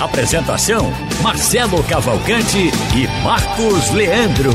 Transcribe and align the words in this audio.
Apresentação: 0.00 0.92
Marcelo 1.22 1.82
Cavalcante 1.84 2.70
e 2.94 3.24
Marcos 3.24 3.90
Leandro. 3.92 4.52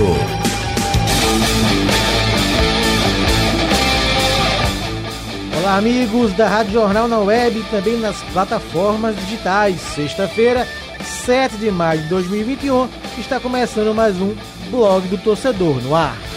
Olá, 5.57 5.77
amigos 5.77 6.31
da 6.33 6.47
Rádio 6.47 6.73
Jornal 6.73 7.07
na 7.07 7.17
web 7.17 7.57
e 7.57 7.63
também 7.63 7.97
nas 7.97 8.17
plataformas 8.31 9.15
digitais. 9.15 9.81
Sexta-feira, 9.81 10.67
7 11.03 11.57
de 11.57 11.71
maio 11.71 12.03
de 12.03 12.09
2021, 12.09 12.87
está 13.17 13.39
começando 13.39 13.95
mais 13.95 14.15
um 14.17 14.35
Blog 14.69 15.07
do 15.07 15.17
Torcedor 15.17 15.81
no 15.81 15.95
ar. 15.95 16.30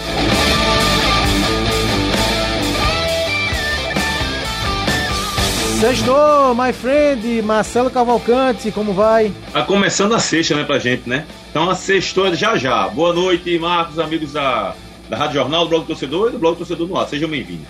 Sextou, 5.80 6.54
my 6.54 6.72
friend, 6.72 7.42
Marcelo 7.42 7.90
Cavalcante, 7.90 8.70
como 8.70 8.94
vai? 8.94 9.32
Tá 9.52 9.62
começando 9.62 10.14
a 10.14 10.18
sexta, 10.18 10.54
né, 10.54 10.64
pra 10.64 10.78
gente, 10.78 11.08
né? 11.08 11.26
Então 11.50 11.68
a 11.68 11.74
sexta 11.74 12.34
já 12.34 12.56
já. 12.56 12.88
Boa 12.88 13.12
noite, 13.12 13.58
Marcos, 13.58 13.98
amigos 13.98 14.32
da, 14.32 14.74
da 15.10 15.16
Rádio 15.16 15.34
Jornal, 15.34 15.64
do 15.64 15.70
Blog 15.70 15.82
do 15.82 15.88
Torcedor 15.88 16.28
e 16.28 16.32
do 16.32 16.38
Blog 16.38 16.54
do 16.54 16.58
Torcedor 16.58 16.88
no 16.88 16.96
ar. 16.96 17.06
Sejam 17.06 17.28
bem-vindos. 17.28 17.66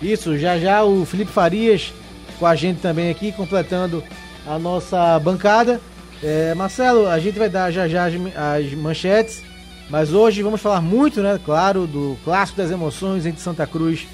Isso, 0.00 0.38
já 0.38 0.58
já 0.58 0.84
o 0.84 1.04
Felipe 1.04 1.32
Farias 1.32 1.92
com 2.38 2.46
a 2.46 2.54
gente 2.54 2.80
também 2.80 3.10
aqui, 3.10 3.32
completando 3.32 4.04
a 4.46 4.58
nossa 4.58 5.18
bancada. 5.18 5.80
É, 6.22 6.54
Marcelo, 6.54 7.08
a 7.08 7.18
gente 7.18 7.38
vai 7.38 7.48
dar 7.48 7.70
já 7.70 7.88
já 7.88 8.04
as, 8.06 8.14
as 8.36 8.72
manchetes, 8.74 9.42
mas 9.88 10.12
hoje 10.12 10.42
vamos 10.42 10.60
falar 10.60 10.80
muito, 10.80 11.20
né, 11.20 11.40
claro, 11.44 11.86
do 11.86 12.16
clássico 12.24 12.58
das 12.58 12.70
emoções 12.70 13.26
entre 13.26 13.40
Santa 13.40 13.66
Cruz 13.66 14.06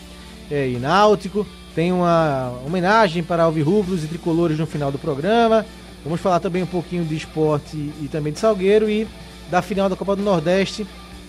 é, 0.50 0.68
e 0.68 0.78
Náutico. 0.78 1.46
Tem 1.76 1.92
uma 1.92 2.58
homenagem 2.64 3.22
para 3.22 3.42
alvirrubros 3.42 4.02
e 4.02 4.06
tricolores 4.06 4.58
no 4.58 4.66
final 4.66 4.90
do 4.90 4.98
programa. 4.98 5.66
Vamos 6.02 6.22
falar 6.22 6.40
também 6.40 6.62
um 6.62 6.66
pouquinho 6.66 7.04
de 7.04 7.14
esporte 7.14 7.76
e 7.76 8.08
também 8.10 8.32
de 8.32 8.38
Salgueiro 8.38 8.88
e 8.88 9.06
da 9.50 9.60
final 9.60 9.86
da 9.86 9.94
Copa 9.94 10.16
do 10.16 10.22
Nordeste 10.22 10.86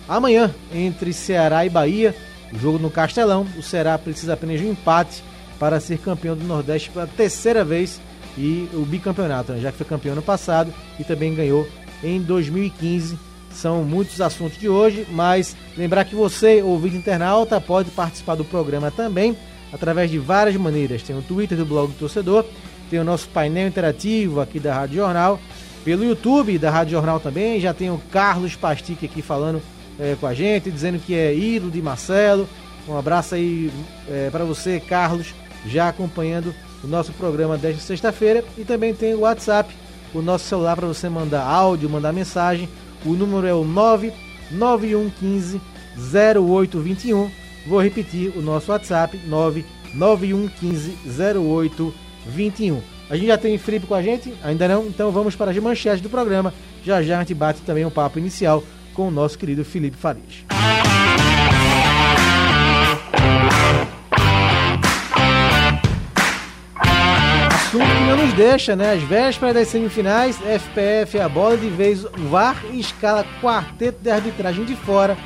amanhã 0.07 0.55
entre 0.73 1.11
Ceará 1.11 1.65
e 1.65 1.69
Bahia. 1.69 2.15
O 2.53 2.57
jogo 2.57 2.79
no 2.79 2.89
Castelão. 2.89 3.45
O 3.57 3.61
Ceará 3.61 3.97
precisa 3.97 4.35
apenas 4.35 4.61
de 4.61 4.65
um 4.65 4.71
empate 4.71 5.21
para 5.59 5.81
ser 5.81 5.97
campeão 5.97 6.37
do 6.37 6.45
Nordeste 6.45 6.91
pela 6.91 7.07
terceira 7.07 7.65
vez 7.65 7.99
e 8.37 8.69
o 8.73 8.85
bicampeonato, 8.85 9.51
né? 9.51 9.59
já 9.59 9.69
que 9.69 9.77
foi 9.77 9.85
campeão 9.85 10.15
no 10.15 10.21
passado 10.21 10.73
e 10.97 11.03
também 11.03 11.35
ganhou 11.35 11.67
em 12.01 12.21
2015. 12.21 13.19
São 13.51 13.83
muitos 13.83 14.21
assuntos 14.21 14.57
de 14.57 14.69
hoje, 14.69 15.05
mas 15.11 15.57
lembrar 15.75 16.05
que 16.05 16.15
você, 16.15 16.61
ouvinte 16.61 16.95
internauta, 16.95 17.59
pode 17.59 17.91
participar 17.91 18.35
do 18.35 18.45
programa 18.45 18.89
também 18.89 19.35
através 19.71 20.09
de 20.09 20.17
várias 20.17 20.55
maneiras. 20.55 21.03
Tem 21.03 21.17
o 21.17 21.21
Twitter 21.21 21.57
do 21.57 21.65
Blog 21.65 21.91
do 21.91 21.99
Torcedor, 21.99 22.45
tem 22.89 22.99
o 22.99 23.03
nosso 23.03 23.27
painel 23.29 23.67
interativo 23.67 24.39
aqui 24.41 24.59
da 24.59 24.73
Rádio 24.73 24.97
Jornal, 24.97 25.39
pelo 25.87 26.03
YouTube 26.03 26.57
da 26.57 26.69
Rádio 26.69 26.91
Jornal 26.91 27.17
também, 27.17 27.61
já 27.61 27.73
tem 27.73 27.89
o 27.89 27.97
Carlos 28.11 28.57
Pastique 28.57 29.05
aqui 29.05 29.21
falando 29.21 29.61
é, 29.97 30.17
com 30.19 30.27
a 30.27 30.33
gente, 30.33 30.69
dizendo 30.69 30.99
que 30.99 31.15
é 31.15 31.33
ídolo 31.33 31.71
de 31.71 31.81
Marcelo. 31.81 32.45
Um 32.87 32.97
abraço 32.97 33.35
aí 33.35 33.71
é, 34.09 34.29
para 34.29 34.43
você, 34.43 34.81
Carlos, 34.81 35.33
já 35.65 35.87
acompanhando 35.87 36.53
o 36.83 36.87
nosso 36.87 37.13
programa 37.13 37.57
desta 37.57 37.81
sexta-feira. 37.81 38.43
E 38.57 38.65
também 38.65 38.93
tem 38.93 39.13
o 39.13 39.21
WhatsApp, 39.21 39.73
o 40.13 40.21
nosso 40.21 40.43
celular 40.43 40.75
para 40.75 40.87
você 40.87 41.07
mandar 41.07 41.43
áudio, 41.43 41.89
mandar 41.89 42.11
mensagem. 42.11 42.67
O 43.05 43.13
número 43.13 43.47
é 43.47 43.53
o 43.53 43.63
99115 43.63 45.61
0821. 45.97 47.46
Vou 47.67 47.81
repetir 47.81 48.31
o 48.35 48.41
nosso 48.41 48.71
WhatsApp, 48.71 49.19
991150821. 49.93 52.81
A 53.09 53.15
gente 53.15 53.27
já 53.27 53.37
tem 53.37 53.57
Felipe 53.57 53.85
com 53.85 53.93
a 53.93 54.01
gente? 54.01 54.33
Ainda 54.41 54.69
não? 54.69 54.85
Então 54.85 55.11
vamos 55.11 55.35
para 55.35 55.51
as 55.51 55.57
manchetes 55.57 56.01
do 56.01 56.09
programa. 56.09 56.53
Já 56.83 57.03
já 57.03 57.17
a 57.17 57.19
gente 57.19 57.33
bate 57.33 57.61
também 57.61 57.85
um 57.85 57.89
papo 57.89 58.19
inicial 58.19 58.63
com 58.93 59.09
o 59.09 59.11
nosso 59.11 59.37
querido 59.37 59.65
Felipe 59.65 59.97
Farias. 59.97 60.45
Assunto 67.53 67.85
que 67.85 68.09
não 68.09 68.17
nos 68.17 68.33
deixa, 68.33 68.75
né? 68.77 68.93
As 68.93 69.03
vésperas 69.03 69.53
das 69.53 69.67
semifinais, 69.67 70.39
FPF 70.39 71.19
a 71.19 71.27
bola 71.27 71.57
de 71.57 71.67
vez, 71.67 72.03
VAR 72.29 72.63
e 72.71 72.79
escala 72.79 73.25
quarteto 73.41 73.99
de 74.01 74.09
arbitragem 74.09 74.63
de 74.63 74.75
fora 74.75 75.17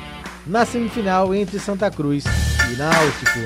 na 0.46 0.64
semifinal 0.64 1.34
entre 1.34 1.58
Santa 1.58 1.90
Cruz 1.90 2.24
e 2.72 2.76
Náutico. 2.76 3.40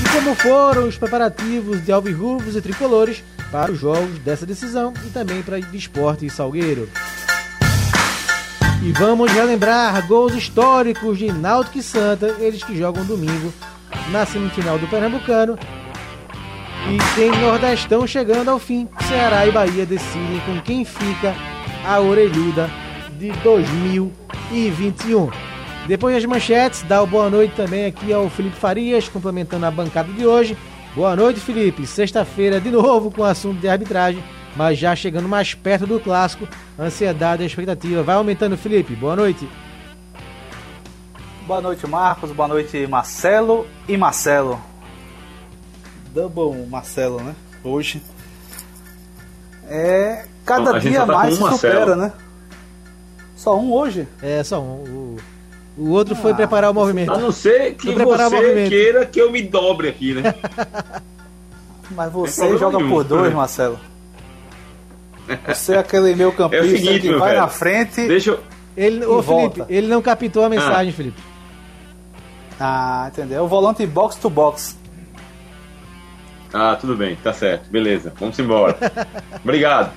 E 0.00 0.08
como 0.12 0.34
foram 0.34 0.88
os 0.88 0.96
preparativos 0.96 1.84
de 1.84 1.92
Alvirrubos 1.92 2.56
e 2.56 2.60
Tricolores 2.60 3.22
para 3.50 3.70
os 3.70 3.78
jogos 3.78 4.18
dessa 4.20 4.46
decisão 4.46 4.94
e 5.06 5.10
também 5.10 5.42
para 5.42 5.58
esporte 5.58 6.26
e 6.26 6.30
Salgueiro. 6.30 6.88
E 8.82 8.92
vamos 8.92 9.30
relembrar 9.30 10.06
gols 10.08 10.34
históricos 10.34 11.18
de 11.18 11.30
Náutico 11.30 11.78
e 11.78 11.82
Santa, 11.82 12.34
eles 12.40 12.64
que 12.64 12.76
jogam 12.76 13.04
domingo 13.04 13.52
na 14.10 14.26
semifinal 14.26 14.78
do 14.78 14.88
Pernambucano. 14.88 15.56
E 16.88 16.98
tem 17.14 17.30
Nordestão 17.30 18.04
chegando 18.08 18.48
ao 18.48 18.58
fim. 18.58 18.88
Ceará 19.06 19.46
e 19.46 19.52
Bahia 19.52 19.86
decidem 19.86 20.40
com 20.40 20.60
quem 20.62 20.84
fica 20.84 21.32
a 21.86 22.00
orelhuda 22.00 22.68
de 23.18 23.30
2021. 23.30 25.51
Depois 25.86 26.14
das 26.14 26.24
manchetes, 26.24 26.82
dá 26.82 27.02
o 27.02 27.06
boa 27.06 27.28
noite 27.28 27.56
também 27.56 27.86
aqui 27.86 28.12
ao 28.12 28.30
Felipe 28.30 28.56
Farias, 28.56 29.08
complementando 29.08 29.66
a 29.66 29.70
bancada 29.70 30.12
de 30.12 30.24
hoje. 30.24 30.56
Boa 30.94 31.16
noite, 31.16 31.40
Felipe. 31.40 31.86
Sexta-feira 31.86 32.60
de 32.60 32.70
novo 32.70 33.10
com 33.10 33.22
o 33.22 33.24
assunto 33.24 33.60
de 33.60 33.68
arbitragem, 33.68 34.22
mas 34.54 34.78
já 34.78 34.94
chegando 34.94 35.28
mais 35.28 35.54
perto 35.54 35.84
do 35.84 35.98
clássico, 35.98 36.46
ansiedade 36.78 37.42
e 37.42 37.46
expectativa 37.46 38.02
vai 38.02 38.14
aumentando, 38.14 38.56
Felipe. 38.56 38.94
Boa 38.94 39.16
noite. 39.16 39.48
Boa 41.46 41.60
noite, 41.60 41.84
Marcos. 41.88 42.30
Boa 42.30 42.48
noite, 42.48 42.86
Marcelo 42.86 43.66
e 43.88 43.96
Marcelo. 43.96 44.60
Double 46.14 46.64
Marcelo, 46.68 47.20
né? 47.20 47.34
Hoje. 47.64 48.00
É. 49.66 50.26
Cada 50.44 50.74
Bom, 50.74 50.78
dia 50.78 51.00
tá 51.00 51.06
mais 51.06 51.34
se 51.34 51.40
supera, 51.40 51.96
né? 51.96 52.12
Só 53.34 53.58
um 53.58 53.72
hoje? 53.72 54.06
É, 54.22 54.44
só 54.44 54.60
um. 54.60 54.84
O, 54.84 55.16
o 55.76 55.90
outro 55.90 56.14
ah, 56.14 56.16
foi 56.16 56.34
preparar 56.34 56.70
o 56.70 56.74
movimento. 56.74 57.12
A 57.12 57.18
não 57.18 57.32
ser 57.32 57.74
que 57.74 57.92
você 57.92 58.68
queira 58.68 59.06
que 59.06 59.20
eu 59.20 59.30
me 59.30 59.42
dobre 59.42 59.88
aqui, 59.88 60.14
né? 60.14 60.34
Mas 61.90 62.12
você 62.12 62.56
joga 62.58 62.78
nenhum, 62.78 62.90
por 62.90 63.04
dois, 63.04 63.30
né? 63.30 63.36
Marcelo. 63.36 63.78
Você 65.46 65.74
é 65.74 65.78
aquele 65.78 66.14
meu 66.14 66.32
campista 66.32 66.66
é 66.66 66.68
seguinte, 66.68 67.00
que 67.00 67.14
vai 67.14 67.30
velho. 67.30 67.40
na 67.40 67.48
frente. 67.48 68.06
Deixa 68.06 68.30
eu... 68.30 68.40
Ele, 68.76 69.04
ô, 69.04 69.22
Felipe, 69.22 69.64
ele 69.68 69.86
não 69.86 70.00
captou 70.00 70.44
a 70.44 70.48
mensagem, 70.48 70.90
ah. 70.90 70.96
Felipe. 70.96 71.22
Ah, 72.58 73.10
entendeu? 73.12 73.38
É 73.38 73.42
o 73.42 73.46
volante 73.46 73.86
box 73.86 74.16
to 74.16 74.30
box. 74.30 74.78
Ah, 76.52 76.76
tudo 76.80 76.96
bem, 76.96 77.16
tá 77.16 77.32
certo. 77.32 77.70
Beleza, 77.70 78.12
vamos 78.18 78.38
embora. 78.38 78.76
Obrigado. 79.42 79.92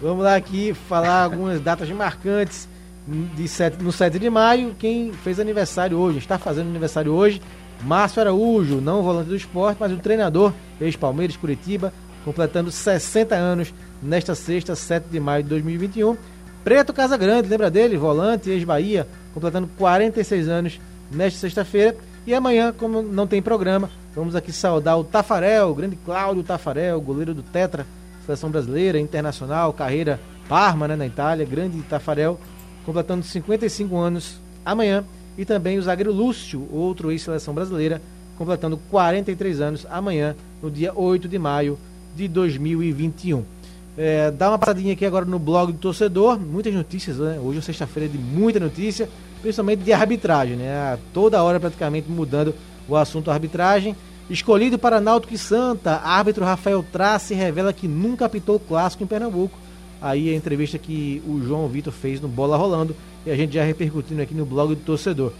Vamos 0.00 0.24
lá 0.24 0.36
aqui 0.36 0.74
falar 0.88 1.24
algumas 1.24 1.60
datas 1.60 1.88
marcantes 1.90 2.68
de 3.06 3.46
7, 3.46 3.82
no 3.82 3.92
7 3.92 4.18
de 4.18 4.30
maio. 4.30 4.74
Quem 4.78 5.12
fez 5.12 5.38
aniversário 5.38 5.98
hoje, 5.98 6.18
está 6.18 6.38
fazendo 6.38 6.68
aniversário 6.68 7.12
hoje, 7.12 7.40
Márcio 7.82 8.20
Araújo, 8.20 8.80
não 8.80 9.00
o 9.00 9.02
volante 9.02 9.28
do 9.28 9.36
esporte, 9.36 9.76
mas 9.78 9.92
o 9.92 9.98
treinador, 9.98 10.52
ex-Palmeiras, 10.80 11.36
Curitiba, 11.36 11.92
completando 12.24 12.70
60 12.70 13.34
anos 13.34 13.74
nesta 14.02 14.34
sexta, 14.34 14.74
7 14.74 15.06
de 15.10 15.20
maio 15.20 15.42
de 15.42 15.50
2021. 15.50 16.16
Preto 16.62 16.94
Casagrande, 16.94 17.48
lembra 17.48 17.70
dele? 17.70 17.96
Volante, 17.98 18.48
ex-Bahia, 18.48 19.06
completando 19.34 19.68
46 19.76 20.48
anos 20.48 20.80
nesta 21.10 21.38
sexta-feira. 21.38 21.96
E 22.26 22.32
amanhã, 22.32 22.72
como 22.72 23.02
não 23.02 23.26
tem 23.26 23.42
programa, 23.42 23.90
vamos 24.14 24.34
aqui 24.34 24.50
saudar 24.50 24.96
o 24.96 25.04
Tafarel, 25.04 25.68
o 25.68 25.74
grande 25.74 25.96
Cláudio 25.96 26.42
Tafarel, 26.42 26.98
goleiro 27.02 27.34
do 27.34 27.42
Tetra, 27.42 27.86
seleção 28.24 28.50
brasileira, 28.50 28.98
internacional, 28.98 29.74
carreira 29.74 30.18
Parma, 30.48 30.88
né, 30.88 30.96
na 30.96 31.06
Itália, 31.06 31.44
grande 31.44 31.80
Tafarel, 31.82 32.38
completando 32.84 33.24
55 33.24 33.96
anos 33.96 34.36
amanhã. 34.64 35.04
E 35.36 35.44
também 35.44 35.78
o 35.78 35.82
zagueiro 35.82 36.12
Lúcio, 36.12 36.68
outro 36.70 37.10
ex-seleção 37.10 37.52
brasileira, 37.52 38.00
completando 38.38 38.78
43 38.90 39.60
anos 39.60 39.86
amanhã, 39.90 40.36
no 40.62 40.70
dia 40.70 40.92
8 40.94 41.28
de 41.28 41.38
maio 41.38 41.78
de 42.14 42.28
2021. 42.28 43.44
É, 43.96 44.30
dá 44.30 44.48
uma 44.48 44.58
passadinha 44.58 44.92
aqui 44.92 45.06
agora 45.06 45.24
no 45.24 45.38
blog 45.38 45.72
do 45.72 45.78
torcedor, 45.78 46.38
muitas 46.38 46.74
notícias, 46.74 47.18
né? 47.18 47.38
Hoje 47.40 47.58
é 47.58 47.62
sexta-feira 47.62 48.08
de 48.08 48.18
muita 48.18 48.58
notícia, 48.58 49.08
principalmente 49.40 49.82
de 49.82 49.92
arbitragem, 49.92 50.56
né? 50.56 50.98
Toda 51.12 51.42
hora 51.42 51.60
praticamente 51.60 52.10
mudando 52.10 52.54
o 52.88 52.96
assunto 52.96 53.30
arbitragem. 53.30 53.94
Escolhido 54.28 54.78
para 54.78 55.00
Náutico 55.00 55.34
e 55.34 55.38
Santa, 55.38 55.96
árbitro 55.96 56.44
Rafael 56.44 56.84
Trace 56.90 57.34
revela 57.34 57.72
que 57.72 57.86
nunca 57.86 58.24
apitou 58.24 58.58
clássico 58.58 59.04
em 59.04 59.06
Pernambuco. 59.06 59.58
Aí 60.04 60.28
a 60.28 60.36
entrevista 60.36 60.78
que 60.78 61.22
o 61.26 61.40
João 61.40 61.66
Vitor 61.66 61.90
fez 61.90 62.20
no 62.20 62.28
Bola 62.28 62.58
Rolando 62.58 62.94
e 63.24 63.30
a 63.30 63.34
gente 63.34 63.54
já 63.54 63.64
repercutindo 63.64 64.20
aqui 64.20 64.34
no 64.34 64.44
blog 64.44 64.74
do 64.74 64.82
torcedor. 64.82 65.32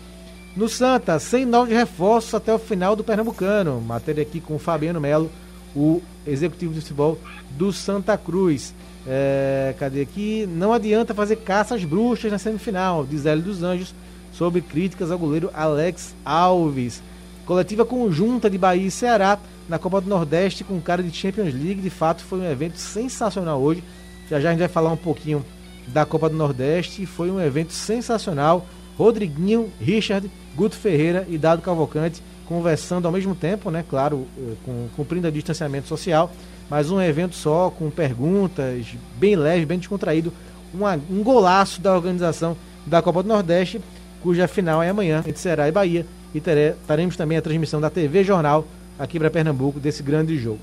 No 0.56 0.70
Santa, 0.70 1.18
sem 1.18 1.44
novos 1.44 1.74
reforços 1.74 2.32
até 2.32 2.54
o 2.54 2.58
final 2.58 2.96
do 2.96 3.04
Pernambucano. 3.04 3.78
Matéria 3.82 4.22
aqui 4.22 4.40
com 4.40 4.54
o 4.54 4.58
Fabiano 4.58 4.98
Melo, 4.98 5.30
o 5.76 6.00
executivo 6.26 6.72
de 6.72 6.80
futebol 6.80 7.18
do 7.50 7.74
Santa 7.74 8.16
Cruz. 8.16 8.74
É, 9.06 9.74
cadê 9.78 10.00
aqui? 10.00 10.46
Não 10.46 10.72
adianta 10.72 11.12
fazer 11.12 11.36
caça 11.36 11.74
às 11.74 11.84
bruxas 11.84 12.32
na 12.32 12.38
semifinal, 12.38 13.04
diz 13.04 13.26
Hélio 13.26 13.44
dos 13.44 13.62
Anjos, 13.62 13.94
sobre 14.32 14.62
críticas 14.62 15.10
ao 15.10 15.18
goleiro 15.18 15.50
Alex 15.52 16.14
Alves. 16.24 17.02
Coletiva 17.44 17.84
conjunta 17.84 18.48
de 18.48 18.56
Bahia 18.56 18.86
e 18.86 18.90
Ceará 18.90 19.38
na 19.68 19.78
Copa 19.78 20.00
do 20.00 20.08
Nordeste 20.08 20.64
com 20.64 20.80
cara 20.80 21.02
de 21.02 21.14
Champions 21.14 21.52
League. 21.52 21.82
De 21.82 21.90
fato, 21.90 22.24
foi 22.24 22.38
um 22.38 22.50
evento 22.50 22.78
sensacional 22.78 23.60
hoje. 23.60 23.84
Já 24.28 24.40
já 24.40 24.48
a 24.48 24.52
gente 24.52 24.60
vai 24.60 24.68
falar 24.68 24.90
um 24.90 24.96
pouquinho 24.96 25.44
da 25.88 26.04
Copa 26.04 26.28
do 26.28 26.36
Nordeste. 26.36 27.06
Foi 27.06 27.30
um 27.30 27.40
evento 27.40 27.72
sensacional. 27.72 28.66
Rodriguinho, 28.96 29.70
Richard, 29.80 30.30
Guto 30.54 30.76
Ferreira 30.76 31.26
e 31.28 31.36
Dado 31.36 31.62
Cavalcante 31.62 32.22
conversando 32.46 33.06
ao 33.06 33.12
mesmo 33.12 33.34
tempo, 33.34 33.70
né? 33.70 33.84
Claro, 33.88 34.26
eh, 34.38 34.54
com, 34.64 34.88
cumprindo 34.96 35.28
o 35.28 35.32
distanciamento 35.32 35.88
social, 35.88 36.30
mas 36.68 36.90
um 36.90 37.00
evento 37.00 37.34
só, 37.34 37.70
com 37.70 37.90
perguntas, 37.90 38.86
bem 39.16 39.36
leve, 39.36 39.66
bem 39.66 39.78
descontraído. 39.78 40.32
Uma, 40.72 40.98
um 41.10 41.22
golaço 41.22 41.80
da 41.80 41.94
organização 41.94 42.56
da 42.86 43.00
Copa 43.00 43.22
do 43.22 43.28
Nordeste, 43.28 43.80
cuja 44.22 44.48
final 44.48 44.82
é 44.82 44.90
amanhã, 44.90 45.22
entre 45.26 45.38
Ceará 45.38 45.68
e 45.68 45.72
Bahia. 45.72 46.06
E 46.34 46.40
teremos 46.40 47.16
também 47.16 47.38
a 47.38 47.42
transmissão 47.42 47.80
da 47.80 47.88
TV 47.88 48.24
Jornal 48.24 48.66
aqui 48.98 49.18
para 49.18 49.30
Pernambuco 49.30 49.78
desse 49.78 50.02
grande 50.02 50.36
jogo. 50.36 50.60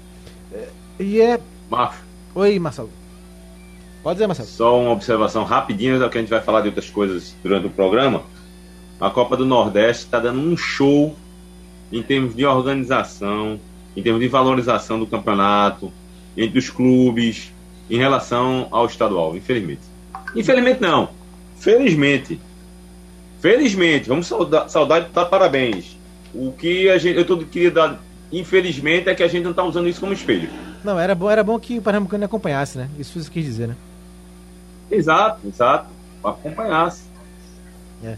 Eh, 0.52 0.70
e 1.00 1.22
é. 1.22 1.40
Marcos. 1.70 2.00
Oi, 2.36 2.60
Marcelo. 2.60 3.01
Pode 4.04 4.16
dizer, 4.16 4.28
Marcelo. 4.28 4.48
Só 4.50 4.80
uma 4.80 4.92
observação 4.92 5.44
rapidinho, 5.44 6.00
já 6.00 6.10
que 6.10 6.18
a 6.18 6.22
gente 6.22 6.30
vai 6.30 6.42
falar 6.42 6.62
de 6.62 6.68
outras 6.68 6.90
coisas 6.90 7.36
durante 7.44 7.68
o 7.68 7.70
programa 7.70 8.24
a 9.02 9.10
Copa 9.10 9.36
do 9.36 9.44
Nordeste 9.44 10.06
está 10.06 10.20
dando 10.20 10.40
um 10.40 10.56
show 10.56 11.16
em 11.92 12.04
termos 12.04 12.36
de 12.36 12.46
organização, 12.46 13.60
em 13.98 14.04
termos 14.04 14.22
de 14.22 14.28
valorização 14.28 15.00
do 15.00 15.08
campeonato, 15.08 15.92
entre 16.38 16.60
os 16.60 16.70
clubes, 16.70 17.52
em 17.90 17.98
relação 17.98 18.68
ao 18.70 18.86
estadual, 18.86 19.36
infelizmente. 19.36 19.82
Infelizmente 20.36 20.80
não. 20.80 21.10
Felizmente. 21.58 22.40
Felizmente, 23.42 24.08
vamos 24.08 24.28
saudar, 24.28 24.70
saudar 24.70 25.02
e 25.02 25.06
dar 25.06 25.26
parabéns. 25.26 25.98
O 26.32 26.52
que 26.52 26.88
a 26.88 26.98
gente, 27.00 27.18
eu 27.18 27.26
tô, 27.26 27.40
queria 27.40 27.72
dar, 27.72 28.00
infelizmente, 28.32 29.10
é 29.10 29.16
que 29.16 29.24
a 29.24 29.28
gente 29.28 29.44
não 29.44 29.52
está 29.52 29.64
usando 29.64 29.90
isso 29.90 30.00
como 30.00 30.14
espelho. 30.14 30.48
Não, 30.84 30.98
era 31.00 31.16
bom, 31.16 31.30
era 31.30 31.44
bom 31.44 31.60
que 31.60 31.80
o 31.80 31.82
Pernambucano 31.82 32.24
acompanhasse, 32.24 32.78
né? 32.78 32.88
Isso 33.00 33.20
você 33.20 33.30
quis 33.32 33.44
dizer, 33.44 33.68
né? 33.68 33.76
Exato, 34.92 35.48
exato. 35.48 35.88
Acompanhasse. 36.24 37.04
É. 38.04 38.18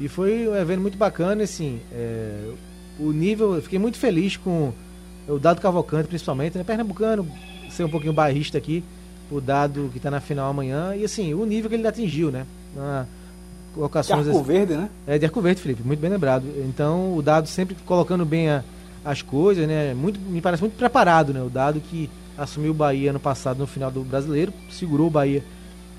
E 0.00 0.08
foi 0.08 0.48
um 0.48 0.56
evento 0.56 0.80
muito 0.80 0.96
bacana, 0.96 1.42
assim, 1.42 1.80
é, 1.92 2.50
o 2.98 3.12
nível, 3.12 3.54
eu 3.54 3.62
fiquei 3.62 3.78
muito 3.78 3.98
feliz 3.98 4.36
com 4.36 4.72
o 5.28 5.38
Dado 5.38 5.60
Cavalcante, 5.60 6.08
principalmente, 6.08 6.56
né? 6.56 6.64
Pernambucano, 6.64 7.28
ser 7.70 7.84
um 7.84 7.88
pouquinho 7.88 8.12
bairrista 8.12 8.58
aqui, 8.58 8.82
o 9.30 9.40
Dado 9.40 9.88
que 9.92 9.98
está 9.98 10.10
na 10.10 10.20
final 10.20 10.50
amanhã, 10.50 10.94
e 10.96 11.04
assim, 11.04 11.34
o 11.34 11.44
nível 11.44 11.68
que 11.68 11.76
ele 11.76 11.86
atingiu, 11.86 12.30
né? 12.30 12.46
Na, 12.74 13.06
colocações, 13.74 14.24
de 14.24 14.30
Arco 14.30 14.42
Verde, 14.42 14.74
né? 14.74 14.90
É, 15.06 15.18
de 15.18 15.24
Arco 15.24 15.40
Verde, 15.40 15.60
Felipe, 15.60 15.82
muito 15.82 16.00
bem 16.00 16.10
lembrado. 16.10 16.46
Então, 16.68 17.16
o 17.16 17.22
Dado 17.22 17.48
sempre 17.48 17.76
colocando 17.86 18.24
bem 18.24 18.50
a, 18.50 18.64
as 19.04 19.22
coisas, 19.22 19.66
né? 19.66 19.94
Muito, 19.94 20.20
me 20.20 20.40
parece 20.40 20.62
muito 20.62 20.76
preparado, 20.76 21.32
né? 21.32 21.42
O 21.42 21.48
Dado 21.48 21.80
que 21.80 22.10
assumiu 22.36 22.72
o 22.72 22.74
Bahia 22.74 23.10
ano 23.10 23.20
passado 23.20 23.58
no 23.58 23.66
final 23.66 23.90
do 23.90 24.02
Brasileiro, 24.02 24.52
segurou 24.70 25.06
o 25.06 25.10
Bahia 25.10 25.42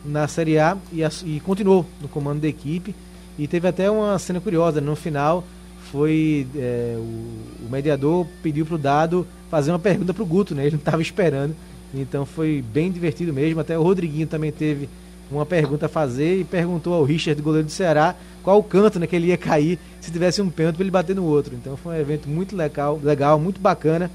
na 0.05 0.27
Série 0.27 0.57
A 0.59 0.77
e, 0.91 1.01
e 1.25 1.39
continuou 1.39 1.85
no 2.01 2.07
comando 2.07 2.41
da 2.41 2.47
equipe. 2.47 2.95
E 3.37 3.47
teve 3.47 3.67
até 3.67 3.89
uma 3.89 4.17
cena 4.19 4.39
curiosa, 4.39 4.79
no 4.79 4.95
final 4.95 5.43
foi 5.91 6.47
é, 6.55 6.95
o, 6.97 7.67
o, 7.67 7.69
mediador 7.71 8.25
pediu 8.41 8.65
para 8.65 8.75
o 8.75 8.79
Dado 8.79 9.27
fazer 9.51 9.71
uma 9.71 9.77
pergunta 9.77 10.11
para 10.11 10.23
o 10.23 10.25
Guto, 10.25 10.55
né? 10.55 10.63
Ele 10.63 10.71
não 10.71 10.79
estava 10.79 11.01
esperando. 11.01 11.55
Então 11.93 12.25
foi 12.25 12.63
bem 12.73 12.91
divertido 12.91 13.31
mesmo. 13.31 13.59
Até 13.59 13.77
o 13.77 13.83
Rodriguinho 13.83 14.25
também 14.25 14.51
teve 14.51 14.89
uma 15.29 15.45
pergunta 15.45 15.85
a 15.85 15.89
fazer 15.89 16.39
e 16.39 16.43
perguntou 16.43 16.93
ao 16.95 17.03
Richard, 17.03 17.39
goleiro 17.41 17.67
do 17.67 17.71
Ceará, 17.71 18.15
qual 18.41 18.57
o 18.57 18.63
canto 18.63 18.99
né, 18.99 19.05
que 19.05 19.15
ele 19.15 19.27
ia 19.27 19.37
cair 19.37 19.77
se 20.01 20.11
tivesse 20.11 20.41
um 20.41 20.49
pênalti 20.49 20.75
para 20.77 20.83
ele 20.83 20.91
bater 20.91 21.15
no 21.15 21.25
outro. 21.25 21.53
Então 21.53 21.77
foi 21.77 21.95
um 21.95 21.99
evento 21.99 22.27
muito 22.27 22.55
legal, 22.55 22.99
legal, 23.03 23.39
muito 23.39 23.61
bacana. 23.61 24.09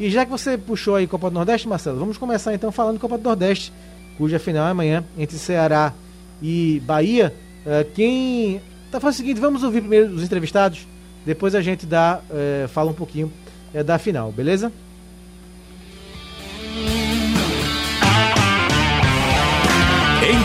E 0.00 0.10
já 0.10 0.24
que 0.24 0.30
você 0.30 0.58
puxou 0.58 0.96
aí 0.96 1.06
Copa 1.06 1.30
do 1.30 1.34
Nordeste, 1.34 1.68
Marcelo, 1.68 1.98
vamos 1.98 2.18
começar 2.18 2.52
então 2.52 2.72
falando 2.72 2.98
Copa 2.98 3.16
do 3.16 3.24
Nordeste, 3.24 3.72
cuja 4.22 4.38
final 4.38 4.68
é 4.68 4.70
amanhã 4.70 5.04
entre 5.18 5.36
Ceará 5.36 5.92
e 6.40 6.80
Bahia. 6.86 7.34
Uh, 7.66 7.84
quem. 7.92 8.60
Tá 8.88 9.00
fazendo 9.00 9.14
o 9.14 9.16
seguinte, 9.16 9.40
vamos 9.40 9.64
ouvir 9.64 9.80
primeiro 9.80 10.14
os 10.14 10.22
entrevistados, 10.22 10.86
depois 11.26 11.56
a 11.56 11.60
gente 11.60 11.86
dá, 11.86 12.20
uh, 12.30 12.68
fala 12.68 12.90
um 12.90 12.94
pouquinho 12.94 13.32
uh, 13.74 13.82
da 13.82 13.98
final, 13.98 14.30
beleza? 14.30 14.70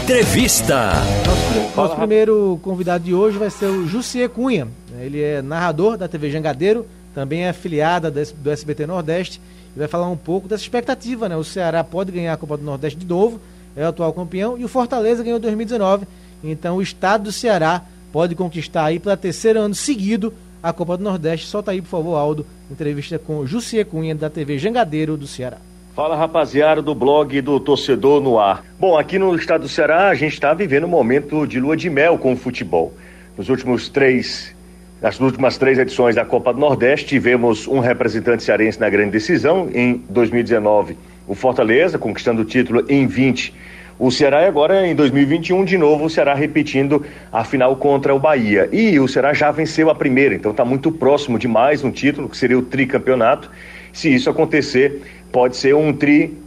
Entrevista. 0.02 0.94
Nosso, 1.28 1.76
nosso 1.76 1.96
primeiro 1.98 2.60
convidado 2.64 3.04
de 3.04 3.14
hoje 3.14 3.38
vai 3.38 3.52
ser 3.52 3.68
o 3.68 3.86
Jussier 3.86 4.28
Cunha. 4.28 4.68
Ele 5.00 5.22
é 5.22 5.40
narrador 5.44 5.98
da 5.98 6.08
TV 6.08 6.32
Jangadeiro, 6.32 6.88
também 7.14 7.44
é 7.44 7.50
afiliada 7.50 8.10
do 8.10 8.50
SBT 8.50 8.88
Nordeste 8.88 9.40
e 9.76 9.80
vai 9.80 9.88
falar 9.88 10.10
um 10.10 10.18
pouco 10.18 10.48
dessa 10.48 10.64
expectativa, 10.64 11.30
né? 11.30 11.36
O 11.36 11.44
Ceará 11.44 11.84
pode 11.84 12.12
ganhar 12.12 12.34
a 12.34 12.38
Copa 12.38 12.58
do 12.58 12.64
Nordeste 12.64 12.98
de 12.98 13.06
novo, 13.06 13.40
é 13.78 13.86
o 13.86 13.88
atual 13.88 14.12
campeão, 14.12 14.58
e 14.58 14.66
o 14.66 14.68
Fortaleza 14.68 15.24
ganhou 15.24 15.40
2019 15.40 16.06
então 16.44 16.78
o 16.78 16.82
estado 16.82 17.26
do 17.26 17.32
Ceará 17.32 17.82
pode 18.12 18.36
conquistar 18.36 18.86
aí 18.86 19.00
pela 19.00 19.18
terceiro 19.18 19.60
ano 19.60 19.76
seguido 19.76 20.34
a 20.62 20.74
Copa 20.74 20.98
do 20.98 21.04
Nordeste. 21.04 21.48
Solta 21.48 21.72
aí, 21.72 21.82
por 21.82 21.90
favor, 21.90 22.16
Aldo, 22.16 22.46
entrevista 22.70 23.20
com 23.20 23.46
Jussier 23.46 23.86
Cunha 23.86 24.16
da 24.16 24.30
TV 24.30 24.58
Jangadeiro 24.58 25.16
do 25.16 25.28
Ceará. 25.28 25.58
Fala 25.96 26.16
rapaziada 26.16 26.82
do 26.82 26.94
blog 26.94 27.42
do 27.42 27.60
Torcedor 27.60 28.22
no 28.22 28.40
Ar. 28.40 28.64
Bom, 28.80 28.98
aqui 28.98 29.18
no 29.18 29.36
estado 29.36 29.62
do 29.62 29.70
Ceará 29.70 30.10
a 30.10 30.16
gente 30.16 30.34
está 30.34 30.54
vivendo 30.54 30.86
um 30.86 30.90
momento 30.90 31.48
de 31.48 31.60
lua 31.60 31.76
de 31.76 31.90
mel 31.90 32.18
com 32.18 32.34
o 32.34 32.38
futebol. 32.38 32.94
Nos 33.36 33.50
últimos 33.50 33.90
três, 33.90 34.56
nas 35.02 35.20
últimas 35.20 35.58
três 35.58 35.80
edições 35.80 36.16
da 36.16 36.24
Copa 36.24 36.54
do 36.54 36.60
Nordeste 36.60 37.08
tivemos 37.08 37.68
um 37.68 37.80
representante 37.80 38.44
cearense 38.44 38.80
na 38.80 38.90
grande 38.90 39.12
decisão. 39.12 39.70
Em 39.74 40.04
2019, 40.10 40.98
o 41.28 41.36
Fortaleza 41.36 41.98
conquistando 41.98 42.42
o 42.42 42.46
título 42.46 42.86
em 42.90 43.06
20 43.06 43.54
o 44.00 44.12
Ceará 44.12 44.48
agora 44.48 44.86
em 44.86 44.94
2021 44.94 45.66
de 45.66 45.76
novo 45.76 46.06
o 46.06 46.10
Ceará 46.10 46.36
repetindo 46.36 47.04
a 47.32 47.44
final 47.44 47.76
contra 47.76 48.14
o 48.14 48.20
Bahia. 48.20 48.70
E 48.72 49.00
o 49.00 49.08
Ceará 49.08 49.34
já 49.34 49.50
venceu 49.50 49.90
a 49.90 49.96
primeira, 49.96 50.36
então 50.36 50.52
está 50.52 50.64
muito 50.64 50.92
próximo 50.92 51.40
de 51.40 51.48
mais 51.48 51.84
um 51.84 51.90
título, 51.90 52.30
que 52.30 52.38
seria 52.38 52.60
o 52.60 52.62
tricampeonato. 52.62 53.50
Se 53.92 54.14
isso 54.14 54.30
acontecer, 54.30 55.02
pode 55.32 55.58
ser 55.58 55.74
um 55.74 55.92
tri 55.92 56.38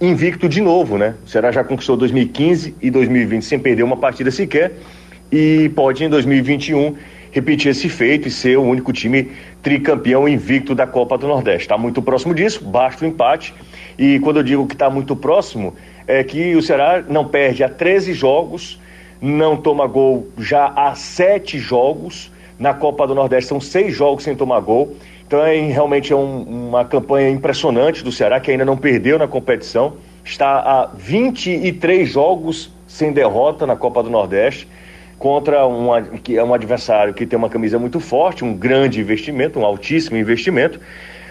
invicto 0.00 0.48
de 0.48 0.60
novo, 0.60 0.98
né? 0.98 1.14
O 1.24 1.28
Ceará 1.28 1.52
já 1.52 1.62
conquistou 1.62 1.96
2015 1.96 2.74
e 2.82 2.90
2020 2.90 3.44
sem 3.44 3.60
perder 3.60 3.84
uma 3.84 3.96
partida 3.96 4.32
sequer 4.32 4.72
e 5.30 5.70
pode 5.76 6.02
em 6.02 6.08
2021 6.08 6.96
repetir 7.30 7.70
esse 7.70 7.88
feito 7.88 8.26
e 8.26 8.30
ser 8.30 8.58
o 8.58 8.62
único 8.62 8.92
time 8.92 9.30
tricampeão 9.62 10.28
invicto 10.28 10.74
da 10.74 10.86
Copa 10.86 11.16
do 11.16 11.28
Nordeste. 11.28 11.62
Está 11.62 11.78
muito 11.78 12.02
próximo 12.02 12.34
disso, 12.34 12.64
basta 12.64 13.04
o 13.04 13.08
empate. 13.08 13.54
E 13.98 14.18
quando 14.20 14.38
eu 14.38 14.42
digo 14.42 14.66
que 14.66 14.74
está 14.74 14.90
muito 14.90 15.16
próximo, 15.16 15.74
é 16.06 16.22
que 16.22 16.54
o 16.54 16.62
Ceará 16.62 17.02
não 17.08 17.26
perde 17.26 17.64
há 17.64 17.68
13 17.68 18.12
jogos, 18.12 18.78
não 19.20 19.56
toma 19.56 19.86
gol 19.86 20.28
já 20.38 20.66
há 20.66 20.94
sete 20.94 21.58
jogos. 21.58 22.30
Na 22.58 22.72
Copa 22.72 23.06
do 23.06 23.14
Nordeste 23.14 23.48
são 23.48 23.60
seis 23.60 23.94
jogos 23.94 24.24
sem 24.24 24.34
tomar 24.34 24.60
gol. 24.60 24.96
Então 25.26 25.42
é, 25.42 25.56
realmente 25.56 26.12
é 26.12 26.16
um, 26.16 26.68
uma 26.68 26.84
campanha 26.84 27.28
impressionante 27.30 28.04
do 28.04 28.12
Ceará, 28.12 28.38
que 28.38 28.50
ainda 28.50 28.64
não 28.64 28.76
perdeu 28.76 29.18
na 29.18 29.26
competição. 29.26 29.94
Está 30.24 30.58
há 30.58 30.90
23 30.94 32.08
jogos 32.08 32.70
sem 32.86 33.12
derrota 33.12 33.66
na 33.66 33.76
Copa 33.76 34.02
do 34.02 34.10
Nordeste 34.10 34.68
contra 35.18 35.66
um, 35.66 35.88
que 36.22 36.36
é 36.36 36.44
um 36.44 36.52
adversário 36.52 37.14
que 37.14 37.26
tem 37.26 37.38
uma 37.38 37.48
camisa 37.48 37.78
muito 37.78 38.00
forte, 38.00 38.44
um 38.44 38.54
grande 38.54 39.00
investimento, 39.00 39.58
um 39.58 39.64
altíssimo 39.64 40.16
investimento. 40.16 40.78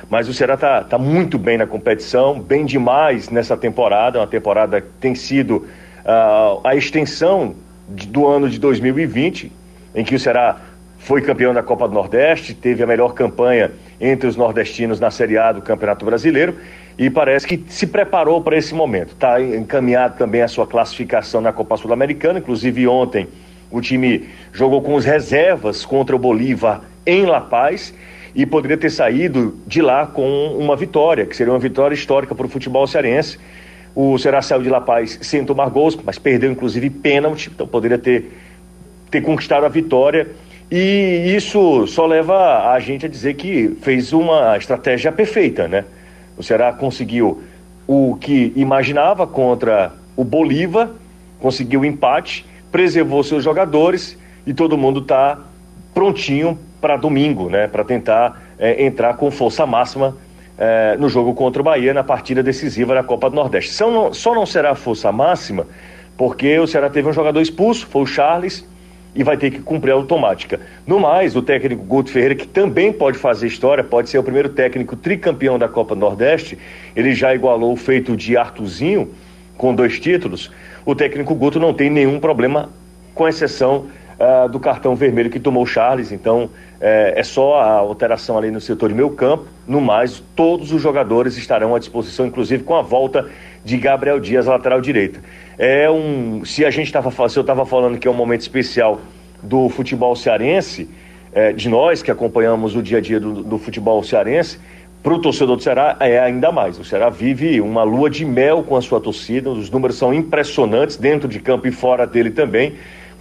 Mas 0.09 0.29
o 0.29 0.33
Ceará 0.33 0.53
está 0.53 0.83
tá 0.83 0.97
muito 0.97 1.37
bem 1.37 1.57
na 1.57 1.65
competição, 1.65 2.39
bem 2.39 2.65
demais 2.65 3.29
nessa 3.29 3.57
temporada, 3.57 4.19
uma 4.19 4.27
temporada 4.27 4.81
que 4.81 4.87
tem 4.99 5.15
sido 5.15 5.67
uh, 6.05 6.61
a 6.63 6.75
extensão 6.75 7.55
de, 7.89 8.07
do 8.07 8.27
ano 8.27 8.49
de 8.49 8.59
2020, 8.59 9.51
em 9.95 10.03
que 10.03 10.15
o 10.15 10.19
Ceará 10.19 10.57
foi 10.99 11.21
campeão 11.21 11.53
da 11.53 11.61
Copa 11.61 11.87
do 11.87 11.93
Nordeste, 11.93 12.53
teve 12.53 12.83
a 12.83 12.87
melhor 12.87 13.13
campanha 13.13 13.71
entre 13.99 14.27
os 14.27 14.35
nordestinos 14.35 14.99
na 14.99 15.11
Série 15.11 15.37
A 15.37 15.51
do 15.51 15.61
Campeonato 15.61 16.05
Brasileiro. 16.05 16.55
e 16.97 17.09
parece 17.09 17.45
que 17.45 17.61
se 17.67 17.87
preparou 17.87 18.41
para 18.41 18.57
esse 18.57 18.73
momento. 18.73 19.09
Está 19.09 19.41
encaminhado 19.41 20.17
também 20.17 20.41
a 20.41 20.47
sua 20.47 20.65
classificação 20.65 21.41
na 21.41 21.51
Copa 21.51 21.75
Sul-Americana, 21.77 22.39
inclusive 22.39 22.87
ontem 22.87 23.27
o 23.69 23.81
time 23.81 24.29
jogou 24.53 24.81
com 24.81 24.95
os 24.95 25.03
reservas 25.03 25.85
contra 25.85 26.15
o 26.15 26.19
Bolívar 26.19 26.81
em 27.05 27.25
La 27.25 27.41
Paz 27.41 27.93
e 28.35 28.45
poderia 28.45 28.77
ter 28.77 28.89
saído 28.89 29.57
de 29.65 29.81
lá 29.81 30.05
com 30.05 30.57
uma 30.59 30.75
vitória, 30.75 31.25
que 31.25 31.35
seria 31.35 31.53
uma 31.53 31.59
vitória 31.59 31.95
histórica 31.95 32.35
para 32.35 32.45
o 32.45 32.49
futebol 32.49 32.85
cearense. 32.85 33.39
O 33.95 34.17
Ceará 34.17 34.41
saiu 34.41 34.61
de 34.61 34.69
La 34.69 34.81
Paz 34.81 35.17
sem 35.21 35.45
tomar 35.45 35.69
gols, 35.69 35.97
mas 36.03 36.19
perdeu 36.19 36.51
inclusive 36.51 36.89
pênalti, 36.89 37.49
então 37.53 37.65
poderia 37.65 37.97
ter, 37.97 38.29
ter 39.09 39.21
conquistado 39.21 39.65
a 39.65 39.69
vitória. 39.69 40.27
E 40.69 41.33
isso 41.33 41.87
só 41.87 42.05
leva 42.05 42.71
a 42.71 42.79
gente 42.79 43.05
a 43.05 43.09
dizer 43.09 43.35
que 43.35 43.77
fez 43.81 44.11
uma 44.11 44.57
estratégia 44.57 45.13
perfeita, 45.13 45.67
né? 45.67 45.85
O 46.37 46.43
Ceará 46.43 46.73
conseguiu 46.73 47.41
o 47.87 48.17
que 48.19 48.51
imaginava 48.55 49.25
contra 49.25 49.93
o 50.17 50.25
Bolívar, 50.25 50.89
conseguiu 51.39 51.81
o 51.81 51.85
empate, 51.85 52.45
preservou 52.69 53.23
seus 53.23 53.43
jogadores 53.43 54.17
e 54.45 54.53
todo 54.53 54.77
mundo 54.77 54.99
está 54.99 55.39
prontinho 55.95 56.59
para 56.79 56.97
domingo, 56.97 57.49
né? 57.49 57.67
Para 57.67 57.83
tentar 57.83 58.43
é, 58.59 58.85
entrar 58.85 59.15
com 59.15 59.31
força 59.31 59.65
máxima 59.65 60.15
é, 60.57 60.95
no 60.99 61.09
jogo 61.09 61.33
contra 61.33 61.61
o 61.61 61.65
Bahia 61.65 61.93
na 61.93 62.03
partida 62.03 62.43
decisiva 62.43 62.93
da 62.93 63.01
Copa 63.01 63.29
do 63.29 63.35
Nordeste. 63.35 63.73
Só 63.73 63.89
não, 63.89 64.13
só 64.13 64.35
não 64.35 64.45
será 64.45 64.75
força 64.75 65.11
máxima 65.11 65.65
porque 66.17 66.59
o 66.59 66.67
Ceará 66.67 66.89
teve 66.89 67.09
um 67.09 67.13
jogador 67.13 67.41
expulso, 67.41 67.87
foi 67.87 68.03
o 68.03 68.05
Charles, 68.05 68.65
e 69.13 69.23
vai 69.23 69.37
ter 69.37 69.49
que 69.49 69.59
cumprir 69.59 69.91
a 69.91 69.95
automática. 69.95 70.59
No 70.85 70.99
mais, 70.99 71.35
o 71.35 71.41
técnico 71.41 71.83
Guto 71.83 72.11
Ferreira, 72.11 72.35
que 72.35 72.47
também 72.47 72.91
pode 72.91 73.17
fazer 73.17 73.47
história, 73.47 73.83
pode 73.83 74.09
ser 74.09 74.17
o 74.17 74.23
primeiro 74.23 74.49
técnico 74.49 74.95
tricampeão 74.95 75.57
da 75.57 75.69
Copa 75.69 75.95
do 75.95 76.01
Nordeste, 76.01 76.57
ele 76.95 77.13
já 77.13 77.33
igualou 77.33 77.71
o 77.71 77.77
feito 77.77 78.15
de 78.15 78.35
Artuzinho 78.35 79.09
com 79.57 79.73
dois 79.73 79.99
títulos. 79.99 80.51
O 80.85 80.93
técnico 80.93 81.33
Guto 81.33 81.59
não 81.59 81.73
tem 81.73 81.89
nenhum 81.89 82.19
problema, 82.19 82.69
com 83.13 83.27
exceção 83.27 83.85
uh, 84.19 84.49
do 84.49 84.59
cartão 84.59 84.95
vermelho 84.95 85.29
que 85.29 85.39
tomou 85.39 85.63
o 85.63 85.65
Charles. 85.65 86.11
Então, 86.11 86.49
é, 86.79 87.13
é 87.17 87.23
só 87.23 87.59
a 87.59 87.71
alteração 87.71 88.37
ali 88.37 88.51
no 88.51 88.61
setor 88.61 88.89
de 88.89 88.95
meio 88.95 89.09
campo. 89.11 89.45
No 89.67 89.81
mais, 89.81 90.23
todos 90.35 90.71
os 90.71 90.81
jogadores 90.81 91.37
estarão 91.37 91.75
à 91.75 91.79
disposição, 91.79 92.25
inclusive 92.25 92.63
com 92.63 92.75
a 92.75 92.81
volta 92.81 93.29
de 93.63 93.77
Gabriel 93.77 94.19
Dias, 94.19 94.45
lateral 94.45 94.81
direita. 94.81 95.19
É 95.57 95.89
um, 95.89 96.43
se 96.45 96.65
a 96.65 96.69
gente 96.69 96.87
estava 96.87 97.11
se 97.29 97.37
eu 97.37 97.41
estava 97.41 97.65
falando 97.65 97.97
que 97.97 98.07
é 98.07 98.11
um 98.11 98.15
momento 98.15 98.41
especial 98.41 98.99
do 99.41 99.69
futebol 99.69 100.15
cearense, 100.15 100.89
é, 101.33 101.51
de 101.51 101.67
nós 101.67 102.01
que 102.01 102.11
acompanhamos 102.11 102.75
o 102.75 102.81
dia 102.81 102.99
a 102.99 103.01
dia 103.01 103.19
do, 103.19 103.43
do 103.43 103.57
futebol 103.57 104.03
cearense, 104.03 104.59
para 105.05 105.13
o 105.13 105.19
torcedor 105.19 105.55
do 105.55 105.61
Ceará 105.61 105.95
é 105.99 106.17
ainda 106.17 106.51
mais. 106.51 106.79
O 106.79 106.83
Ceará 106.83 107.11
vive 107.11 107.61
uma 107.61 107.83
lua 107.83 108.09
de 108.09 108.25
mel 108.25 108.63
com 108.63 108.75
a 108.75 108.81
sua 108.81 108.99
torcida, 108.99 109.51
os 109.51 109.69
números 109.69 109.97
são 109.97 110.11
impressionantes 110.11 110.97
dentro 110.97 111.27
de 111.27 111.39
campo 111.39 111.67
e 111.67 111.71
fora 111.71 112.07
dele 112.07 112.31
também. 112.31 112.73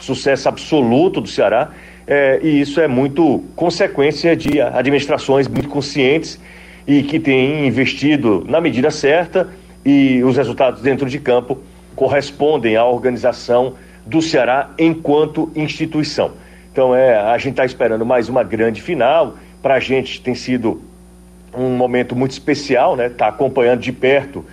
Sucesso 0.04 0.48
absoluto 0.48 1.20
do 1.20 1.28
Ceará. 1.28 1.70
É, 2.06 2.38
e 2.42 2.60
isso 2.60 2.80
é 2.80 2.86
muito 2.86 3.42
consequência 3.56 4.36
de 4.36 4.60
administrações 4.60 5.48
muito 5.48 5.68
conscientes 5.68 6.38
e 6.86 7.02
que 7.02 7.18
têm 7.18 7.66
investido 7.66 8.44
na 8.46 8.60
medida 8.60 8.90
certa 8.90 9.48
e 9.84 10.22
os 10.22 10.36
resultados 10.36 10.82
dentro 10.82 11.08
de 11.08 11.18
campo 11.18 11.58
correspondem 11.96 12.76
à 12.76 12.84
organização 12.84 13.74
do 14.04 14.20
Ceará 14.20 14.70
enquanto 14.78 15.50
instituição. 15.56 16.32
Então 16.72 16.94
é, 16.94 17.16
a 17.16 17.38
gente 17.38 17.52
está 17.52 17.64
esperando 17.64 18.04
mais 18.04 18.28
uma 18.28 18.42
grande 18.42 18.82
final. 18.82 19.36
Para 19.62 19.76
a 19.76 19.80
gente 19.80 20.20
tem 20.20 20.34
sido 20.34 20.82
um 21.56 21.70
momento 21.70 22.14
muito 22.14 22.32
especial, 22.32 22.96
né? 22.96 23.08
Tá 23.08 23.28
acompanhando 23.28 23.80
de 23.80 23.92
perto. 23.92 24.44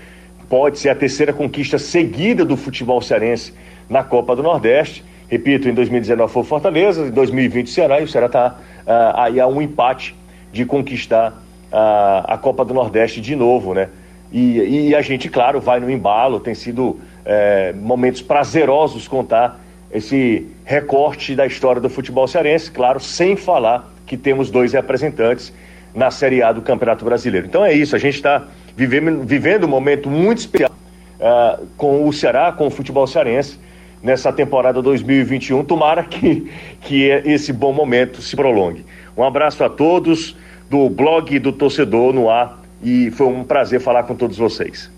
Pode 0.47 0.79
ser 0.79 0.89
a 0.89 0.95
terceira 0.95 1.33
conquista 1.33 1.77
seguida 1.77 2.45
do 2.45 2.55
futebol 2.55 3.01
cearense 3.01 3.53
na 3.89 4.03
Copa 4.03 4.35
do 4.35 4.43
Nordeste. 4.43 5.03
Repito, 5.31 5.69
em 5.69 5.73
2019 5.73 6.33
foi 6.33 6.43
Fortaleza, 6.43 7.07
em 7.07 7.09
2020 7.09 7.67
o 7.67 7.69
Ceará, 7.69 8.01
e 8.01 8.03
o 8.03 8.07
Ceará 8.07 8.27
está 8.27 8.57
ah, 8.85 9.23
aí 9.23 9.39
a 9.39 9.47
um 9.47 9.61
empate 9.61 10.13
de 10.51 10.65
conquistar 10.65 11.41
uh, 11.71 12.25
a 12.27 12.37
Copa 12.37 12.65
do 12.65 12.73
Nordeste 12.73 13.21
de 13.21 13.33
novo, 13.33 13.73
né? 13.73 13.87
E, 14.29 14.89
e, 14.89 14.95
a 14.95 15.01
gente, 15.01 15.29
claro, 15.29 15.61
vai 15.61 15.79
no 15.79 15.89
embalo, 15.89 16.39
tem 16.39 16.53
sido 16.53 16.99
é, 17.25 17.73
momentos 17.73 18.21
prazerosos 18.21 19.05
contar 19.05 19.59
esse 19.91 20.47
recorte 20.63 21.35
da 21.35 21.45
história 21.45 21.81
do 21.81 21.89
futebol 21.89 22.25
cearense, 22.27 22.71
claro, 22.71 22.99
sem 22.99 23.35
falar 23.35 23.91
que 24.05 24.15
temos 24.15 24.49
dois 24.49 24.71
representantes 24.71 25.53
na 25.93 26.11
Série 26.11 26.41
A 26.41 26.53
do 26.53 26.61
Campeonato 26.61 27.03
Brasileiro. 27.03 27.45
Então 27.45 27.63
é 27.63 27.73
isso, 27.73 27.93
a 27.93 27.99
gente 27.99 28.15
está 28.15 28.47
vivendo, 28.75 29.23
vivendo 29.25 29.65
um 29.65 29.69
momento 29.69 30.09
muito 30.09 30.39
especial 30.39 30.71
uh, 31.19 31.65
com 31.75 32.07
o 32.07 32.13
Ceará, 32.13 32.53
com 32.53 32.67
o 32.67 32.69
futebol 32.69 33.05
cearense, 33.05 33.59
nessa 34.01 34.31
temporada 34.31 34.81
2021. 34.81 35.63
Tomara 35.63 36.03
que, 36.03 36.51
que 36.81 37.03
esse 37.03 37.53
bom 37.53 37.73
momento 37.73 38.21
se 38.21 38.35
prolongue. 38.35 38.85
Um 39.15 39.23
abraço 39.23 39.63
a 39.63 39.69
todos 39.69 40.35
do 40.69 40.89
blog 40.89 41.37
do 41.39 41.51
Torcedor 41.51 42.13
no 42.13 42.29
ar 42.29 42.61
e 42.81 43.11
foi 43.11 43.27
um 43.27 43.43
prazer 43.43 43.79
falar 43.79 44.03
com 44.03 44.15
todos 44.15 44.37
vocês. 44.37 44.89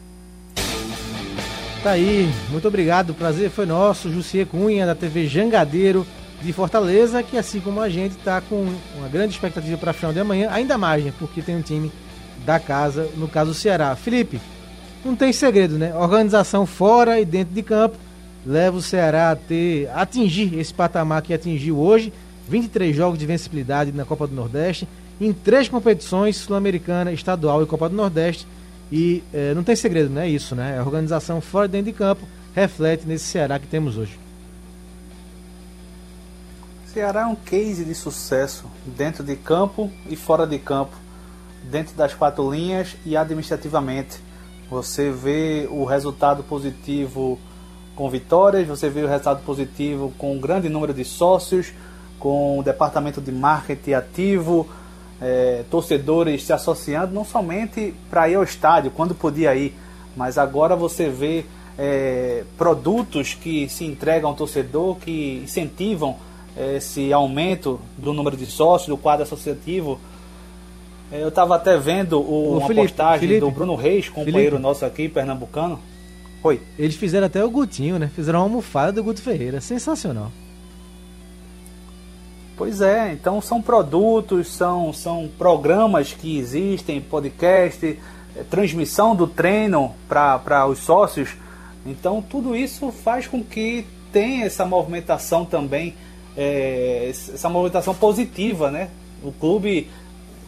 Tá 1.81 1.91
aí, 1.91 2.29
muito 2.49 2.65
obrigado, 2.65 3.09
o 3.09 3.13
prazer 3.13 3.49
foi 3.49 3.65
nosso, 3.65 4.09
Jussier 4.09 4.45
Cunha, 4.45 4.85
da 4.85 4.95
TV 4.95 5.27
Jangadeiro 5.27 6.07
de 6.41 6.53
Fortaleza, 6.53 7.21
que 7.21 7.37
assim 7.37 7.59
como 7.59 7.81
a 7.81 7.89
gente 7.89 8.11
está 8.11 8.39
com 8.39 8.73
uma 8.97 9.09
grande 9.09 9.33
expectativa 9.33 9.77
para 9.77 9.91
a 9.91 9.93
final 9.93 10.13
de 10.13 10.19
amanhã, 10.19 10.49
ainda 10.49 10.77
mais, 10.77 11.03
né, 11.03 11.11
porque 11.19 11.41
tem 11.41 11.57
um 11.57 11.61
time 11.61 11.91
da 12.45 12.57
casa, 12.57 13.09
no 13.17 13.27
caso 13.27 13.51
o 13.51 13.53
Ceará. 13.53 13.93
Felipe, 13.97 14.39
não 15.03 15.15
tem 15.15 15.33
segredo, 15.33 15.77
né? 15.77 15.93
Organização 15.93 16.65
fora 16.65 17.19
e 17.19 17.25
dentro 17.25 17.53
de 17.53 17.61
campo 17.61 17.97
leva 18.45 18.77
o 18.77 18.81
Ceará 18.81 19.31
a 19.31 19.35
ter, 19.35 19.89
a 19.89 20.01
atingir 20.01 20.57
esse 20.57 20.73
patamar 20.73 21.21
que 21.21 21.33
atingiu 21.33 21.79
hoje, 21.79 22.11
23 22.47 22.95
jogos 22.95 23.17
de 23.17 23.25
vencibilidade 23.25 23.91
na 23.91 24.05
Copa 24.05 24.27
do 24.27 24.35
Nordeste, 24.35 24.87
em 25.19 25.31
três 25.31 25.69
competições, 25.69 26.35
Sul-Americana, 26.37 27.11
Estadual 27.11 27.63
e 27.63 27.65
Copa 27.65 27.87
do 27.87 27.95
Nordeste, 27.95 28.47
e 28.91 29.23
é, 29.33 29.53
não 29.53 29.63
tem 29.63 29.75
segredo, 29.75 30.09
né? 30.09 30.27
Isso, 30.27 30.55
né? 30.55 30.77
A 30.77 30.83
organização 30.83 31.39
fora 31.41 31.67
dentro 31.67 31.91
de 31.91 31.97
campo 31.97 32.27
reflete 32.53 33.07
nesse 33.07 33.25
Ceará 33.25 33.57
que 33.57 33.67
temos 33.67 33.97
hoje. 33.97 34.19
Ceará 36.93 37.21
é 37.21 37.25
um 37.25 37.35
case 37.35 37.83
de 37.83 37.95
sucesso 37.95 38.65
dentro 38.85 39.23
de 39.23 39.35
campo 39.35 39.89
e 40.07 40.15
fora 40.15 40.45
de 40.45 40.59
campo, 40.59 40.95
dentro 41.63 41.95
das 41.95 42.13
quatro 42.13 42.51
linhas 42.51 42.95
e 43.03 43.17
administrativamente. 43.17 44.19
Você 44.69 45.09
vê 45.09 45.67
o 45.71 45.85
resultado 45.85 46.43
positivo 46.43 47.39
com 47.95 48.09
vitórias, 48.09 48.67
você 48.67 48.89
vê 48.89 49.03
o 49.03 49.07
resultado 49.07 49.43
positivo 49.43 50.11
com 50.17 50.33
um 50.33 50.39
grande 50.39 50.69
número 50.69 50.93
de 50.93 51.03
sócios, 51.03 51.73
com 52.19 52.59
o 52.59 52.63
departamento 52.63 53.21
de 53.21 53.31
marketing 53.31 53.93
ativo, 53.93 54.67
é, 55.21 55.63
torcedores 55.69 56.43
se 56.43 56.53
associando 56.53 57.13
não 57.13 57.23
somente 57.23 57.93
para 58.09 58.27
ir 58.29 58.35
ao 58.35 58.43
estádio, 58.43 58.91
quando 58.91 59.13
podia 59.13 59.55
ir, 59.55 59.75
mas 60.15 60.37
agora 60.37 60.75
você 60.75 61.09
vê 61.09 61.45
é, 61.77 62.43
produtos 62.57 63.33
que 63.33 63.67
se 63.69 63.85
entregam 63.85 64.29
ao 64.29 64.35
torcedor, 64.35 64.95
que 64.97 65.41
incentivam 65.43 66.17
esse 66.75 67.11
aumento 67.11 67.79
do 67.97 68.13
número 68.13 68.37
de 68.37 68.45
sócios, 68.45 68.87
do 68.87 68.97
quadro 68.97 69.23
associativo. 69.23 69.99
É, 71.11 71.21
eu 71.21 71.29
estava 71.29 71.55
até 71.55 71.77
vendo 71.77 72.19
o, 72.19 72.57
uma 72.57 72.67
Felipe, 72.67 72.87
postagem 72.87 73.19
Felipe, 73.27 73.39
do 73.39 73.51
Bruno 73.51 73.75
Reis, 73.75 74.07
companheiro 74.09 74.51
Felipe. 74.51 74.61
nosso 74.61 74.85
aqui, 74.85 75.09
pernambucano. 75.09 75.79
Oi. 76.43 76.59
Eles 76.77 76.95
fizeram 76.95 77.27
até 77.27 77.43
o 77.43 77.49
Gutinho, 77.49 77.97
né? 77.97 78.11
Fizeram 78.13 78.39
uma 78.39 78.45
almofada 78.45 78.91
do 78.91 79.03
Guto 79.03 79.21
Ferreira. 79.21 79.61
Sensacional. 79.61 80.29
Pois 82.57 82.81
é, 82.81 83.13
então 83.13 83.41
são 83.41 83.61
produtos, 83.61 84.53
são, 84.53 84.93
são 84.93 85.29
programas 85.39 86.13
que 86.13 86.37
existem, 86.37 87.01
podcast, 87.01 87.97
é, 88.35 88.43
transmissão 88.43 89.15
do 89.15 89.25
treino 89.25 89.95
para 90.07 90.67
os 90.67 90.79
sócios. 90.79 91.29
Então 91.85 92.21
tudo 92.21 92.55
isso 92.55 92.91
faz 92.91 93.25
com 93.25 93.43
que 93.43 93.85
tenha 94.11 94.45
essa 94.45 94.65
movimentação 94.65 95.45
também, 95.45 95.95
é, 96.37 97.07
essa 97.09 97.49
movimentação 97.49 97.95
positiva, 97.95 98.69
né? 98.69 98.89
O 99.23 99.31
clube 99.31 99.89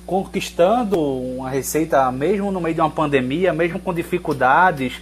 conquistando 0.06 1.00
uma 1.00 1.50
receita 1.50 2.12
mesmo 2.12 2.52
no 2.52 2.62
meio 2.62 2.76
de 2.76 2.82
uma 2.82 2.92
pandemia, 2.92 3.52
mesmo 3.52 3.80
com 3.80 3.92
dificuldades, 3.92 5.02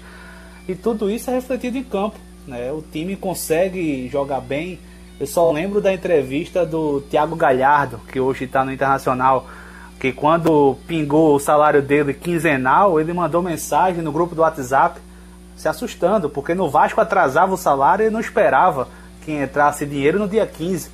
e 0.67 0.75
tudo 0.75 1.09
isso 1.09 1.29
é 1.29 1.33
refletido 1.33 1.77
em 1.77 1.83
campo. 1.83 2.17
Né? 2.47 2.71
O 2.71 2.81
time 2.81 3.15
consegue 3.15 4.07
jogar 4.09 4.41
bem 4.41 4.79
eu 5.19 5.27
só 5.27 5.51
lembro 5.51 5.79
da 5.79 5.93
entrevista 5.93 6.65
do 6.65 7.01
Thiago 7.01 7.35
Galhardo, 7.35 7.97
que 8.11 8.19
hoje 8.19 8.45
está 8.45 8.65
no 8.65 8.73
Internacional, 8.73 9.47
que 9.99 10.11
quando 10.11 10.75
pingou 10.87 11.35
o 11.35 11.39
salário 11.39 11.81
dele 11.81 12.13
quinzenal, 12.13 12.99
ele 12.99 13.13
mandou 13.13 13.41
mensagem 13.41 14.01
no 14.01 14.11
grupo 14.11 14.33
do 14.33 14.41
WhatsApp 14.41 14.99
se 15.55 15.67
assustando, 15.67 16.29
porque 16.29 16.55
no 16.55 16.69
Vasco 16.69 16.99
atrasava 16.99 17.53
o 17.53 17.57
salário 17.57 18.07
e 18.07 18.09
não 18.09 18.19
esperava 18.19 18.87
que 19.23 19.31
entrasse 19.31 19.85
dinheiro 19.85 20.17
no 20.17 20.27
dia 20.27 20.47
15. 20.47 20.89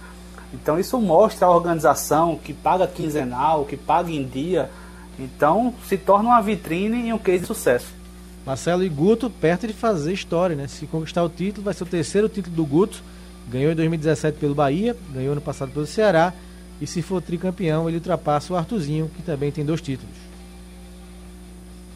Então 0.54 0.78
isso 0.78 1.00
mostra 1.00 1.48
a 1.48 1.52
organização 1.52 2.36
que 2.36 2.54
paga 2.54 2.86
quinzenal, 2.86 3.64
que 3.64 3.78
paga 3.78 4.12
em 4.12 4.24
dia. 4.24 4.70
Então 5.18 5.74
se 5.88 5.98
torna 5.98 6.30
uma 6.30 6.42
vitrine 6.42 7.08
e 7.08 7.14
um 7.14 7.18
case 7.18 7.40
de 7.40 7.48
sucesso. 7.48 7.99
Marcelo 8.46 8.84
e 8.84 8.90
Guto 8.90 9.30
perto 9.30 9.68
de 9.68 9.74
fazer 9.74 10.14
história, 10.14 10.56
né? 10.56 10.68
Se 10.68 10.86
conquistar 10.88 11.24
o 11.24 11.30
título, 11.30 11.66
vai 11.66 11.74
ser 11.74 11.84
o 11.84 11.88
terceiro 11.88 12.30
título 12.30 12.56
do 12.56 12.66
Guto. 12.66 13.04
Ganhou 13.50 13.72
em 13.72 13.76
2017 13.76 14.38
pelo 14.38 14.56
Bahia, 14.56 14.96
ganhou 15.14 15.36
no 15.36 15.42
passado 15.42 15.72
pelo 15.72 15.86
Ceará. 15.86 16.34
E 16.82 16.88
se 16.88 17.02
for 17.02 17.22
tricampeão, 17.22 17.88
ele 17.88 17.98
ultrapassa 17.98 18.54
o 18.54 18.56
Artuzinho, 18.56 19.12
que 19.16 19.22
também 19.22 19.52
tem 19.52 19.66
dois 19.66 19.82
títulos. 19.82 20.16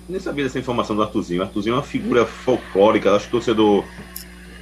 Nem 0.10 0.20
sabia 0.20 0.44
dessa 0.44 0.60
informação 0.60 0.96
do 0.96 1.02
Artuzinho. 1.02 1.42
O 1.42 1.44
Artuzinho 1.44 1.74
é 1.74 1.78
uma 1.78 1.84
figura 1.84 2.26
folclórica. 2.26 3.16
Acho 3.16 3.30
que 3.30 3.36
o 3.36 3.40
torcedor 3.40 3.86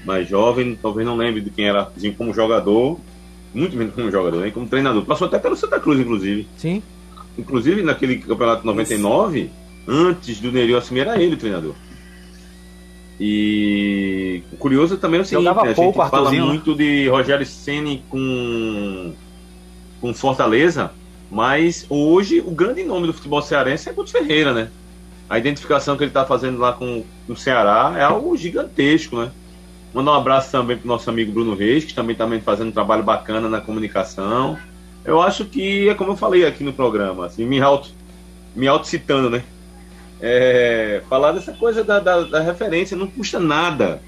mais 0.05 0.27
jovem 0.27 0.77
talvez 0.79 1.05
não 1.05 1.15
lembre 1.15 1.41
de 1.41 1.49
quem 1.49 1.67
era 1.67 1.79
Artuzinho 1.79 2.13
como 2.13 2.33
jogador. 2.33 2.99
Muito 3.53 3.75
menos 3.75 3.93
como 3.93 4.09
jogador, 4.11 4.41
nem 4.41 4.51
como 4.51 4.67
treinador. 4.67 5.03
Passou 5.03 5.27
até 5.27 5.39
pelo 5.39 5.55
Santa 5.55 5.79
Cruz, 5.79 5.99
inclusive. 5.99 6.47
Sim. 6.57 6.81
Inclusive, 7.37 7.81
naquele 7.81 8.17
campeonato 8.17 8.65
99, 8.65 9.39
Isso. 9.39 9.49
Antes 9.87 10.39
do 10.39 10.51
Nerio 10.51 10.77
assumir, 10.77 11.01
era 11.01 11.21
ele 11.21 11.35
o 11.35 11.37
treinador. 11.37 11.73
E 13.19 14.41
o 14.51 14.57
curioso 14.57 14.97
também 14.97 15.19
é 15.19 15.21
o 15.21 15.25
seguinte, 15.25 15.45
né? 15.45 15.51
a 15.61 15.73
gente 15.73 15.93
fala 15.93 16.31
muito 16.31 16.73
de 16.73 17.07
Rogério 17.07 17.45
Ceni 17.45 18.03
com, 18.09 19.13
com 20.01 20.11
Fortaleza, 20.11 20.91
mas 21.29 21.85
hoje 21.87 22.39
o 22.39 22.49
grande 22.49 22.83
nome 22.83 23.05
do 23.05 23.13
futebol 23.13 23.41
cearense 23.41 23.87
é 23.87 23.93
Guto 23.93 24.09
Ferreira, 24.09 24.53
né? 24.53 24.69
A 25.29 25.37
identificação 25.37 25.95
que 25.95 26.03
ele 26.03 26.09
está 26.09 26.25
fazendo 26.25 26.57
lá 26.57 26.73
com, 26.73 27.03
com 27.27 27.33
o 27.33 27.37
Ceará 27.37 27.93
é 27.95 28.01
algo 28.01 28.35
gigantesco, 28.35 29.17
né? 29.17 29.31
Mandar 29.93 30.13
um 30.13 30.15
abraço 30.15 30.51
também 30.51 30.75
para 30.75 30.85
o 30.85 30.87
nosso 30.87 31.09
amigo 31.09 31.31
Bruno 31.31 31.53
Reis, 31.53 31.85
que 31.85 31.93
também 31.93 32.13
está 32.13 32.27
fazendo 32.43 32.69
um 32.69 32.73
trabalho 32.73 33.03
bacana 33.03 33.47
na 33.47 33.61
comunicação. 33.61 34.57
Eu 35.05 35.21
acho 35.21 35.45
que 35.45 35.87
é 35.87 35.93
como 35.93 36.13
eu 36.13 36.17
falei 36.17 36.45
aqui 36.45 36.63
no 36.63 36.73
programa, 36.73 37.27
assim, 37.27 37.45
me 37.45 37.61
auto, 37.61 37.89
me 38.55 38.67
auto 38.67 38.87
citando, 38.87 39.29
né? 39.29 39.43
É, 40.21 41.01
falar 41.09 41.31
dessa 41.31 41.51
coisa 41.51 41.83
da, 41.83 41.99
da, 41.99 42.21
da, 42.21 42.39
referência 42.41 42.95
não 42.95 43.07
custa 43.07 43.39
nada 43.39 43.99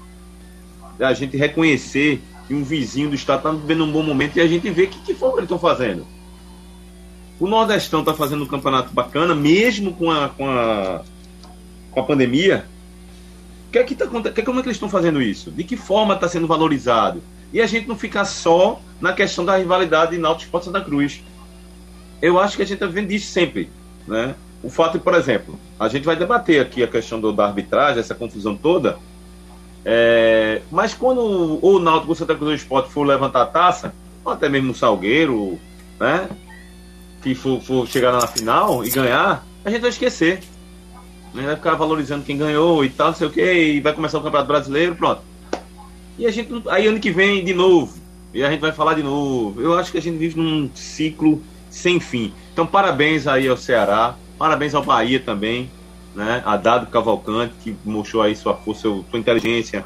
a 1.00 1.12
gente 1.12 1.36
reconhecer 1.36 2.22
que 2.46 2.54
um 2.54 2.62
vizinho 2.62 3.08
do 3.08 3.16
estado 3.16 3.38
está 3.38 3.50
vivendo 3.50 3.84
um 3.84 3.90
bom 3.90 4.02
momento 4.02 4.36
e 4.36 4.40
a 4.40 4.46
gente 4.46 4.70
vê 4.70 4.86
que, 4.86 5.00
que 5.00 5.12
forma 5.12 5.38
eles 5.38 5.44
estão 5.44 5.58
fazendo. 5.58 6.06
O 7.40 7.48
Nordestão 7.48 8.00
está 8.00 8.14
fazendo 8.14 8.44
um 8.44 8.46
campeonato 8.46 8.94
bacana, 8.94 9.34
mesmo 9.34 9.92
com 9.94 10.08
a, 10.08 10.28
com 10.28 10.48
a, 10.48 11.02
com 11.90 12.00
a 12.00 12.04
pandemia 12.04 12.64
que 13.74 13.78
é 13.78 13.82
que 13.82 13.94
tá, 13.96 14.06
que, 14.06 14.42
como 14.42 14.60
é 14.60 14.62
que 14.62 14.68
eles 14.68 14.76
estão 14.76 14.88
fazendo 14.88 15.20
isso? 15.20 15.50
De 15.50 15.64
que 15.64 15.76
forma 15.76 16.14
está 16.14 16.28
sendo 16.28 16.46
valorizado? 16.46 17.20
E 17.52 17.60
a 17.60 17.66
gente 17.66 17.88
não 17.88 17.98
ficar 17.98 18.24
só 18.24 18.80
na 19.00 19.12
questão 19.12 19.44
da 19.44 19.56
rivalidade 19.56 20.12
de 20.12 20.18
Náutico 20.18 20.44
Esporte 20.44 20.66
Santa 20.66 20.80
Cruz. 20.80 21.24
Eu 22.22 22.38
acho 22.38 22.56
que 22.56 22.62
a 22.62 22.64
gente 22.64 22.74
está 22.74 22.86
vendo 22.86 23.10
isso 23.10 23.32
sempre, 23.32 23.68
né? 24.06 24.36
O 24.64 24.70
fato, 24.70 24.98
por 24.98 25.14
exemplo, 25.14 25.58
a 25.78 25.88
gente 25.88 26.04
vai 26.04 26.16
debater 26.16 26.60
aqui 26.60 26.82
a 26.82 26.88
questão 26.88 27.20
do, 27.20 27.32
da 27.32 27.46
arbitragem, 27.46 28.00
essa 28.00 28.14
confusão 28.14 28.56
toda, 28.56 28.98
é, 29.84 30.62
mas 30.70 30.94
quando 30.94 31.58
o 31.62 31.78
Náutico 31.78 32.10
ou 32.10 32.14
Santa 32.16 32.34
Cruz 32.34 32.50
do 32.50 32.54
Esporte 32.54 32.90
for 32.90 33.06
levantar 33.06 33.42
a 33.42 33.46
taça, 33.46 33.94
ou 34.24 34.32
até 34.32 34.48
mesmo 34.48 34.72
o 34.72 34.74
Salgueiro, 34.74 35.58
né? 36.00 36.28
Que 37.22 37.34
for, 37.34 37.60
for 37.60 37.86
chegar 37.86 38.12
na 38.12 38.26
final 38.26 38.84
e 38.84 38.90
ganhar, 38.90 39.46
a 39.64 39.70
gente 39.70 39.82
vai 39.82 39.90
esquecer 39.90 40.40
né? 41.34 41.42
Vai 41.42 41.56
ficar 41.56 41.74
valorizando 41.74 42.24
quem 42.24 42.38
ganhou 42.38 42.84
e 42.84 42.88
tal, 42.88 43.08
não 43.08 43.14
sei 43.14 43.26
o 43.26 43.30
que, 43.30 43.52
e 43.52 43.80
vai 43.80 43.92
começar 43.92 44.18
o 44.18 44.22
Campeonato 44.22 44.48
Brasileiro, 44.48 44.94
pronto. 44.94 45.20
E 46.16 46.26
a 46.26 46.30
gente. 46.30 46.50
Aí 46.68 46.86
ano 46.86 47.00
que 47.00 47.10
vem 47.10 47.44
de 47.44 47.52
novo. 47.52 47.98
E 48.32 48.42
a 48.42 48.50
gente 48.50 48.60
vai 48.60 48.72
falar 48.72 48.94
de 48.94 49.02
novo. 49.02 49.60
Eu 49.60 49.76
acho 49.76 49.90
que 49.90 49.98
a 49.98 50.02
gente 50.02 50.16
vive 50.16 50.38
num 50.38 50.70
ciclo 50.74 51.42
sem 51.68 51.98
fim. 51.98 52.32
Então, 52.52 52.66
parabéns 52.66 53.26
aí 53.26 53.48
ao 53.48 53.56
Ceará, 53.56 54.14
parabéns 54.38 54.74
ao 54.74 54.82
Bahia 54.82 55.20
também, 55.20 55.70
né? 56.14 56.42
A 56.44 56.56
Dado 56.56 56.86
Cavalcante, 56.86 57.54
que 57.62 57.76
mostrou 57.84 58.22
aí 58.22 58.36
sua 58.36 58.54
força, 58.54 58.82
sua 58.82 59.18
inteligência, 59.18 59.84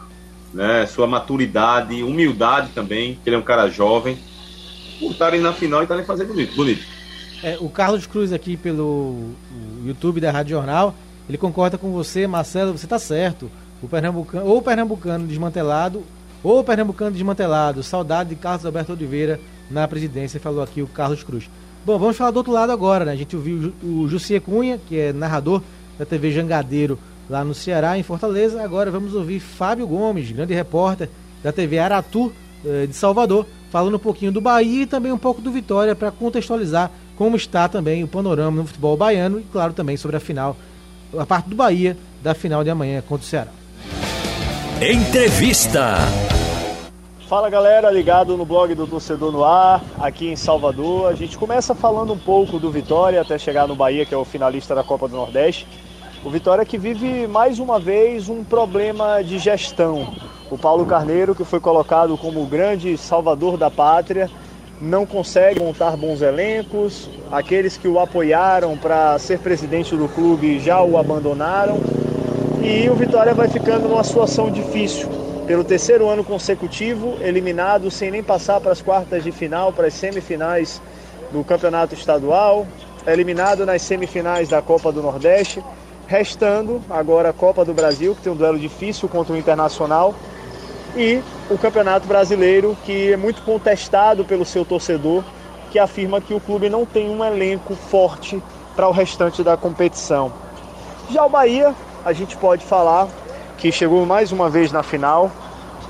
né? 0.53 0.87
Sua 0.87 1.07
maturidade, 1.07 2.03
humildade 2.03 2.71
também, 2.75 3.19
que 3.23 3.29
ele 3.29 3.37
é 3.37 3.39
um 3.39 3.43
cara 3.43 3.69
jovem, 3.69 4.19
por 4.99 5.13
estarem 5.13 5.41
na 5.41 5.53
final 5.53 5.81
e 5.81 5.85
estarem 5.85 6.05
fazendo 6.05 6.29
bonito. 6.29 6.55
bonito. 6.57 6.85
É, 7.43 7.57
o 7.61 7.69
Carlos 7.69 8.07
Cruz 8.07 8.33
aqui 8.33 8.57
pelo 8.57 9.31
YouTube 9.85 10.21
da 10.21 10.31
Rádio 10.31 10.57
Jornal 10.57 10.95
ele 11.29 11.37
concorda 11.37 11.77
com 11.77 11.93
você, 11.93 12.27
Marcelo, 12.27 12.77
você 12.77 12.87
está 12.87 12.99
certo. 12.99 13.51
O 13.83 13.89
Pernambucano, 13.89 14.47
ou 14.47 14.59
o 14.59 14.63
Pernambucano 14.63 15.27
desmantelado, 15.27 16.03
ou 16.43 16.61
o 16.61 16.65
Pernambucano 16.65 17.11
desmantelado. 17.11 17.83
Saudade 17.83 18.31
de 18.31 18.37
Carlos 18.37 18.65
Alberto 18.65 18.93
Oliveira 18.93 19.39
na 19.71 19.87
presidência, 19.87 20.41
falou 20.41 20.63
aqui 20.63 20.81
o 20.81 20.87
Carlos 20.87 21.23
Cruz. 21.23 21.51
Bom, 21.85 21.99
vamos 21.99 22.17
falar 22.17 22.31
do 22.31 22.37
outro 22.39 22.53
lado 22.53 22.71
agora, 22.71 23.05
né? 23.05 23.13
A 23.13 23.17
gente 23.17 23.35
ouviu 23.35 23.73
o 23.83 24.07
Jussier 24.09 24.41
Cunha, 24.41 24.79
que 24.89 24.99
é 24.99 25.13
narrador 25.13 25.63
da 25.99 26.05
TV 26.05 26.33
Jangadeiro 26.33 26.99
lá 27.29 27.45
no 27.45 27.55
Ceará, 27.55 27.99
em 27.99 28.03
Fortaleza. 28.03 28.63
Agora 28.63 28.91
vamos 28.91 29.15
ouvir 29.15 29.41
Fábio 29.41 29.87
Gomes, 29.87 30.31
grande 30.31 30.55
repórter 30.55 31.09
da 31.43 31.53
TV 31.53 31.79
Aratu 31.79 32.33
eh, 32.65 32.87
de 32.87 32.95
Salvador, 32.95 33.47
falando 33.71 33.95
um 33.95 34.01
pouquinho 34.01 34.33
do 34.33 34.41
Bahia 34.41 34.83
e 34.83 34.87
também 34.87 35.13
um 35.13 35.19
pouco 35.19 35.41
do 35.41 35.51
Vitória 35.51 35.95
para 35.95 36.11
contextualizar 36.11 36.91
como 37.17 37.37
está 37.37 37.69
também 37.69 38.05
o 38.05 38.09
panorama 38.09 38.59
no 38.59 38.67
futebol 38.67 38.97
baiano 38.97 39.41
e, 39.41 39.43
claro, 39.45 39.73
também 39.73 39.97
sobre 39.97 40.17
a 40.17 40.21
final 40.21 40.57
a 41.17 41.25
parte 41.25 41.49
do 41.49 41.57
Bahia 41.57 41.97
da 42.23 42.35
final 42.35 42.63
de 42.63 42.71
amanhã 42.71 43.03
contra 43.07 43.25
o 43.25 43.29
Ceará. 43.29 43.51
Entrevista. 44.81 45.97
Fala 47.29 47.51
galera, 47.51 47.91
ligado 47.91 48.39
no 48.39 48.47
blog 48.47 48.75
do 48.75 48.87
Torcedor 48.87 49.31
no 49.31 49.45
Ar, 49.45 49.83
aqui 50.01 50.29
em 50.29 50.35
Salvador. 50.35 51.11
A 51.11 51.15
gente 51.15 51.37
começa 51.37 51.75
falando 51.75 52.11
um 52.15 52.19
pouco 52.19 52.59
do 52.59 52.71
Vitória 52.71 53.21
até 53.21 53.37
chegar 53.37 53.69
no 53.69 53.77
Bahia, 53.77 54.07
que 54.07 54.15
é 54.15 54.17
o 54.17 54.25
finalista 54.25 54.75
da 54.75 54.83
Copa 54.83 55.07
do 55.07 55.15
Nordeste. 55.15 55.67
O 56.25 56.31
Vitória 56.31 56.65
que 56.65 56.79
vive 56.79 57.27
mais 57.27 57.59
uma 57.59 57.79
vez 57.79 58.31
um 58.31 58.43
problema 58.43 59.23
de 59.23 59.39
gestão. 59.39 60.15
O 60.51 60.57
Paulo 60.57 60.87
Carneiro, 60.87 61.35
que 61.35 61.45
foi 61.45 61.61
colocado 61.61 62.17
como 62.17 62.43
o 62.43 62.47
grande 62.47 62.97
salvador 62.97 63.59
da 63.59 63.71
pátria, 63.71 64.31
não 64.81 65.05
consegue 65.05 65.61
montar 65.61 65.99
bons 65.99 66.23
elencos, 66.23 67.11
aqueles 67.31 67.77
que 67.77 67.89
o 67.89 68.01
apoiaram 68.01 68.75
para 68.75 69.19
ser 69.19 69.39
presidente 69.41 69.95
do 69.95 70.09
clube 70.09 70.61
já 70.61 70.81
o 70.81 70.97
abandonaram 70.97 71.79
e 72.63 72.89
o 72.89 72.95
Vitória 72.95 73.35
vai 73.35 73.49
ficando 73.49 73.87
numa 73.87 74.03
situação 74.03 74.51
difícil. 74.51 75.29
Pelo 75.49 75.65
terceiro 75.65 76.07
ano 76.07 76.23
consecutivo, 76.23 77.17
eliminado 77.23 77.91
sem 77.91 78.11
nem 78.11 78.23
passar 78.23 78.61
para 78.61 78.71
as 78.71 78.83
quartas 78.83 79.25
de 79.25 79.33
final, 79.33 79.73
para 79.73 79.87
as 79.87 79.95
semifinais 79.95 80.83
do 81.33 81.43
campeonato 81.43 81.95
estadual, 81.95 82.67
eliminado 83.07 83.65
nas 83.65 83.81
semifinais 83.81 84.51
da 84.51 84.61
Copa 84.61 84.93
do 84.93 85.01
Nordeste, 85.01 85.65
restando 86.07 86.83
agora 86.91 87.31
a 87.31 87.33
Copa 87.33 87.65
do 87.65 87.73
Brasil, 87.73 88.15
que 88.15 88.21
tem 88.21 88.31
um 88.31 88.37
duelo 88.37 88.59
difícil 88.59 89.09
contra 89.09 89.33
o 89.33 89.39
Internacional. 89.39 90.15
E 90.95 91.23
o 91.49 91.57
Campeonato 91.57 92.07
Brasileiro, 92.07 92.77
que 92.85 93.13
é 93.13 93.17
muito 93.17 93.41
contestado 93.41 94.27
pelo 94.27 94.45
seu 94.45 94.67
torcedor, 94.67 95.25
que 95.71 95.79
afirma 95.79 96.21
que 96.21 96.35
o 96.35 96.41
clube 96.41 96.69
não 96.69 96.85
tem 96.85 97.09
um 97.09 97.25
elenco 97.25 97.75
forte 97.75 98.43
para 98.77 98.87
o 98.87 98.93
restante 98.93 99.43
da 99.43 99.57
competição. 99.57 100.31
Já 101.11 101.25
o 101.25 101.31
Bahia, 101.31 101.75
a 102.05 102.13
gente 102.13 102.37
pode 102.37 102.67
falar 102.67 103.09
que 103.59 103.73
chegou 103.73 104.07
mais 104.07 104.33
uma 104.33 104.49
vez 104.49 104.73
na 104.73 104.83
final, 104.83 105.31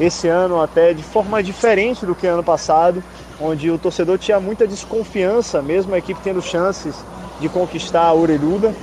esse 0.00 0.26
ano 0.26 0.60
até 0.60 0.94
de 0.94 1.02
forma 1.02 1.42
diferente 1.42 2.06
do 2.06 2.14
que 2.14 2.26
ano 2.26 2.42
passado, 2.42 3.02
onde 3.40 3.70
o 3.70 3.78
torcedor 3.78 4.18
tinha 4.18 4.40
muita 4.40 4.66
desconfiança, 4.66 5.60
mesmo 5.62 5.94
a 5.94 5.98
equipe 5.98 6.20
tendo 6.22 6.40
chances 6.40 6.94
de 7.38 7.48
conquistar 7.48 8.02
a 8.02 8.14
orelhuda, 8.14 8.74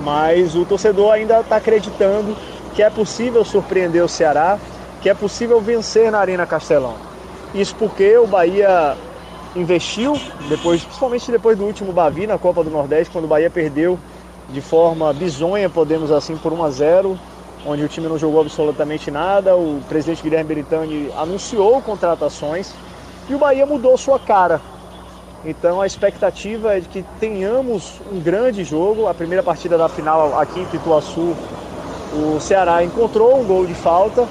mas 0.00 0.54
o 0.54 0.64
torcedor 0.64 1.12
ainda 1.12 1.40
está 1.40 1.56
acreditando 1.56 2.36
que 2.74 2.82
é 2.82 2.90
possível 2.90 3.44
surpreender 3.44 4.04
o 4.04 4.08
Ceará, 4.08 4.58
que 5.00 5.08
é 5.08 5.14
possível 5.14 5.60
vencer 5.60 6.10
na 6.10 6.18
Arena 6.18 6.46
Castelão. 6.46 6.94
Isso 7.54 7.74
porque 7.76 8.16
o 8.18 8.26
Bahia 8.26 8.96
investiu, 9.56 10.20
depois, 10.48 10.82
principalmente 10.82 11.30
depois 11.30 11.56
do 11.56 11.64
último 11.64 11.92
Bavi 11.92 12.26
na 12.26 12.36
Copa 12.36 12.62
do 12.62 12.70
Nordeste, 12.70 13.12
quando 13.12 13.24
o 13.24 13.28
Bahia 13.28 13.48
perdeu 13.48 13.98
de 14.50 14.60
forma 14.60 15.12
bizonha, 15.12 15.68
podemos 15.68 16.10
assim, 16.10 16.36
por 16.36 16.52
1 16.52 16.64
a 16.64 16.70
0, 16.70 17.18
onde 17.64 17.82
o 17.82 17.88
time 17.88 18.08
não 18.08 18.18
jogou 18.18 18.40
absolutamente 18.40 19.10
nada. 19.10 19.56
O 19.56 19.80
presidente 19.88 20.22
Guilherme 20.22 20.48
Beritani 20.48 21.10
anunciou 21.16 21.80
contratações 21.82 22.72
e 23.28 23.34
o 23.34 23.38
Bahia 23.38 23.66
mudou 23.66 23.96
sua 23.96 24.18
cara. 24.18 24.60
Então 25.44 25.80
a 25.80 25.86
expectativa 25.86 26.76
é 26.76 26.80
de 26.80 26.88
que 26.88 27.04
tenhamos 27.20 28.00
um 28.10 28.20
grande 28.20 28.64
jogo. 28.64 29.06
A 29.06 29.14
primeira 29.14 29.42
partida 29.42 29.78
da 29.78 29.88
final 29.88 30.38
aqui 30.38 30.60
em 30.60 30.66
Pituaçu, 30.66 31.34
o 32.12 32.40
Ceará 32.40 32.82
encontrou 32.82 33.40
um 33.40 33.44
gol 33.44 33.66
de 33.66 33.74
falta, 33.74 34.26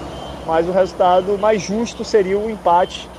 mas 0.46 0.68
o 0.68 0.72
resultado 0.72 1.38
mais 1.38 1.62
justo 1.62 2.04
seria 2.04 2.38
o 2.38 2.46
um 2.46 2.50
empate. 2.50 3.10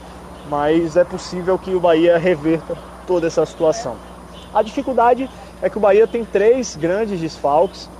Mas 0.50 0.96
é 0.96 1.04
possível 1.04 1.58
que 1.58 1.74
o 1.74 1.80
Bahia 1.80 2.16
reverta 2.18 2.76
toda 3.06 3.26
essa 3.26 3.44
situação. 3.44 3.96
A 4.52 4.62
dificuldade 4.62 5.28
é 5.60 5.68
que 5.68 5.76
o 5.76 5.80
Bahia 5.80 6.06
tem 6.06 6.24
três 6.24 6.74
grandes 6.74 7.20
desfalques. 7.20 7.90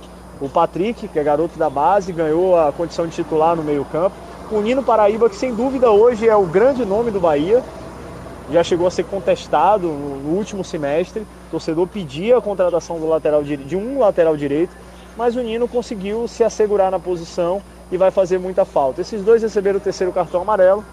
O 0.41 0.47
Patrick, 0.47 1.07
que 1.07 1.19
é 1.19 1.23
garoto 1.23 1.59
da 1.59 1.69
base, 1.69 2.13
ganhou 2.13 2.57
a 2.57 2.71
condição 2.71 3.05
de 3.05 3.13
titular 3.13 3.55
no 3.55 3.63
meio-campo. 3.63 4.15
O 4.49 4.61
Nino 4.61 4.81
Paraíba, 4.81 5.29
que 5.29 5.35
sem 5.35 5.53
dúvida 5.53 5.91
hoje 5.91 6.27
é 6.27 6.35
o 6.35 6.45
grande 6.45 6.85
nome 6.85 7.11
do 7.11 7.19
Bahia. 7.19 7.61
já 8.49 8.63
chegou 8.63 8.87
a 8.87 8.91
ser 8.91 9.03
contestado 9.03 9.87
no, 9.87 10.31
último 10.31 10.63
semestre. 10.63 11.21
O 11.21 11.51
torcedor 11.51 11.85
pedia 11.87 12.37
a 12.37 12.41
contratação 12.41 12.99
do 12.99 13.07
lateral 13.07 13.43
de 13.43 13.75
um 13.75 13.99
lateral 13.99 14.37
direito, 14.37 14.75
mas 15.17 15.35
o 15.35 15.41
Nino 15.41 15.67
conseguiu 15.67 16.27
se 16.27 16.43
assegurar 16.43 16.89
na 16.89 16.99
posição 16.99 17.61
e 17.91 17.97
vai 17.97 18.09
fazer 18.09 18.39
muita 18.39 18.63
falta. 18.63 19.01
Esses 19.01 19.21
dois 19.21 19.43
receberam 19.43 19.77
o 19.77 19.81
terceiro 19.81 20.13
cartão 20.13 20.41
amarelo 20.41 20.85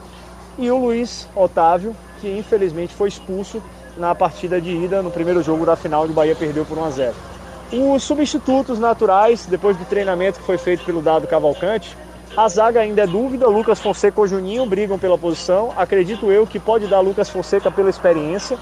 e 0.58 0.70
o 0.70 0.76
Luiz 0.76 1.28
Otávio, 1.36 1.94
que 2.20 2.28
infelizmente 2.28 2.94
foi 2.94 3.08
expulso 3.08 3.62
na 3.96 4.14
partida 4.14 4.60
de 4.60 4.72
ida 4.72 5.02
no 5.02 5.10
primeiro 5.10 5.42
jogo 5.42 5.64
da 5.64 5.76
final, 5.76 6.02
onde 6.02 6.12
o 6.12 6.14
Bahia 6.14 6.34
perdeu 6.34 6.64
por 6.64 6.76
1 6.76 6.84
a 6.84 6.90
0. 6.90 7.35
Os 7.72 8.04
substitutos 8.04 8.78
naturais, 8.78 9.44
depois 9.46 9.76
do 9.76 9.84
treinamento 9.84 10.38
que 10.38 10.46
foi 10.46 10.56
feito 10.56 10.84
pelo 10.84 11.02
Dado 11.02 11.26
Cavalcante, 11.26 11.96
a 12.36 12.48
zaga 12.48 12.80
ainda 12.80 13.02
é 13.02 13.06
dúvida, 13.06 13.48
Lucas 13.48 13.80
Fonseca 13.80 14.20
ou 14.20 14.26
Juninho 14.26 14.66
brigam 14.66 14.98
pela 14.98 15.18
posição. 15.18 15.72
Acredito 15.76 16.30
eu 16.30 16.46
que 16.46 16.60
pode 16.60 16.86
dar 16.86 17.00
Lucas 17.00 17.28
Fonseca 17.28 17.70
pela 17.70 17.90
experiência. 17.90 18.58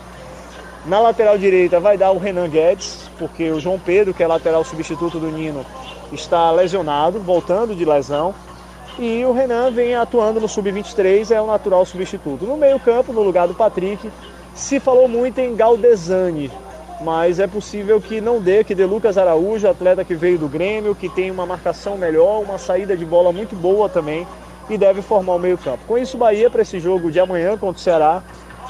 Na 0.86 1.00
lateral 1.00 1.36
direita 1.36 1.80
vai 1.80 1.98
dar 1.98 2.12
o 2.12 2.18
Renan 2.18 2.48
Guedes, 2.48 3.10
porque 3.18 3.50
o 3.50 3.60
João 3.60 3.78
Pedro, 3.78 4.14
que 4.14 4.22
é 4.22 4.26
lateral 4.26 4.64
substituto 4.64 5.18
do 5.18 5.30
Nino, 5.30 5.66
está 6.12 6.50
lesionado, 6.50 7.18
voltando 7.20 7.74
de 7.74 7.84
lesão. 7.84 8.34
E 8.98 9.24
o 9.24 9.32
Renan 9.32 9.70
vem 9.70 9.94
atuando 9.94 10.40
no 10.40 10.48
sub-23, 10.48 11.30
é 11.30 11.40
o 11.40 11.46
natural 11.46 11.84
substituto. 11.84 12.46
No 12.46 12.56
meio-campo, 12.56 13.12
no 13.12 13.22
lugar 13.22 13.48
do 13.48 13.54
Patrick, 13.54 14.10
se 14.54 14.78
falou 14.78 15.08
muito 15.08 15.40
em 15.40 15.56
Galdesani, 15.56 16.50
mas 17.04 17.38
é 17.38 17.46
possível 17.46 18.00
que 18.00 18.18
não 18.18 18.40
dê, 18.40 18.64
que 18.64 18.74
dê 18.74 18.86
Lucas 18.86 19.18
Araújo, 19.18 19.68
atleta 19.68 20.02
que 20.02 20.14
veio 20.14 20.38
do 20.38 20.48
Grêmio, 20.48 20.94
que 20.94 21.06
tem 21.10 21.30
uma 21.30 21.44
marcação 21.44 21.98
melhor, 21.98 22.40
uma 22.40 22.56
saída 22.56 22.96
de 22.96 23.04
bola 23.04 23.30
muito 23.30 23.54
boa 23.54 23.90
também 23.90 24.26
e 24.70 24.78
deve 24.78 25.02
formar 25.02 25.34
o 25.34 25.38
meio-campo. 25.38 25.80
Com 25.86 25.98
isso, 25.98 26.16
Bahia 26.16 26.48
para 26.48 26.62
esse 26.62 26.80
jogo 26.80 27.10
de 27.10 27.20
amanhã 27.20 27.58
contra 27.58 27.78
o 27.78 27.78
Ceará 27.78 28.22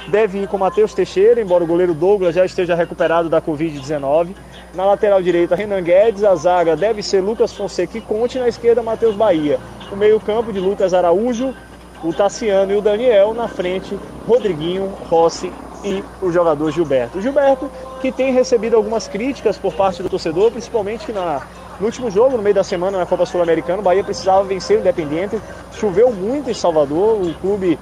deve 0.08 0.40
ir 0.40 0.48
com 0.48 0.58
Matheus 0.58 0.92
Teixeira, 0.92 1.40
embora 1.40 1.62
o 1.62 1.66
goleiro 1.66 1.94
Douglas 1.94 2.34
já 2.34 2.44
esteja 2.44 2.74
recuperado 2.74 3.28
da 3.28 3.40
Covid-19. 3.40 4.34
Na 4.74 4.84
lateral 4.84 5.22
direita, 5.22 5.54
Renan 5.54 5.82
Guedes, 5.82 6.24
a 6.24 6.34
zaga 6.34 6.76
deve 6.76 7.04
ser 7.04 7.20
Lucas 7.20 7.52
Fonseca 7.52 7.96
e 7.96 8.00
Conte, 8.00 8.40
na 8.40 8.48
esquerda, 8.48 8.82
Matheus 8.82 9.14
Bahia. 9.14 9.60
O 9.92 9.96
meio-campo 9.96 10.52
de 10.52 10.58
Lucas 10.58 10.92
Araújo, 10.92 11.54
o 12.02 12.12
Tassiano 12.12 12.72
e 12.72 12.76
o 12.76 12.82
Daniel, 12.82 13.32
na 13.32 13.46
frente, 13.46 13.96
Rodriguinho, 14.26 14.92
Rossi 15.08 15.52
e 15.84 16.02
o 16.22 16.32
jogador 16.32 16.70
Gilberto. 16.70 17.20
Gilberto 17.20 17.70
que 18.00 18.10
tem 18.10 18.32
recebido 18.32 18.74
algumas 18.74 19.06
críticas 19.06 19.58
por 19.58 19.74
parte 19.74 20.02
do 20.02 20.08
torcedor, 20.08 20.50
principalmente 20.50 21.06
que 21.06 21.12
na, 21.12 21.42
no 21.78 21.86
último 21.86 22.10
jogo, 22.10 22.36
no 22.36 22.42
meio 22.42 22.54
da 22.54 22.64
semana, 22.64 22.98
na 22.98 23.06
Copa 23.06 23.26
Sul-Americana, 23.26 23.80
o 23.80 23.82
Bahia 23.82 24.02
precisava 24.02 24.42
vencer 24.44 24.78
o 24.78 24.80
Independente. 24.80 25.40
Choveu 25.72 26.10
muito 26.10 26.50
em 26.50 26.54
Salvador, 26.54 27.20
o 27.20 27.34
clube 27.34 27.78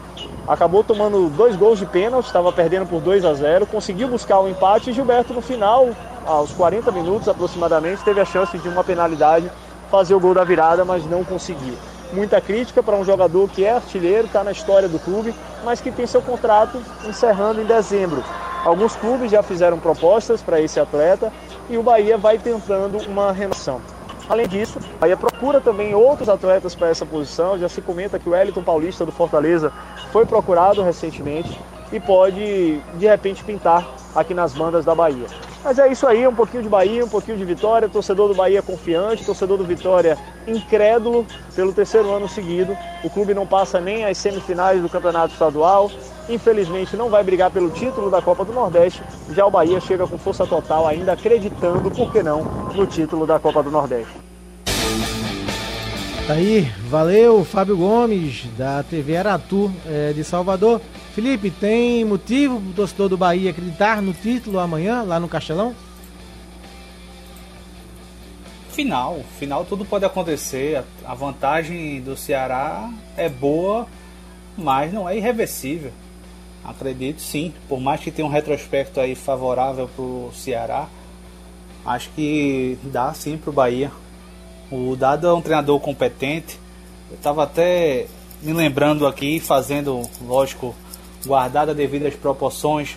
acabou 0.47 0.83
tomando 0.83 1.31
dois 1.31 1.55
gols 1.55 1.79
de 1.79 1.87
pênalti, 1.87 2.27
estava 2.27 2.53
perdendo 2.53 2.87
por 2.87 3.01
2 3.01 3.25
a 3.25 3.33
0, 3.33 3.67
conseguiu 3.67 4.09
buscar 4.09 4.41
o 4.41 4.45
um 4.45 4.49
empate 4.49 4.91
e 4.91 4.93
Gilberto 4.93 5.33
no 5.33 5.41
final, 5.41 5.91
aos 6.27 6.53
40 6.53 6.91
minutos 6.91 7.29
aproximadamente, 7.29 8.03
teve 8.05 8.21
a 8.21 8.25
chance 8.25 8.59
de 8.59 8.69
uma 8.69 8.83
penalidade 8.83 9.51
fazer 9.91 10.15
o 10.15 10.21
gol 10.21 10.35
da 10.35 10.43
virada, 10.43 10.85
mas 10.85 11.05
não 11.05 11.23
conseguiu 11.23 11.75
muita 12.12 12.40
crítica 12.40 12.83
para 12.83 12.96
um 12.96 13.05
jogador 13.05 13.48
que 13.48 13.64
é 13.64 13.72
artilheiro, 13.72 14.27
está 14.27 14.44
na 14.44 14.53
história 14.53 14.88
do 14.88 14.98
clube, 14.98 15.35
mas 15.64 15.81
que 15.81 15.90
tem 15.90 16.07
seu 16.07 16.22
contrato 16.22 16.81
encerrando 17.09 17.61
em 17.61 17.64
dezembro. 17.64 18.22
Alguns 18.64 18.94
clubes 18.94 19.31
já 19.31 19.42
fizeram 19.42 19.79
propostas 19.79 20.40
para 20.40 20.61
esse 20.61 20.79
atleta 20.79 21.33
e 21.68 21.77
o 21.77 21.83
Bahia 21.83 22.16
vai 22.16 22.38
tentando 22.38 22.98
uma 23.09 23.33
renovação. 23.33 23.81
Além 24.29 24.46
disso, 24.46 24.79
o 24.79 24.98
Bahia 24.98 25.16
procura 25.16 25.61
também 25.61 25.94
outros 25.94 26.29
atletas 26.29 26.75
para 26.75 26.88
essa 26.88 27.05
posição. 27.05 27.59
Já 27.59 27.68
se 27.68 27.83
comenta 27.83 28.18
que 28.18 28.29
o 28.29 28.33
Wellington 28.33 28.62
Paulista 28.62 29.05
do 29.05 29.11
Fortaleza 29.11 29.72
foi 30.12 30.25
procurado 30.25 30.83
recentemente 30.83 31.59
e 31.92 31.98
pode 31.98 32.81
de 32.94 33.07
repente 33.07 33.42
pintar 33.42 33.87
aqui 34.14 34.33
nas 34.33 34.53
bandas 34.53 34.85
da 34.85 34.94
Bahia. 34.94 35.27
Mas 35.64 35.79
é 35.79 35.90
isso 35.90 36.07
aí, 36.07 36.27
um 36.27 36.35
pouquinho 36.35 36.62
de 36.62 36.68
Bahia, 36.68 37.05
um 37.05 37.09
pouquinho 37.09 37.38
de 37.38 37.44
Vitória, 37.44 37.88
torcedor 37.88 38.29
do 38.29 38.35
Bahia 38.35 38.61
confiante, 38.61 39.25
torcedor 39.25 39.57
do 39.57 39.64
Vitória 39.64 40.18
incrédulo 40.46 41.25
pelo 41.55 41.72
terceiro 41.72 42.12
ano 42.12 42.29
seguido. 42.29 42.77
O 43.05 43.11
clube 43.11 43.33
não 43.33 43.46
passa 43.46 43.81
nem 43.81 44.05
as 44.05 44.18
semifinais 44.18 44.83
do 44.83 44.88
Campeonato 44.88 45.33
Estadual. 45.33 45.90
Infelizmente 46.29 46.96
não 46.96 47.09
vai 47.09 47.22
brigar 47.22 47.51
pelo 47.51 47.70
título 47.70 48.11
da 48.11 48.20
Copa 48.20 48.44
do 48.44 48.53
Nordeste. 48.53 49.03
Já 49.31 49.46
o 49.46 49.51
Bahia 49.51 49.81
chega 49.81 50.07
com 50.07 50.18
força 50.18 50.44
total, 50.46 50.87
ainda 50.87 51.12
acreditando, 51.12 51.90
por 51.90 52.12
que 52.12 52.22
não, 52.22 52.42
no 52.75 52.87
título 52.87 53.25
da 53.25 53.38
Copa 53.38 53.62
do 53.62 53.70
Nordeste. 53.70 54.12
Tá 56.27 56.35
aí, 56.35 56.72
valeu, 56.88 57.44
Fábio 57.44 57.77
Gomes, 57.77 58.46
da 58.57 58.83
TV 58.83 59.16
Aratu 59.16 59.72
é, 59.87 60.12
de 60.12 60.22
Salvador. 60.22 60.81
Felipe, 61.14 61.51
tem 61.51 62.07
motivo 62.07 62.59
para 62.59 62.70
o 62.70 62.72
torcedor 62.72 63.09
do 63.11 63.18
Bahia 63.18 63.51
acreditar 63.51 64.01
no 64.01 64.14
título 64.14 64.59
amanhã, 64.59 65.03
lá 65.03 65.20
no 65.20 65.29
Castelão? 65.29 65.75
Final, 68.70 69.20
final 69.38 69.66
tudo 69.66 69.85
pode 69.85 70.07
acontecer. 70.07 70.83
A 71.05 71.14
vantagem 71.14 72.01
do 72.01 72.16
Ceará 72.16 72.90
é 73.14 73.29
boa, 73.29 73.87
mas 74.57 74.90
não 74.90 75.07
é 75.07 75.14
irreversível. 75.14 75.92
Acredito 76.64 77.20
sim, 77.20 77.53
por 77.68 77.79
mais 77.79 78.01
que 78.01 78.11
tenha 78.11 78.27
um 78.27 78.31
retrospecto 78.31 78.98
aí 78.98 79.14
favorável 79.14 79.90
para 79.94 80.03
o 80.03 80.31
Ceará, 80.35 80.88
acho 81.85 82.09
que 82.16 82.79
dá 82.85 83.12
sim 83.12 83.37
para 83.37 83.51
o 83.51 83.53
Bahia. 83.53 83.92
O 84.70 84.96
Dado 84.96 85.27
é 85.27 85.35
um 85.35 85.42
treinador 85.42 85.79
competente. 85.79 86.59
Eu 87.11 87.16
estava 87.16 87.42
até 87.42 88.07
me 88.40 88.55
lembrando 88.55 89.07
aqui, 89.07 89.38
fazendo, 89.38 90.09
lógico, 90.22 90.75
guardada 91.27 91.75
devido 91.75 92.07
às 92.07 92.15
proporções, 92.15 92.97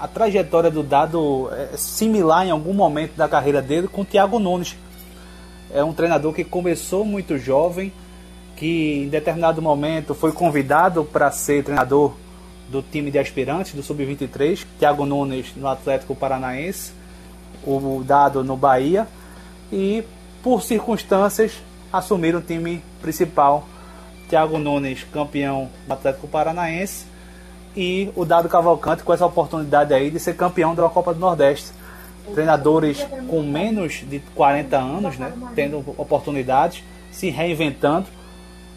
a 0.00 0.08
trajetória 0.08 0.70
do 0.70 0.82
Dado 0.82 1.48
é 1.52 1.76
similar 1.76 2.46
em 2.46 2.50
algum 2.50 2.74
momento 2.74 3.16
da 3.16 3.28
carreira 3.28 3.62
dele 3.62 3.88
com 3.88 4.02
o 4.02 4.04
Thiago 4.04 4.38
Nunes. 4.38 4.76
É 5.72 5.82
um 5.82 5.92
treinador 5.92 6.32
que 6.32 6.44
começou 6.44 7.04
muito 7.04 7.38
jovem, 7.38 7.92
que 8.56 9.04
em 9.04 9.08
determinado 9.08 9.62
momento 9.62 10.14
foi 10.14 10.32
convidado 10.32 11.04
para 11.04 11.30
ser 11.30 11.64
treinador 11.64 12.12
do 12.68 12.82
time 12.82 13.10
de 13.10 13.18
aspirantes 13.18 13.74
do 13.74 13.82
Sub-23, 13.82 14.64
Thiago 14.78 15.04
Nunes 15.06 15.52
no 15.56 15.68
Atlético 15.68 16.14
Paranaense, 16.14 16.92
o 17.64 18.02
Dado 18.04 18.44
no 18.44 18.56
Bahia, 18.56 19.06
e 19.72 20.04
por 20.42 20.62
circunstâncias 20.62 21.52
assumiram 21.92 22.40
o 22.40 22.42
time 22.42 22.82
principal. 23.00 23.66
Thiago 24.28 24.58
Nunes, 24.58 25.04
campeão 25.12 25.70
do 25.86 25.92
Atlético 25.92 26.26
Paranaense, 26.26 27.06
e 27.76 28.10
o 28.14 28.24
Dado 28.24 28.48
Cavalcante 28.48 29.02
com 29.02 29.12
essa 29.12 29.26
oportunidade 29.26 29.92
aí 29.92 30.10
de 30.10 30.20
ser 30.20 30.36
campeão 30.36 30.74
da 30.74 30.88
Copa 30.88 31.12
do 31.12 31.20
Nordeste. 31.20 31.72
Treinadores 32.32 33.06
com 33.28 33.42
menos 33.42 34.02
de 34.08 34.18
40 34.34 34.76
anos, 34.78 35.18
né, 35.18 35.32
tendo 35.54 35.78
oportunidades, 35.98 36.82
se 37.10 37.28
reinventando, 37.28 38.06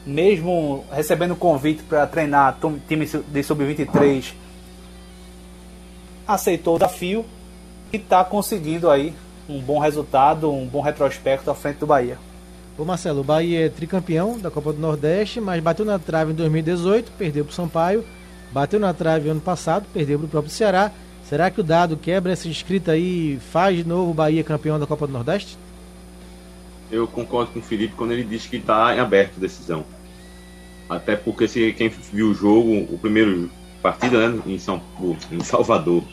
mesmo 0.06 0.84
recebendo 0.92 1.36
convite 1.36 1.82
para 1.84 2.06
treinar 2.06 2.58
time 2.88 3.06
de 3.06 3.44
sub-23, 3.44 4.34
aceitou 6.28 6.76
o 6.76 6.80
desafio 6.80 7.26
e 7.92 7.98
está 7.98 8.24
conseguindo 8.24 8.90
aí 8.90 9.14
um 9.48 9.62
bom 9.62 9.80
resultado, 9.80 10.52
um 10.52 10.66
bom 10.66 10.82
retrospecto 10.82 11.50
à 11.50 11.56
frente 11.56 11.78
do 11.78 11.88
Bahia. 11.88 12.18
Ô 12.78 12.84
Marcelo, 12.84 13.22
o 13.22 13.24
Bahia 13.24 13.66
é 13.66 13.70
tricampeão 13.70 14.38
da 14.38 14.52
Copa 14.52 14.74
do 14.74 14.80
Nordeste, 14.80 15.40
mas 15.40 15.64
bateu 15.64 15.86
na 15.86 15.98
trave 15.98 16.34
em 16.34 16.36
2018, 16.36 17.12
perdeu 17.18 17.46
para 17.46 17.52
o 17.52 17.56
Sampaio 17.56 18.04
Bateu 18.52 18.80
na 18.80 18.94
trave 18.94 19.30
ano 19.30 19.42
passado, 19.42 19.86
perdeu 19.94 20.18
para 20.20 20.26
o 20.26 20.30
próprio 20.30 20.54
Ceará. 20.54 20.92
Será 21.24 21.52
que 21.52 21.60
o 21.60 21.64
dado 21.64 21.98
quebra 21.98 22.32
essa 22.32 22.48
inscrita 22.48 22.94
aí 22.94 23.34
e 23.34 23.40
faz 23.52 23.78
de 23.78 23.84
novo 23.84 24.12
o 24.12 24.14
Bahia 24.14 24.44
campeão 24.44 24.80
da 24.80 24.88
Copa 24.88 25.06
do 25.06 25.14
Nordeste? 25.14 25.58
Eu 26.90 27.06
concordo 27.06 27.52
com 27.52 27.60
o 27.60 27.62
Felipe 27.62 27.96
quando 27.98 28.14
ele 28.14 28.24
diz 28.24 28.46
que 28.46 28.56
está 28.56 28.96
em 28.96 29.00
aberto 29.00 29.34
a 29.38 29.42
decisão. 29.42 29.84
Até 30.90 31.18
porque 31.18 31.48
se 31.48 31.74
quem 31.74 31.90
viu 31.90 32.30
o 32.30 32.34
jogo, 32.34 32.88
o 32.94 32.98
primeiro 32.98 33.50
partida 33.82 34.30
né, 34.30 34.42
em, 34.46 34.58
São, 34.58 34.82
em 35.32 35.40
Salvador, 35.42 36.04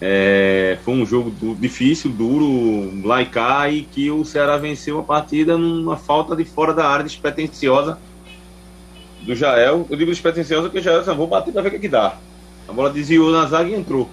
é, 0.00 0.78
foi 0.84 0.94
um 0.94 1.06
jogo 1.06 1.30
du 1.30 1.54
difícil, 1.54 2.10
duro, 2.10 3.06
lá 3.06 3.22
e 3.22 3.28
e 3.72 3.82
que 3.82 4.10
o 4.10 4.24
Ceará 4.24 4.56
venceu 4.56 4.98
a 4.98 5.02
partida 5.02 5.56
numa 5.56 5.96
falta 5.96 6.36
de 6.36 6.44
fora 6.44 6.74
da 6.74 6.86
área 6.86 7.04
despretensiosa 7.04 7.98
do 9.26 9.34
Jael. 9.34 9.86
Eu 9.90 9.96
digo 9.96 10.10
despretensioso 10.10 10.64
porque 10.64 10.78
o 10.78 10.82
Jael 10.82 11.00
disse, 11.00 11.12
vou 11.12 11.26
bater 11.26 11.52
pra 11.52 11.62
ver 11.62 11.68
o 11.68 11.70
que, 11.72 11.76
é 11.76 11.80
que 11.80 11.88
dá. 11.88 12.16
A 12.68 12.72
bola 12.72 12.90
desviou 12.90 13.30
na 13.30 13.46
zaga 13.46 13.68
e 13.68 13.74
entrou. 13.74 14.08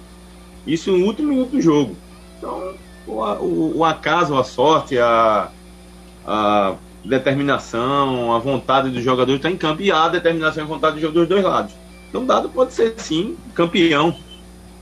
Isso 0.66 0.92
no 0.92 1.06
último 1.06 1.30
minuto 1.30 1.52
do 1.52 1.62
jogo. 1.62 1.96
Então, 2.38 2.74
o, 3.08 3.14
o, 3.14 3.78
o 3.78 3.86
acaso, 3.86 4.38
a 4.38 4.44
sorte, 4.44 4.98
a, 4.98 5.50
a 6.26 6.76
determinação, 7.06 8.34
a 8.34 8.40
vontade 8.40 8.90
dos 8.90 9.04
jogadores 9.04 9.38
está 9.38 9.50
em 9.50 9.58
campo 9.58 9.82
e 9.82 9.92
a 9.92 10.08
determinação 10.08 10.64
e 10.64 10.66
a 10.66 10.70
vontade 10.70 11.00
dos 11.00 11.28
dois 11.28 11.44
lados. 11.44 11.74
Então, 12.10 12.26
Dado 12.26 12.50
pode 12.50 12.74
ser 12.74 12.94
sim 12.98 13.38
campeão. 13.54 14.16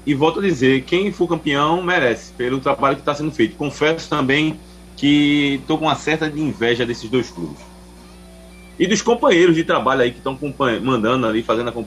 E 0.06 0.14
volto 0.14 0.40
a 0.40 0.42
dizer: 0.42 0.84
quem 0.84 1.12
for 1.12 1.28
campeão 1.28 1.82
merece, 1.82 2.34
pelo 2.34 2.60
trabalho 2.60 2.96
que 2.96 3.02
está 3.02 3.14
sendo 3.14 3.32
feito. 3.32 3.56
Confesso 3.56 4.10
também 4.10 4.60
que 4.98 5.60
estou 5.62 5.78
com 5.78 5.86
uma 5.86 5.96
certa 5.96 6.28
inveja 6.28 6.86
desses 6.86 7.10
dois 7.10 7.30
clubes 7.30 7.71
e 8.82 8.88
dos 8.88 9.00
companheiros 9.04 9.56
de 9.56 9.64
trabalho 9.64 10.02
aí 10.02 10.10
que 10.12 10.18
estão 10.18 10.36
mandando 10.82 11.28
ali, 11.28 11.44
fazendo 11.44 11.86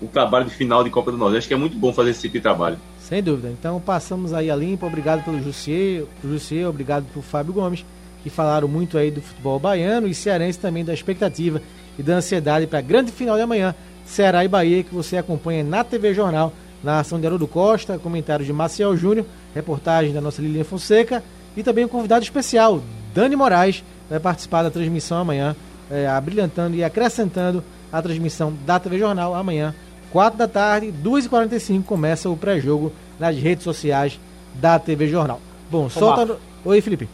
o 0.00 0.06
trabalho 0.06 0.44
de 0.44 0.52
final 0.52 0.84
de 0.84 0.90
Copa 0.90 1.10
do 1.10 1.18
Nordeste, 1.18 1.48
que 1.48 1.54
é 1.54 1.56
muito 1.56 1.76
bom 1.76 1.92
fazer 1.92 2.10
esse 2.10 2.20
tipo 2.20 2.34
de 2.34 2.40
trabalho. 2.40 2.78
Sem 3.00 3.20
dúvida. 3.20 3.48
Então 3.50 3.80
passamos 3.80 4.32
aí 4.32 4.48
a 4.48 4.54
limpa. 4.54 4.86
Obrigado 4.86 5.24
pelo 5.24 5.42
Jussier, 5.42 6.68
obrigado 6.68 7.04
pelo 7.06 7.20
Fábio 7.20 7.52
Gomes, 7.52 7.84
que 8.22 8.30
falaram 8.30 8.68
muito 8.68 8.96
aí 8.96 9.10
do 9.10 9.20
futebol 9.20 9.58
baiano 9.58 10.06
e 10.06 10.14
cearense 10.14 10.56
também 10.56 10.84
da 10.84 10.94
expectativa 10.94 11.60
e 11.98 12.02
da 12.02 12.14
ansiedade 12.14 12.68
para 12.68 12.78
a 12.78 12.82
grande 12.82 13.10
final 13.10 13.34
de 13.34 13.42
amanhã, 13.42 13.74
Ceará 14.04 14.44
e 14.44 14.48
Bahia, 14.48 14.84
que 14.84 14.94
você 14.94 15.16
acompanha 15.16 15.64
na 15.64 15.82
TV 15.82 16.14
Jornal, 16.14 16.52
na 16.80 17.00
ação 17.00 17.18
de 17.18 17.26
Haroldo 17.26 17.48
Costa, 17.48 17.98
comentários 17.98 18.46
de 18.46 18.52
Maciel 18.52 18.96
Júnior, 18.96 19.26
reportagem 19.52 20.12
da 20.12 20.20
nossa 20.20 20.40
Lilian 20.40 20.62
Fonseca 20.62 21.24
e 21.56 21.64
também 21.64 21.84
um 21.84 21.88
convidado 21.88 22.22
especial, 22.22 22.80
Dani 23.12 23.34
Moraes, 23.34 23.82
vai 24.08 24.20
participar 24.20 24.62
da 24.62 24.70
transmissão 24.70 25.18
amanhã, 25.18 25.56
é, 25.90 26.06
abrilhantando 26.06 26.76
e 26.76 26.84
acrescentando 26.84 27.62
a 27.92 28.02
transmissão 28.02 28.52
da 28.64 28.78
TV 28.78 28.98
Jornal 28.98 29.34
amanhã, 29.34 29.74
4 30.10 30.38
da 30.38 30.48
tarde, 30.48 30.92
2h45, 31.02 31.84
começa 31.84 32.28
o 32.28 32.36
pré-jogo 32.36 32.92
nas 33.18 33.36
redes 33.36 33.64
sociais 33.64 34.18
da 34.54 34.78
TV 34.78 35.08
Jornal. 35.08 35.40
Bom, 35.70 35.88
solta. 35.88 36.38
Oi, 36.64 36.80
Felipe. 36.80 37.08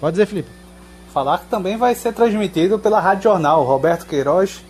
Pode 0.00 0.12
dizer, 0.12 0.26
Felipe. 0.26 0.50
Falar 1.12 1.38
que 1.38 1.46
também 1.46 1.76
vai 1.76 1.94
ser 1.94 2.12
transmitido 2.12 2.78
pela 2.78 3.00
Rádio 3.00 3.24
Jornal. 3.24 3.64
Roberto 3.64 4.06
Queiroz, 4.06 4.64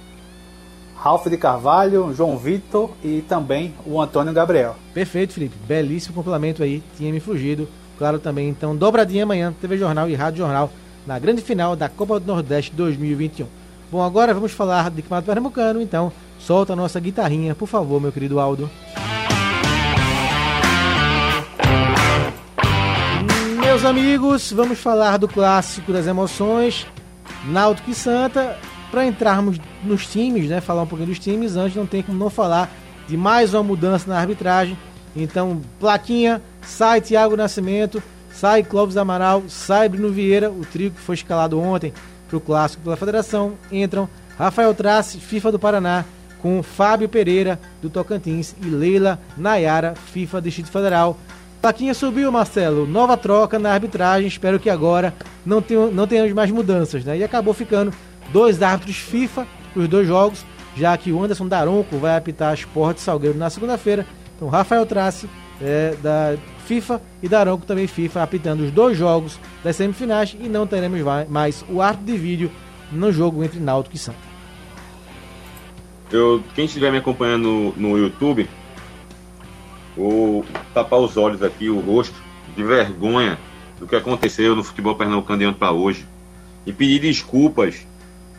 Ralf 0.97 1.27
de 1.27 1.37
Carvalho, 1.37 2.13
João 2.15 2.37
Vitor 2.37 2.91
e 3.03 3.23
também 3.23 3.75
o 3.87 4.01
Antônio 4.01 4.33
Gabriel. 4.33 4.77
Perfeito, 4.93 5.35
Felipe. 5.35 5.57
Belíssimo 5.67 6.15
complemento 6.15 6.63
aí. 6.63 6.83
Tinha 6.97 7.13
me 7.13 7.21
fugido. 7.21 7.69
Claro 7.97 8.19
também, 8.19 8.49
então, 8.49 8.75
dobradinha 8.75 9.23
amanhã, 9.23 9.55
TV 9.61 9.79
Jornal 9.79 10.09
e 10.09 10.15
Rádio 10.15 10.39
Jornal, 10.39 10.71
na 11.07 11.19
grande 11.19 11.43
final 11.43 11.75
da 11.75 11.89
Copa 11.89 12.19
do 12.21 12.27
Nordeste 12.27 12.73
2021. 12.75 13.47
Bom, 13.91 14.03
agora 14.03 14.33
vamos 14.33 14.53
falar 14.53 14.91
de 14.91 15.03
Campeonato 15.03 15.27
Pernambucano, 15.27 15.83
então 15.83 16.13
solta 16.39 16.73
a 16.73 16.77
nossa 16.77 16.99
guitarrinha, 16.99 17.55
por 17.55 17.67
favor, 17.67 18.01
meu 18.01 18.11
querido 18.11 18.41
Aldo. 18.41 18.71
Meus 23.61 23.85
amigos, 23.85 24.53
vamos 24.53 24.79
falar 24.79 25.17
do 25.17 25.27
clássico 25.27 25.93
das 25.93 26.07
emoções, 26.07 26.87
Náutico 27.47 27.91
e 27.91 27.95
Santa. 27.95 28.59
Para 28.91 29.07
entrarmos 29.07 29.59
nos 29.83 30.07
times, 30.07 30.51
né, 30.51 30.61
falar 30.61 30.83
um 30.83 30.87
pouquinho 30.87 31.09
dos 31.09 31.19
times, 31.19 31.57
antes 31.57 31.77
não 31.77 31.87
tem 31.87 32.03
como 32.03 32.19
não 32.19 32.29
falar 32.29 32.71
de 33.09 33.17
mais 33.17 33.55
uma 33.55 33.63
mudança 33.63 34.09
na 34.09 34.19
arbitragem. 34.19 34.77
Então, 35.17 35.61
plaquinha, 35.81 36.43
sai 36.61 37.01
Thiago 37.01 37.37
Nascimento, 37.37 38.03
sai 38.33 38.63
Clóvis 38.63 38.97
Amaral, 38.97 39.45
sai 39.49 39.89
Bruno 39.89 40.11
Vieira, 40.11 40.51
o 40.51 40.65
trio 40.65 40.91
que 40.91 41.01
foi 41.01 41.15
escalado 41.15 41.61
ontem 41.61 41.93
para 42.29 42.37
o 42.37 42.41
clássico 42.41 42.83
pela 42.83 42.97
federação. 42.97 43.53
Entram 43.71 44.09
Rafael 44.39 44.75
Trace, 44.75 45.19
FIFA 45.19 45.53
do 45.53 45.59
Paraná, 45.59 46.05
com 46.41 46.63
Fábio 46.63 47.09
Pereira 47.09 47.61
do 47.81 47.89
Tocantins 47.89 48.55
e 48.61 48.67
Leila 48.67 49.21
Nayara, 49.37 49.95
FIFA 49.95 50.43
Distrito 50.43 50.71
Federal. 50.71 51.17
Plaquinha 51.61 51.95
subiu, 51.95 52.33
Marcelo. 52.33 52.87
Nova 52.89 53.17
troca 53.17 53.57
na 53.57 53.73
arbitragem. 53.73 54.27
Espero 54.27 54.59
que 54.59 54.69
agora 54.69 55.15
não, 55.47 55.63
tenha, 55.63 55.87
não 55.87 56.09
tenhamos 56.09 56.33
mais 56.33 56.51
mudanças, 56.51 57.05
né? 57.05 57.17
E 57.19 57.23
acabou 57.23 57.55
ficando 57.55 57.93
dois 58.33 58.61
árbitros 58.63 58.97
FIFA 58.97 59.47
os 59.75 59.89
dois 59.89 60.07
jogos, 60.07 60.45
já 60.77 60.97
que 60.97 61.13
o 61.13 61.23
Anderson 61.23 61.49
Daronco 61.49 61.97
vai 61.97 62.17
apitar 62.17 62.55
Sport 62.55 62.99
Salgueiro 62.99 63.39
na 63.39 63.51
segunda-feira. 63.51 64.07
Então, 64.37 64.49
Rafael 64.49 64.85
Trace 64.87 65.29
é, 65.61 65.95
da 66.03 66.35
FIFA 66.63 67.01
e 67.23 67.29
Daronco 67.29 67.67
também 67.67 67.87
FIFA 67.87 68.23
apitando 68.23 68.61
os 68.61 68.71
dois 68.71 68.97
jogos 68.97 69.39
das 69.63 69.77
semifinais 69.77 70.37
e 70.41 70.49
não 70.49 70.67
teremos 70.67 71.01
mais 71.29 71.65
o 71.69 71.81
árbitro 71.81 72.13
de 72.13 72.19
vídeo 72.19 72.51
no 72.91 73.13
jogo 73.13 73.43
entre 73.43 73.59
Náutico 73.59 73.97
e 73.97 73.99
Santa. 73.99 74.33
Eu, 76.11 76.43
quem 76.55 76.67
estiver 76.67 76.93
me 76.93 76.99
acompanhando 76.99 77.43
no, 77.43 77.73
no 77.73 77.99
YouTube, 77.99 78.49
vou 79.97 80.45
tapar 80.75 81.01
os 81.01 81.17
olhos 81.17 81.43
aqui, 81.43 81.71
o 81.71 81.81
rosto, 81.81 82.15
de 82.55 82.63
vergonha 82.63 83.39
do 83.79 83.87
que 83.87 83.97
aconteceu 83.97 84.55
no 84.55 84.63
futebol 84.63 84.95
pernambucano 84.95 85.39
de 85.39 85.47
ontem 85.47 85.59
para 85.59 85.73
hoje. 85.73 86.07
E 86.67 86.73
pedir 86.73 87.01
desculpas 87.01 87.87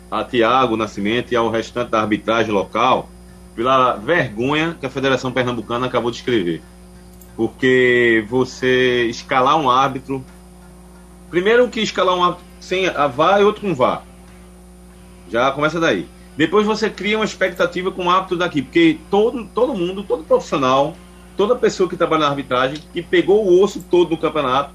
a 0.10 0.24
Tiago 0.24 0.78
Nascimento 0.78 1.32
e 1.32 1.36
ao 1.36 1.50
restante 1.50 1.90
da 1.90 2.02
arbitragem 2.02 2.54
local 2.54 3.10
pela 3.56 3.96
vergonha 3.96 4.78
que 4.80 4.86
a 4.86 4.90
Federação 4.90 5.32
Pernambucana 5.32 5.88
acabou 5.88 6.12
de 6.12 6.18
escrever. 6.18 6.62
Porque 7.36 8.26
você 8.30 9.06
escalar 9.06 9.58
um 9.58 9.70
árbitro. 9.70 10.24
Primeiro 11.30 11.68
que 11.70 11.80
escalar 11.82 12.16
um 12.16 12.24
árbitro 12.24 12.46
sem 12.60 12.88
a 12.88 13.08
VAR 13.08 13.42
e 13.42 13.44
outro 13.44 13.62
com 13.62 13.74
VAR. 13.74 14.04
Já 15.30 15.52
começa 15.52 15.80
daí. 15.80 16.08
Depois 16.38 16.66
você 16.66 16.90
cria 16.90 17.18
uma 17.18 17.26
expectativa 17.26 17.92
com 17.92 18.06
o 18.06 18.10
árbitro 18.10 18.38
daqui, 18.38 18.62
porque 18.62 18.98
todo, 19.10 19.46
todo 19.54 19.74
mundo, 19.74 20.04
todo 20.04 20.24
profissional, 20.24 20.96
toda 21.38 21.56
pessoa 21.56 21.90
que 21.90 21.98
trabalha 21.98 22.24
na 22.24 22.30
arbitragem, 22.30 22.80
que 22.92 23.02
pegou 23.02 23.46
o 23.46 23.62
osso 23.62 23.84
todo 23.90 24.12
no 24.12 24.18
campeonato, 24.18 24.74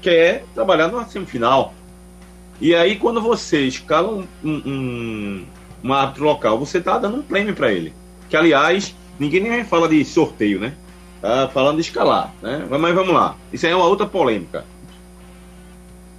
quer 0.00 0.44
trabalhar 0.54 0.88
na 0.88 1.04
semifinal. 1.06 1.74
E 2.60 2.74
aí, 2.74 2.96
quando 2.96 3.20
você 3.20 3.62
escala 3.62 4.08
um, 4.08 4.26
um, 4.44 5.44
um 5.82 5.92
árbitro 5.92 6.24
local, 6.24 6.58
você 6.58 6.78
está 6.78 6.98
dando 6.98 7.18
um 7.18 7.22
prêmio 7.22 7.54
para 7.54 7.72
ele. 7.72 7.92
Que, 8.28 8.36
aliás, 8.36 8.94
ninguém 9.18 9.40
nem 9.40 9.64
fala 9.64 9.88
de 9.88 10.04
sorteio, 10.04 10.60
né? 10.60 10.74
Tá 11.24 11.48
falando 11.48 11.76
de 11.76 11.80
escalar, 11.80 12.34
né? 12.42 12.66
Mas 12.68 12.94
vamos 12.94 13.14
lá. 13.14 13.34
Isso 13.50 13.64
aí 13.64 13.72
é 13.72 13.74
uma 13.74 13.86
outra 13.86 14.04
polêmica. 14.04 14.62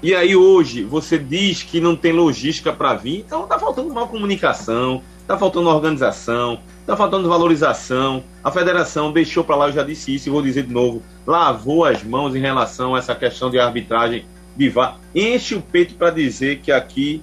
E 0.02 0.16
aí 0.16 0.36
hoje 0.36 0.82
você 0.82 1.20
diz 1.20 1.62
que 1.62 1.80
não 1.80 1.96
tem 1.96 2.12
logística 2.12 2.74
para 2.74 2.96
vir, 2.96 3.20
então 3.20 3.46
tá 3.46 3.60
faltando 3.60 3.90
uma 3.90 4.08
comunicação, 4.08 5.04
tá 5.28 5.38
faltando 5.38 5.70
organização, 5.70 6.58
tá 6.88 6.98
faltando 6.98 7.30
valorização. 7.30 8.24
A 8.44 8.50
federação 8.50 9.12
deixou 9.12 9.44
para 9.44 9.56
lá, 9.56 9.68
eu 9.68 9.74
já 9.74 9.84
disse 9.84 10.16
isso 10.16 10.28
e 10.28 10.32
vou 10.32 10.42
dizer 10.42 10.64
de 10.64 10.74
novo, 10.74 11.04
lavou 11.24 11.86
as 11.86 12.04
mãos 12.04 12.36
em 12.36 12.40
relação 12.40 12.96
a 12.96 12.98
essa 12.98 13.14
questão 13.14 13.52
de 13.52 13.60
arbitragem 13.60 14.26
de 14.58 14.70
VAR. 14.70 14.98
Enche 15.14 15.54
o 15.54 15.62
peito 15.62 15.94
para 15.94 16.10
dizer 16.10 16.62
que 16.62 16.72
aqui 16.72 17.22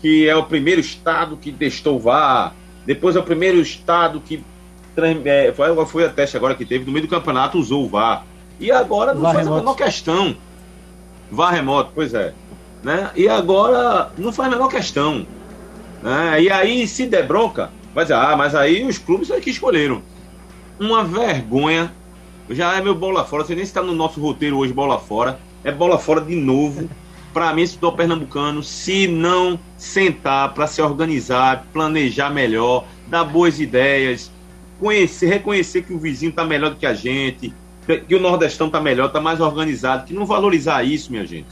que 0.00 0.26
é 0.26 0.34
o 0.34 0.44
primeiro 0.44 0.80
estado 0.80 1.36
que 1.36 1.52
testou 1.52 2.00
VAR, 2.00 2.54
depois 2.86 3.14
é 3.14 3.18
o 3.20 3.22
primeiro 3.22 3.60
estado 3.60 4.22
que 4.22 4.42
é, 5.24 5.52
foi, 5.52 5.86
foi 5.86 6.04
a 6.04 6.08
teste 6.08 6.36
agora 6.36 6.54
que 6.54 6.64
teve 6.64 6.84
no 6.84 6.92
meio 6.92 7.06
do 7.06 7.10
campeonato 7.10 7.58
usou 7.58 7.84
o 7.84 7.88
VAR. 7.88 8.24
E 8.58 8.70
agora 8.70 9.14
não 9.14 9.22
VAR 9.22 9.34
faz 9.34 9.46
remoto. 9.46 9.58
a 9.58 9.62
menor 9.62 9.76
questão. 9.76 10.36
VAR 11.30 11.52
remoto, 11.52 11.92
pois 11.94 12.12
é. 12.14 12.34
Né? 12.82 13.10
E 13.14 13.28
agora 13.28 14.10
não 14.18 14.32
faz 14.32 14.48
a 14.48 14.56
menor 14.56 14.68
questão. 14.68 15.26
Né? 16.02 16.42
E 16.42 16.50
aí, 16.50 16.86
se 16.86 17.06
der 17.06 17.26
bronca, 17.26 17.70
vai 17.94 18.04
dizer, 18.04 18.14
ah, 18.14 18.36
mas 18.36 18.54
aí 18.54 18.84
os 18.84 18.98
clubes 18.98 19.30
é 19.30 19.40
que 19.40 19.50
escolheram. 19.50 20.02
Uma 20.78 21.04
vergonha. 21.04 21.92
Já 22.48 22.76
é 22.76 22.80
meu 22.80 22.94
bola 22.94 23.24
fora. 23.24 23.44
Você 23.44 23.54
nem 23.54 23.62
está 23.62 23.82
no 23.82 23.94
nosso 23.94 24.20
roteiro 24.20 24.58
hoje, 24.58 24.72
bola 24.72 24.98
fora. 24.98 25.38
É 25.62 25.70
bola 25.70 25.98
fora 25.98 26.20
de 26.20 26.34
novo. 26.34 26.88
Para 27.32 27.54
mim, 27.54 27.62
esse 27.62 27.78
do 27.78 27.92
pernambucano, 27.92 28.62
se 28.62 29.06
não 29.06 29.58
sentar 29.76 30.52
para 30.52 30.66
se 30.66 30.82
organizar, 30.82 31.64
planejar 31.72 32.30
melhor, 32.30 32.84
dar 33.06 33.22
boas 33.22 33.60
ideias, 33.60 34.32
conhecer, 34.80 35.26
reconhecer 35.26 35.82
que 35.82 35.92
o 35.92 35.98
vizinho 35.98 36.30
está 36.30 36.44
melhor 36.44 36.70
do 36.70 36.76
que 36.76 36.86
a 36.86 36.94
gente, 36.94 37.52
que 38.08 38.14
o 38.14 38.20
Nordestão 38.20 38.66
está 38.68 38.80
melhor, 38.80 39.06
está 39.06 39.20
mais 39.20 39.40
organizado, 39.40 40.06
que 40.06 40.14
não 40.14 40.24
valorizar 40.24 40.82
isso, 40.82 41.12
minha 41.12 41.26
gente. 41.26 41.48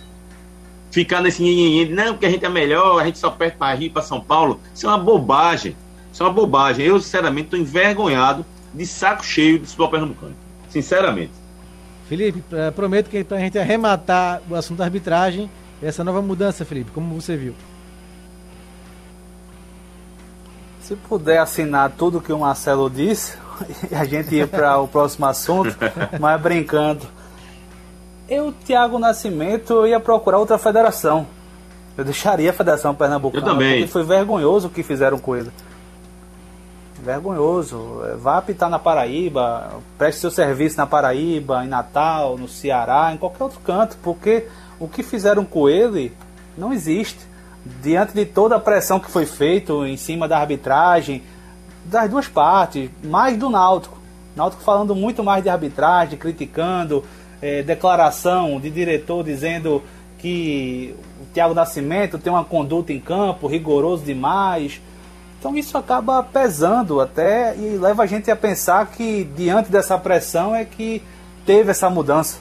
Ficar 0.91 1.21
nesse 1.21 1.43
não, 1.91 2.15
porque 2.15 2.27
a 2.27 2.31
gente 2.31 2.45
é 2.45 2.49
melhor, 2.49 3.01
a 3.01 3.05
gente 3.05 3.19
só 3.19 3.31
perde 3.31 3.57
para 3.57 3.75
Rio, 3.75 3.91
para 3.91 4.03
São 4.03 4.21
Paulo. 4.21 4.59
Isso 4.75 4.87
é 4.87 4.89
uma 4.89 4.99
bobagem. 4.99 5.77
Isso 6.11 6.23
é 6.23 6.27
uma 6.27 6.33
bobagem. 6.33 6.87
Eu, 6.87 6.99
sinceramente, 6.99 7.45
estou 7.45 7.59
envergonhado, 7.61 8.45
de 8.73 8.87
saco 8.87 9.25
cheio 9.25 9.59
do 9.59 9.67
futebol 9.67 9.91
pernambucano. 9.91 10.35
Sinceramente. 10.71 11.33
Felipe, 12.09 12.43
prometo 12.75 13.11
que 13.11 13.23
para 13.23 13.37
a 13.37 13.41
gente 13.41 13.59
arrematar 13.59 14.41
o 14.49 14.55
assunto 14.55 14.79
da 14.79 14.85
arbitragem, 14.85 15.51
essa 15.83 16.03
nova 16.03 16.23
mudança, 16.23 16.65
Felipe, 16.65 16.91
como 16.91 17.21
você 17.21 17.37
viu? 17.37 17.55
Se 20.89 20.97
puder 20.97 21.37
assinar 21.37 21.93
tudo 21.99 22.19
que 22.19 22.33
o 22.33 22.39
Marcelo 22.39 22.89
disse, 22.89 23.37
a 23.93 24.07
gente 24.07 24.35
ia 24.35 24.47
para 24.47 24.79
o 24.79 24.89
próximo 24.89 25.27
assunto, 25.27 25.77
mas 26.19 26.41
brincando. 26.41 27.07
Eu, 28.27 28.55
Thiago 28.65 28.99
Nascimento, 28.99 29.75
eu 29.75 29.87
ia 29.87 30.01
procurar 30.01 30.39
outra 30.39 30.57
federação. 30.57 31.27
Eu 31.95 32.07
deixaria 32.07 32.49
a 32.49 32.55
Federação 32.55 32.95
Pernambucana. 32.95 33.47
Eu 33.47 33.51
também. 33.51 33.81
Porque 33.81 33.93
foi 33.93 34.03
vergonhoso 34.03 34.69
o 34.69 34.71
que 34.71 34.83
fizeram 34.83 35.19
com 35.19 35.37
ele. 35.37 35.51
Vergonhoso. 37.03 38.01
Vá 38.17 38.39
apitar 38.39 38.71
na 38.71 38.79
Paraíba, 38.79 39.69
preste 39.99 40.21
seu 40.21 40.31
serviço 40.31 40.79
na 40.79 40.87
Paraíba, 40.87 41.67
em 41.67 41.69
Natal, 41.69 42.39
no 42.39 42.49
Ceará, 42.49 43.13
em 43.13 43.19
qualquer 43.19 43.45
outro 43.45 43.61
canto, 43.61 43.99
porque 44.03 44.47
o 44.81 44.89
que 44.89 45.03
fizeram 45.03 45.45
com 45.45 45.69
ele 45.69 46.17
não 46.57 46.73
existe. 46.73 47.29
Diante 47.65 48.15
de 48.15 48.25
toda 48.25 48.57
a 48.57 48.61
pressão 48.61 48.99
que 48.99 49.11
foi 49.11 49.27
feita 49.27 49.73
em 49.73 49.97
cima 49.97 50.27
da 50.27 50.39
arbitragem, 50.39 51.23
das 51.85 52.09
duas 52.09 52.29
partes, 52.29 52.91
mais 53.03 53.37
do 53.37 53.51
Náutico. 53.51 53.99
Náutico 54.37 54.63
falando 54.63 54.95
muito 54.95 55.25
mais 55.25 55.43
de 55.43 55.49
arbitragem, 55.49 56.19
criticando, 56.19 57.05
é, 57.43 57.63
declaração 57.63 58.61
de 58.61 58.71
diretor 58.71 59.25
dizendo 59.25 59.83
que 60.19 60.95
o 61.21 61.27
Thiago 61.33 61.55
Nascimento 61.55 62.19
tem 62.19 62.33
uma 62.33 62.45
conduta 62.45 62.93
em 62.93 63.01
campo 63.01 63.47
rigoroso 63.47 64.05
demais. 64.05 64.81
Então 65.39 65.57
isso 65.57 65.79
acaba 65.79 66.23
pesando 66.23 67.01
até 67.01 67.57
e 67.57 67.79
leva 67.79 68.03
a 68.03 68.07
gente 68.07 68.31
a 68.31 68.37
pensar 68.37 68.87
que 68.87 69.25
diante 69.37 69.71
dessa 69.71 69.97
pressão 69.97 70.55
é 70.55 70.65
que 70.65 71.03
teve 71.47 71.71
essa 71.71 71.89
mudança. 71.89 72.39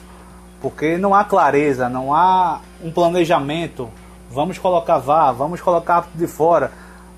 Porque 0.60 0.98
não 0.98 1.14
há 1.14 1.24
clareza, 1.24 1.88
não 1.88 2.12
há 2.12 2.60
um 2.82 2.90
planejamento. 2.90 3.88
Vamos 4.30 4.58
colocar 4.58 4.98
vá, 4.98 5.32
vamos 5.32 5.60
colocar 5.60 6.08
de 6.14 6.26
fora. 6.26 6.70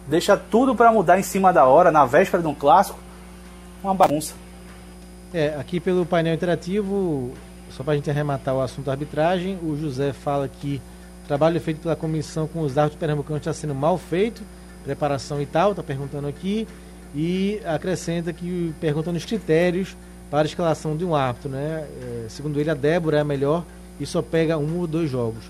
Deixa 0.07 0.37
tudo 0.37 0.75
para 0.75 0.92
mudar 0.92 1.18
em 1.18 1.23
cima 1.23 1.53
da 1.53 1.64
hora, 1.64 1.90
na 1.90 2.05
véspera 2.05 2.42
de 2.42 2.49
um 2.49 2.55
clássico. 2.55 2.99
Uma 3.83 3.94
bagunça. 3.94 4.35
É, 5.33 5.55
aqui 5.59 5.79
pelo 5.79 6.05
painel 6.05 6.35
interativo, 6.35 7.33
só 7.70 7.83
para 7.83 7.92
a 7.92 7.96
gente 7.96 8.11
arrematar 8.11 8.55
o 8.55 8.61
assunto 8.61 8.87
da 8.87 8.92
arbitragem, 8.92 9.59
o 9.62 9.77
José 9.77 10.12
fala 10.12 10.49
que 10.49 10.81
o 11.25 11.29
trabalho 11.29 11.61
feito 11.61 11.81
pela 11.81 11.94
comissão 11.94 12.46
com 12.49 12.61
os 12.61 12.77
árbitros 12.77 12.99
pernambucanos 12.99 13.40
está 13.40 13.53
sendo 13.53 13.75
mal 13.75 13.96
feito 13.96 14.42
preparação 14.85 15.40
e 15.40 15.46
tal, 15.46 15.70
está 15.70 15.83
perguntando 15.83 16.27
aqui. 16.27 16.66
E 17.14 17.61
acrescenta 17.64 18.33
que 18.33 18.73
perguntando 18.81 19.16
os 19.16 19.25
critérios 19.25 19.96
para 20.31 20.42
a 20.42 20.44
escalação 20.44 20.96
de 20.96 21.05
um 21.05 21.14
árbitro, 21.14 21.51
né? 21.51 21.87
É, 22.03 22.27
segundo 22.29 22.61
ele, 22.61 22.70
a 22.70 22.75
Débora 22.75 23.18
é 23.18 23.20
a 23.20 23.25
melhor 23.25 23.64
e 23.99 24.07
só 24.07 24.23
pega 24.23 24.57
um 24.57 24.79
ou 24.79 24.87
dois 24.87 25.11
jogos. 25.11 25.44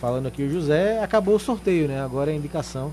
Falando 0.00 0.26
aqui 0.26 0.42
o 0.42 0.50
José, 0.50 1.02
acabou 1.02 1.34
o 1.34 1.38
sorteio, 1.38 1.86
né? 1.86 2.02
Agora 2.02 2.30
é 2.30 2.34
a 2.34 2.36
indicação 2.36 2.90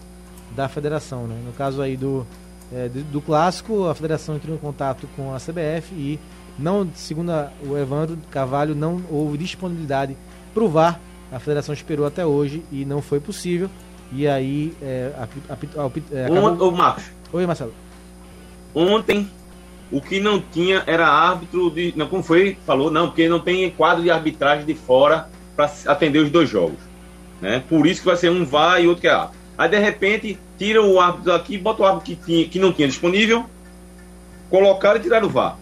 da 0.56 0.68
federação, 0.68 1.26
né? 1.26 1.40
No 1.46 1.54
caso 1.54 1.82
aí 1.82 1.96
do, 1.96 2.28
é, 2.74 2.90
do, 2.90 3.02
do, 3.04 3.22
clássico, 3.22 3.86
a 3.88 3.96
federação 3.96 4.36
entrou 4.36 4.54
em 4.54 4.60
contato 4.60 5.08
com 5.16 5.34
a 5.34 5.38
CBF 5.38 5.94
e 5.94 6.20
não, 6.60 6.90
segundo 6.96 7.32
o 7.66 7.78
Evandro 7.78 8.18
Carvalho, 8.30 8.76
não 8.76 9.02
houve 9.10 9.38
disponibilidade 9.38 10.18
para 10.54 10.64
o 10.64 10.68
VAR. 10.68 11.00
A 11.32 11.40
federação 11.40 11.74
esperou 11.74 12.06
até 12.06 12.26
hoje 12.26 12.64
e 12.72 12.84
não 12.84 13.02
foi 13.02 13.20
possível. 13.20 13.70
E 14.12 14.28
aí. 14.28 14.74
É, 14.82 15.12
a, 15.18 15.54
a, 15.54 15.86
a, 15.86 15.92
é, 16.12 16.26
acabou... 16.26 16.68
Ô, 16.68 16.72
Marcos. 16.72 17.06
Oi, 17.32 17.46
Marcelo. 17.46 17.74
Ontem, 18.74 19.30
o 19.92 20.02
que 20.02 20.20
não 20.20 20.42
tinha 20.42 20.84
era 20.86 21.08
árbitro 21.08 21.70
de. 21.70 21.94
Não, 21.96 22.08
como 22.08 22.24
foi? 22.24 22.58
Falou, 22.66 22.92
não, 22.92 23.08
porque 23.08 23.30
não 23.30 23.40
tem 23.40 23.70
quadro 23.72 24.04
de 24.04 24.12
arbitragem 24.12 24.66
de 24.66 24.74
fora 24.74 25.30
para 25.56 25.72
atender 25.86 26.20
os 26.20 26.30
dois 26.30 26.50
jogos. 26.50 26.87
Né? 27.42 27.64
Por 27.68 27.86
isso 27.86 28.02
que 28.02 28.08
vai 28.08 28.16
ser 28.16 28.30
um 28.32 28.46
VAR 28.46 28.82
e 28.82 28.88
outro 28.88 29.02
que 29.02 29.08
é 29.08 29.12
árbitro. 29.12 29.38
Aí 29.58 29.70
de 29.70 29.80
repente 29.80 30.40
tira 30.58 30.82
o 30.82 31.00
árbitro 31.00 31.32
daqui, 31.32 31.58
bota 31.58 31.82
o 31.82 31.86
árbitro 31.86 32.06
que, 32.06 32.16
tinha, 32.16 32.48
que 32.48 32.60
não 32.60 32.72
tinha 32.72 32.88
disponível, 32.88 33.46
colocaram 34.50 34.98
e 34.98 35.02
tiraram 35.02 35.28
o 35.28 35.30
VAR. 35.30 35.58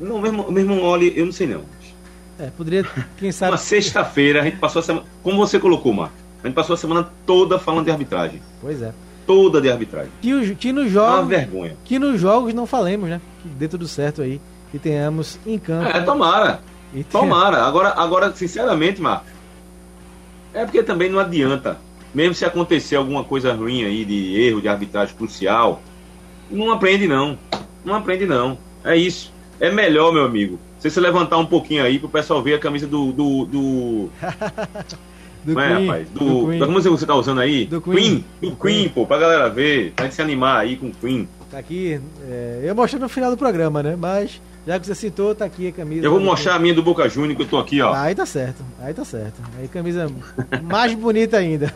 Não, 0.00 0.20
mesmo, 0.20 0.50
mesmo 0.50 0.80
olha, 0.80 1.06
eu 1.06 1.26
não 1.26 1.32
sei 1.32 1.46
não. 1.46 1.62
É, 2.38 2.50
poderia, 2.56 2.86
quem 3.16 3.32
sabe. 3.32 3.52
Uma 3.52 3.58
sexta-feira, 3.58 4.40
a 4.40 4.44
gente 4.44 4.58
passou 4.58 4.80
a 4.80 4.82
semana. 4.82 5.06
Como 5.22 5.36
você 5.36 5.58
colocou, 5.58 5.92
Marcos? 5.92 6.18
A 6.42 6.46
gente 6.46 6.54
passou 6.54 6.74
a 6.74 6.76
semana 6.76 7.10
toda 7.26 7.58
falando 7.58 7.86
de 7.86 7.90
arbitragem. 7.90 8.40
Pois 8.60 8.80
é. 8.80 8.92
Toda 9.26 9.60
de 9.60 9.70
arbitragem. 9.70 10.10
Que, 10.22 10.54
que 10.54 10.72
nos 10.72 10.90
jogos. 10.90 11.20
Uma 11.20 11.24
vergonha. 11.24 11.76
Que 11.84 11.98
nos 11.98 12.20
jogos 12.20 12.54
não 12.54 12.66
falemos, 12.66 13.10
né? 13.10 13.20
Que 13.42 13.48
dê 13.48 13.66
tudo 13.66 13.88
certo 13.88 14.22
aí. 14.22 14.40
Que 14.70 14.78
tenhamos 14.78 15.38
em 15.44 15.58
campo. 15.58 15.88
É, 15.88 16.00
tomara. 16.00 16.60
E 16.94 17.02
tomara. 17.02 17.64
Agora, 17.64 17.92
agora, 17.96 18.32
sinceramente, 18.34 19.00
Marcos, 19.00 19.28
é 20.58 20.64
porque 20.64 20.82
também 20.82 21.08
não 21.08 21.18
adianta. 21.18 21.78
Mesmo 22.14 22.34
se 22.34 22.44
acontecer 22.44 22.96
alguma 22.96 23.22
coisa 23.22 23.52
ruim 23.52 23.84
aí 23.84 24.04
de 24.04 24.40
erro 24.40 24.60
de 24.60 24.68
arbitragem 24.68 25.14
crucial, 25.14 25.82
não 26.50 26.72
aprende 26.72 27.06
não. 27.06 27.38
Não 27.84 27.94
aprende 27.94 28.26
não. 28.26 28.58
É 28.84 28.96
isso. 28.96 29.32
É 29.60 29.70
melhor, 29.70 30.12
meu 30.12 30.24
amigo, 30.24 30.58
você 30.78 30.88
se 30.88 31.00
levantar 31.00 31.38
um 31.38 31.46
pouquinho 31.46 31.82
aí 31.84 31.98
pro 31.98 32.08
pessoal 32.08 32.42
ver 32.42 32.54
a 32.54 32.58
camisa 32.58 32.86
do. 32.86 33.12
do, 33.12 33.44
do... 33.44 34.10
Do 35.44 35.54
Não 35.54 35.62
é, 35.62 35.68
Queen, 35.68 35.86
rapaz? 35.86 36.10
Do, 36.10 36.18
do 36.18 36.48
Queen. 36.48 36.58
Da 36.58 36.66
música 36.66 36.90
que 36.90 37.00
você 37.00 37.06
tá 37.06 37.14
usando 37.14 37.40
aí? 37.40 37.64
Do 37.64 37.80
Queen. 37.80 37.96
Queen 37.96 38.24
do 38.40 38.56
Queen, 38.56 38.56
Queen, 38.56 38.88
pô, 38.88 39.06
pra 39.06 39.18
galera 39.18 39.48
ver, 39.48 39.92
pra 39.92 40.04
gente 40.04 40.16
se 40.16 40.20
animar 40.20 40.58
aí 40.58 40.76
com 40.76 40.90
Queen. 40.90 41.28
Tá 41.50 41.58
aqui, 41.58 42.00
é, 42.28 42.64
eu 42.64 42.74
mostrei 42.74 43.00
no 43.00 43.08
final 43.08 43.30
do 43.30 43.36
programa, 43.36 43.82
né? 43.82 43.96
Mas, 43.96 44.42
já 44.68 44.78
que 44.78 44.86
você 44.86 44.94
citou, 44.94 45.34
tá 45.34 45.46
aqui 45.46 45.68
a 45.68 45.72
camisa. 45.72 46.04
Eu 46.04 46.10
vou 46.10 46.20
mostrar 46.20 46.56
a 46.56 46.58
minha 46.58 46.74
do 46.74 46.82
Boca 46.82 47.08
Júnior, 47.08 47.34
que 47.34 47.42
eu 47.42 47.48
tô 47.48 47.56
aqui, 47.56 47.80
ó. 47.80 47.94
aí 47.94 48.14
tá 48.14 48.26
certo, 48.26 48.62
aí 48.78 48.92
tá 48.92 49.02
certo. 49.02 49.40
Aí 49.58 49.66
camisa 49.66 50.06
mais 50.62 50.92
bonita 50.92 51.38
ainda. 51.38 51.72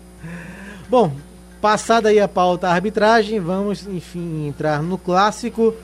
Bom, 0.88 1.12
passada 1.60 2.08
aí 2.08 2.18
a 2.18 2.26
pauta 2.26 2.68
a 2.68 2.72
arbitragem, 2.72 3.38
vamos, 3.38 3.86
enfim, 3.86 4.48
entrar 4.48 4.82
no 4.82 4.96
clássico. 4.96 5.74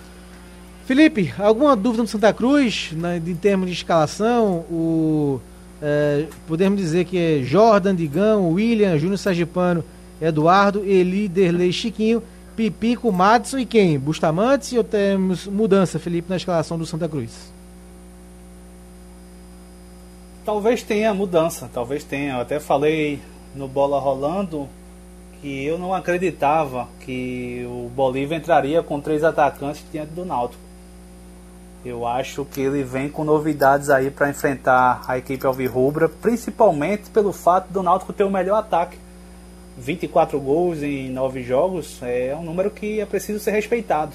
Felipe, 0.86 1.34
alguma 1.38 1.76
dúvida 1.76 2.02
no 2.02 2.08
Santa 2.08 2.32
Cruz, 2.32 2.92
né, 2.92 3.20
em 3.24 3.36
termos 3.36 3.66
de 3.66 3.74
escalação? 3.74 4.64
O 4.70 5.38
é, 5.82 6.24
podemos 6.46 6.80
dizer 6.80 7.04
que 7.04 7.18
é 7.18 7.42
Jordan, 7.42 7.94
Digão, 7.94 8.52
William, 8.52 8.96
Júnior 8.96 9.18
Sergipano, 9.18 9.84
Eduardo, 10.18 10.82
Eli, 10.82 11.28
Derlei, 11.28 11.72
Chiquinho, 11.72 12.22
Pipico, 12.56 13.12
Matson 13.12 13.58
e 13.58 13.66
quem? 13.66 13.98
Bustamante 13.98 14.78
ou 14.78 14.82
temos 14.82 15.46
mudança, 15.46 15.98
Felipe, 15.98 16.30
na 16.30 16.36
escalação 16.36 16.78
do 16.78 16.86
Santa 16.86 17.06
Cruz? 17.06 17.52
Talvez 20.42 20.82
tenha 20.82 21.12
mudança, 21.12 21.68
talvez 21.72 22.02
tenha. 22.02 22.34
Eu 22.34 22.40
até 22.40 22.58
falei 22.58 23.20
no 23.54 23.68
Bola 23.68 24.00
Rolando 24.00 24.66
que 25.42 25.66
eu 25.66 25.78
não 25.78 25.92
acreditava 25.92 26.88
que 27.00 27.66
o 27.68 27.90
Bolívia 27.94 28.36
entraria 28.36 28.82
com 28.82 29.00
três 29.00 29.22
atacantes 29.22 29.84
diante 29.92 30.12
do 30.12 30.24
Náutico. 30.24 30.62
Eu 31.84 32.06
acho 32.06 32.44
que 32.44 32.62
ele 32.62 32.82
vem 32.82 33.08
com 33.08 33.22
novidades 33.22 33.90
aí 33.90 34.10
para 34.10 34.30
enfrentar 34.30 35.02
a 35.06 35.18
equipe 35.18 35.46
alvirrubra, 35.46 36.08
principalmente 36.08 37.10
pelo 37.10 37.32
fato 37.32 37.70
do 37.70 37.82
Náutico 37.82 38.14
ter 38.14 38.24
o 38.24 38.30
melhor 38.30 38.56
ataque. 38.56 38.96
24 39.76 40.40
gols 40.40 40.82
em 40.82 41.10
9 41.10 41.42
jogos 41.42 42.00
é 42.02 42.34
um 42.34 42.42
número 42.42 42.70
que 42.70 43.00
é 43.00 43.06
preciso 43.06 43.38
ser 43.38 43.50
respeitado. 43.50 44.12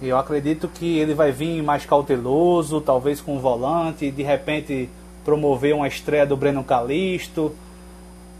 Eu 0.00 0.16
acredito 0.16 0.68
que 0.68 0.98
ele 0.98 1.12
vai 1.12 1.30
vir 1.30 1.62
mais 1.62 1.84
cauteloso, 1.84 2.80
talvez 2.80 3.20
com 3.20 3.36
um 3.36 3.38
volante, 3.38 4.10
de 4.10 4.22
repente 4.22 4.88
promover 5.24 5.74
uma 5.74 5.88
estreia 5.88 6.24
do 6.24 6.36
Breno 6.36 6.64
Calisto. 6.64 7.54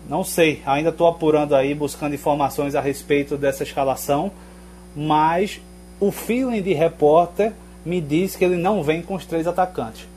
Não 0.09 0.25
sei, 0.25 0.63
ainda 0.65 0.89
estou 0.89 1.07
apurando 1.07 1.55
aí, 1.55 1.75
buscando 1.75 2.15
informações 2.15 2.75
a 2.75 2.81
respeito 2.81 3.37
dessa 3.37 3.63
escalação, 3.63 4.33
mas 4.97 5.61
o 6.01 6.11
feeling 6.11 6.63
de 6.63 6.73
repórter 6.73 7.53
me 7.85 8.01
diz 8.01 8.37
que 8.37 8.45
ele 8.45 8.57
não 8.57 8.83
vem 8.83 9.03
com 9.03 9.15
os 9.15 9.27
três 9.27 9.47
atacantes. 9.47 10.09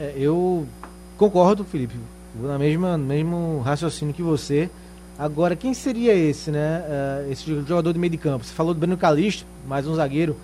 É, 0.00 0.14
eu 0.16 0.66
concordo, 1.16 1.64
Felipe. 1.64 1.94
Vou 2.34 2.48
na 2.48 2.58
mesma 2.58 2.98
mesmo 2.98 3.60
raciocínio 3.60 4.14
que 4.14 4.22
você. 4.22 4.68
Agora, 5.18 5.54
quem 5.54 5.72
seria 5.72 6.14
esse, 6.14 6.50
né? 6.50 6.82
Uh, 7.28 7.32
esse 7.32 7.44
jogador 7.66 7.92
de 7.92 7.98
meio 7.98 8.10
de 8.10 8.18
campo? 8.18 8.44
Você 8.44 8.52
falou 8.52 8.74
do 8.74 8.80
Breno 8.80 8.96
Calixto, 8.96 9.46
mais 9.66 9.86
um 9.86 9.94
zagueiro. 9.94 10.36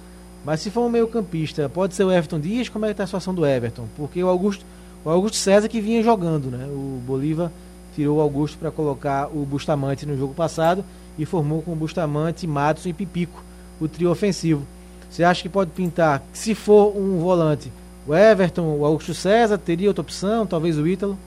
Mas 0.45 0.61
se 0.61 0.71
for 0.71 0.83
um 0.83 0.89
meio 0.89 1.09
campista, 1.09 1.69
pode 1.69 1.95
ser 1.95 2.05
o 2.05 2.13
Everton 2.13 2.39
Dias? 2.39 2.69
Como 2.69 2.85
é 2.85 2.89
que 2.89 2.93
está 2.93 3.03
a 3.03 3.07
situação 3.07 3.35
do 3.35 3.45
Everton? 3.45 3.87
Porque 3.97 4.23
o 4.23 4.29
Augusto, 4.29 4.65
o 5.05 5.11
Augusto 5.11 5.37
César 5.37 5.69
que 5.69 5.81
vinha 5.81 6.03
jogando, 6.03 6.51
né? 6.51 6.67
O 6.71 7.01
Bolívar 7.05 7.51
tirou 7.95 8.19
o 8.19 8.21
Augusto 8.21 8.57
para 8.57 8.71
colocar 8.71 9.27
o 9.27 9.45
Bustamante 9.45 10.07
no 10.07 10.17
jogo 10.17 10.33
passado 10.33 10.85
e 11.19 11.27
formou 11.27 11.61
com 11.61 11.73
o 11.73 11.77
Bustamante, 11.77 12.47
Matos 12.47 12.87
e 12.87 12.93
Pipico 12.93 13.43
o 13.81 13.89
trio 13.89 14.11
ofensivo. 14.11 14.67
Você 15.11 15.25
acha 15.25 15.43
que 15.43 15.49
pode 15.49 15.71
pintar, 15.71 16.23
se 16.33 16.55
for 16.55 16.97
um 16.97 17.19
volante, 17.19 17.73
o 18.07 18.15
Everton, 18.15 18.77
o 18.77 18.85
Augusto 18.85 19.15
César, 19.15 19.59
teria 19.59 19.89
outra 19.89 20.03
opção, 20.03 20.47
talvez 20.47 20.79
o 20.79 20.87
Ítalo? 20.87 21.19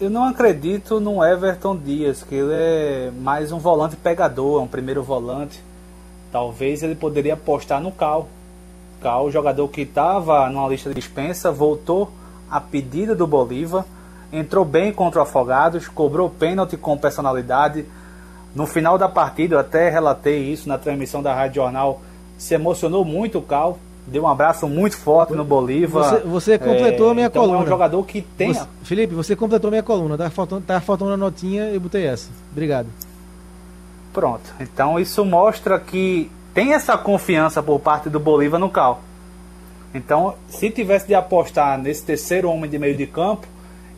Eu 0.00 0.08
não 0.08 0.24
acredito 0.24 0.98
no 0.98 1.22
Everton 1.22 1.76
Dias, 1.76 2.22
que 2.22 2.34
ele 2.34 2.54
é 2.54 3.12
mais 3.20 3.52
um 3.52 3.58
volante 3.58 3.96
pegador, 3.96 4.58
é 4.58 4.64
um 4.64 4.66
primeiro 4.66 5.02
volante. 5.02 5.62
Talvez 6.32 6.82
ele 6.82 6.94
poderia 6.94 7.34
apostar 7.34 7.82
no 7.82 7.92
Cal. 7.92 8.26
Cal, 9.02 9.30
jogador 9.30 9.68
que 9.68 9.82
estava 9.82 10.48
numa 10.48 10.66
lista 10.68 10.88
de 10.88 10.94
dispensa, 10.94 11.52
voltou 11.52 12.10
a 12.50 12.58
pedido 12.58 13.14
do 13.14 13.26
Bolívar, 13.26 13.84
entrou 14.32 14.64
bem 14.64 14.90
contra 14.90 15.20
o 15.20 15.22
Afogados, 15.22 15.86
cobrou 15.86 16.30
pênalti 16.30 16.78
com 16.78 16.96
personalidade, 16.96 17.84
no 18.54 18.66
final 18.66 18.96
da 18.96 19.06
partida, 19.06 19.56
eu 19.56 19.60
até 19.60 19.90
relatei 19.90 20.50
isso 20.50 20.66
na 20.66 20.78
transmissão 20.78 21.22
da 21.22 21.34
Rádio 21.34 21.56
Jornal, 21.56 22.00
se 22.38 22.54
emocionou 22.54 23.04
muito 23.04 23.36
o 23.36 23.42
Cal, 23.42 23.78
deu 24.10 24.24
um 24.24 24.28
abraço 24.28 24.68
muito 24.68 24.96
forte 24.96 25.32
no 25.32 25.44
Bolívar. 25.44 26.10
Você, 26.10 26.20
você 26.20 26.58
completou 26.58 27.08
é, 27.08 27.10
a 27.10 27.14
minha 27.14 27.26
então 27.26 27.42
coluna. 27.42 27.60
É 27.60 27.62
um 27.62 27.66
jogador 27.66 28.02
que 28.04 28.22
tem. 28.22 28.52
Você, 28.52 28.66
Felipe, 28.82 29.14
você 29.14 29.36
completou 29.36 29.68
a 29.68 29.70
minha 29.70 29.82
coluna. 29.82 30.18
Tá 30.18 30.28
faltando, 30.30 30.62
tá 30.62 30.80
faltando 30.80 31.12
a 31.12 31.16
notinha 31.16 31.72
e 31.72 31.78
botei 31.78 32.06
essa. 32.06 32.30
Obrigado. 32.50 32.88
Pronto. 34.12 34.52
Então 34.58 34.98
isso 34.98 35.24
mostra 35.24 35.78
que 35.78 36.30
tem 36.52 36.74
essa 36.74 36.98
confiança 36.98 37.62
por 37.62 37.78
parte 37.78 38.10
do 38.10 38.18
Bolívar 38.18 38.58
no 38.58 38.68
Cal. 38.68 39.00
Então, 39.94 40.34
se 40.48 40.70
tivesse 40.70 41.06
de 41.06 41.14
apostar 41.14 41.76
nesse 41.78 42.04
terceiro 42.04 42.48
homem 42.48 42.70
de 42.70 42.78
meio 42.78 42.96
de 42.96 43.06
campo, 43.06 43.46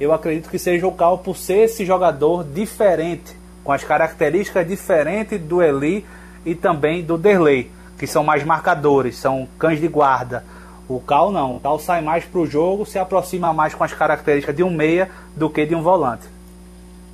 eu 0.00 0.12
acredito 0.12 0.48
que 0.48 0.58
seja 0.58 0.86
o 0.86 0.92
Cal 0.92 1.18
por 1.18 1.36
ser 1.36 1.64
esse 1.64 1.84
jogador 1.84 2.44
diferente 2.44 3.36
com 3.62 3.72
as 3.72 3.84
características 3.84 4.66
diferentes 4.66 5.40
do 5.40 5.62
Eli 5.62 6.04
e 6.44 6.54
também 6.54 7.02
do 7.02 7.16
Derley, 7.16 7.70
que 8.02 8.06
são 8.08 8.24
mais 8.24 8.42
marcadores, 8.42 9.16
são 9.16 9.46
cães 9.56 9.80
de 9.80 9.86
guarda. 9.86 10.44
O 10.88 10.98
Cal 10.98 11.30
não, 11.30 11.54
o 11.54 11.60
Cal 11.60 11.78
sai 11.78 12.02
mais 12.02 12.24
para 12.24 12.40
o 12.40 12.46
jogo, 12.48 12.84
se 12.84 12.98
aproxima 12.98 13.52
mais 13.52 13.76
com 13.76 13.84
as 13.84 13.92
características 13.92 14.56
de 14.56 14.64
um 14.64 14.70
meia 14.70 15.08
do 15.36 15.48
que 15.48 15.64
de 15.64 15.72
um 15.72 15.82
volante. 15.82 16.26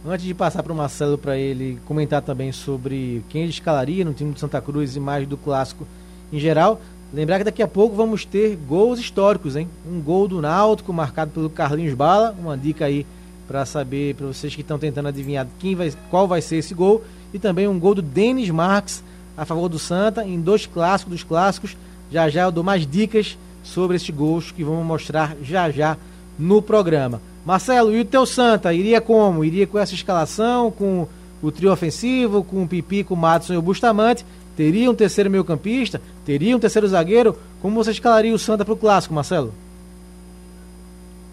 Antes 0.03 0.25
de 0.25 0.33
passar 0.33 0.63
para 0.63 0.73
o 0.73 0.75
Marcelo 0.75 1.19
para 1.19 1.37
ele 1.37 1.79
comentar 1.85 2.23
também 2.23 2.53
sobre 2.53 3.23
quem 3.29 3.43
ele 3.43 3.51
escalaria 3.51 4.03
no 4.03 4.15
time 4.15 4.33
do 4.33 4.41
Santa 4.41 4.63
Cruz 4.63 4.97
e 4.97 5.01
mais 5.01 5.27
do 5.27 5.37
clássico 5.37 5.87
em 6.33 6.39
geral, 6.39 6.81
lembrar 7.13 7.37
que 7.37 7.45
daqui 7.45 7.63
a 7.63 7.69
pouco 7.69 7.95
vamos 7.95 8.25
ter 8.25 8.57
gols 8.57 8.99
históricos, 8.99 9.57
hein? 9.57 9.69
Um 9.87 10.01
gol 10.01 10.27
do 10.27 10.41
Náutico 10.41 10.91
marcado 10.91 11.33
pelo 11.33 11.51
Carlinhos 11.51 11.93
Bala, 11.93 12.35
uma 12.41 12.57
dica 12.57 12.87
aí 12.87 13.07
para 13.47 13.67
saber 13.67 14.15
para 14.15 14.29
vocês 14.29 14.55
que 14.55 14.63
estão 14.63 14.79
tentando 14.79 15.09
adivinhar 15.09 15.47
quem 15.59 15.75
vai, 15.75 15.93
qual 16.09 16.27
vai 16.27 16.41
ser 16.41 16.57
esse 16.57 16.73
gol 16.73 17.05
e 17.35 17.39
também 17.39 17.69
um 17.69 17.79
gol 17.79 17.95
do 17.95 18.01
Denis 18.01 18.49
Marques 18.49 19.05
a 19.39 19.45
favor 19.45 19.69
do 19.69 19.79
Santa 19.79 20.25
em 20.25 20.41
dois 20.41 20.67
clássicos 20.67 21.13
dos 21.13 21.23
clássicos. 21.23 21.77
Já 22.11 22.29
já 22.29 22.43
eu 22.43 22.51
dou 22.51 22.65
mais 22.65 22.85
dicas 22.85 23.39
sobre 23.63 23.97
esses 23.97 24.11
gols 24.11 24.51
que 24.51 24.65
vamos 24.65 24.85
mostrar 24.85 25.37
já 25.43 25.71
já 25.71 25.97
no 26.37 26.61
programa. 26.61 27.23
Marcelo, 27.47 27.95
e 27.95 28.01
o 28.01 28.05
teu 28.05 28.27
Santa 28.27 28.75
iria 28.75 29.01
como? 29.01 29.45
Iria 29.45 29.67
com 29.67 29.79
essa 29.79 29.95
escalação, 29.95 30.71
com 30.71 31.07
o 31.41 31.53
trio 31.53 31.73
ofensivo, 31.73 32.43
com 32.43 32.65
o 32.65 32.69
Pipi, 32.69 33.05
com 33.05 33.15
o 33.15 33.17
Madison 33.17 33.55
e 33.55 33.57
o 33.57 33.63
Bustamante? 33.63 34.27
Teria 34.57 34.91
um 34.91 34.95
terceiro 34.95 35.31
meio 35.31 35.45
campista? 35.45 36.03
Teria 36.27 36.57
um 36.57 36.59
terceiro 36.59 36.89
zagueiro? 36.89 37.39
Como 37.63 37.77
você 37.77 37.93
escalaria 37.93 38.35
o 38.35 38.39
Santa 38.39 38.65
para 38.65 38.75
o 38.75 38.77
Clássico, 38.77 39.15
Marcelo? 39.15 39.55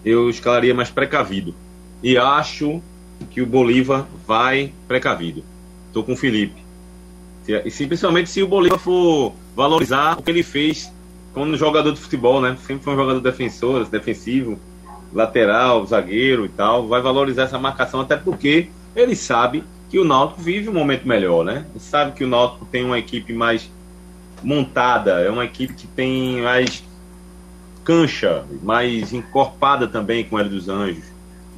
Eu 0.05 0.29
escalaria 0.29 0.75
mais 0.75 0.91
precavido. 0.91 1.55
E 2.03 2.17
acho 2.17 2.81
que 3.31 3.41
o 3.41 3.45
Bolívar 3.47 4.05
vai 4.27 4.71
precavido. 4.87 5.43
Estou 5.87 6.03
com 6.03 6.13
o 6.13 6.17
Felipe. 6.17 6.64
E 7.47 7.87
principalmente 7.87 8.29
se 8.29 8.41
o 8.41 8.47
Bolívar 8.47 8.79
for 8.79 9.33
valorizar 9.55 10.17
o 10.17 10.23
que 10.23 10.31
ele 10.31 10.43
fez 10.43 10.91
como 11.33 11.55
jogador 11.55 11.91
de 11.91 11.99
futebol, 11.99 12.41
né? 12.41 12.57
Sempre 12.65 12.83
foi 12.83 12.93
um 12.93 12.97
jogador 12.97 13.19
defensor, 13.19 13.85
defensivo, 13.85 14.57
lateral, 15.13 15.85
zagueiro 15.85 16.45
e 16.45 16.49
tal. 16.49 16.87
Vai 16.87 17.01
valorizar 17.01 17.43
essa 17.43 17.59
marcação, 17.59 18.01
até 18.01 18.15
porque 18.15 18.69
ele 18.95 19.15
sabe 19.15 19.63
que 19.89 19.99
o 19.99 20.03
Náutico 20.03 20.41
vive 20.41 20.69
um 20.69 20.73
momento 20.73 21.07
melhor, 21.07 21.45
né? 21.45 21.65
Ele 21.69 21.79
sabe 21.79 22.13
que 22.13 22.23
o 22.23 22.27
Náutico 22.27 22.65
tem 22.65 22.83
uma 22.83 22.97
equipe 22.97 23.33
mais 23.33 23.69
montada, 24.41 25.19
é 25.21 25.29
uma 25.29 25.45
equipe 25.45 25.73
que 25.73 25.87
tem 25.87 26.41
mais 26.41 26.83
cancha, 27.83 28.43
mais 28.63 29.13
encorpada 29.13 29.87
também 29.87 30.23
com 30.23 30.39
Hélio 30.39 30.51
dos 30.51 30.67
Anjos. 30.67 31.05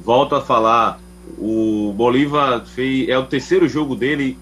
Volto 0.04 0.34
a 0.34 0.40
falar, 0.40 1.00
o 1.38 1.92
Bolívar 1.96 2.64
fez, 2.66 3.08
é 3.08 3.18
o 3.18 3.24
terceiro 3.24 3.68
jogo 3.68 3.96
dele 3.96 4.38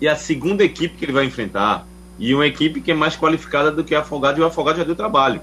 e 0.00 0.08
a 0.08 0.16
segunda 0.16 0.64
equipe 0.64 0.96
que 0.96 1.04
ele 1.04 1.12
vai 1.12 1.24
enfrentar. 1.24 1.86
E 2.18 2.34
uma 2.34 2.46
equipe 2.46 2.80
que 2.80 2.90
é 2.90 2.94
mais 2.94 3.16
qualificada 3.16 3.70
do 3.70 3.84
que 3.84 3.94
a 3.94 4.00
Afogado, 4.00 4.40
e 4.40 4.42
o 4.42 4.46
Afogado 4.46 4.78
já 4.78 4.84
deu 4.84 4.96
trabalho. 4.96 5.40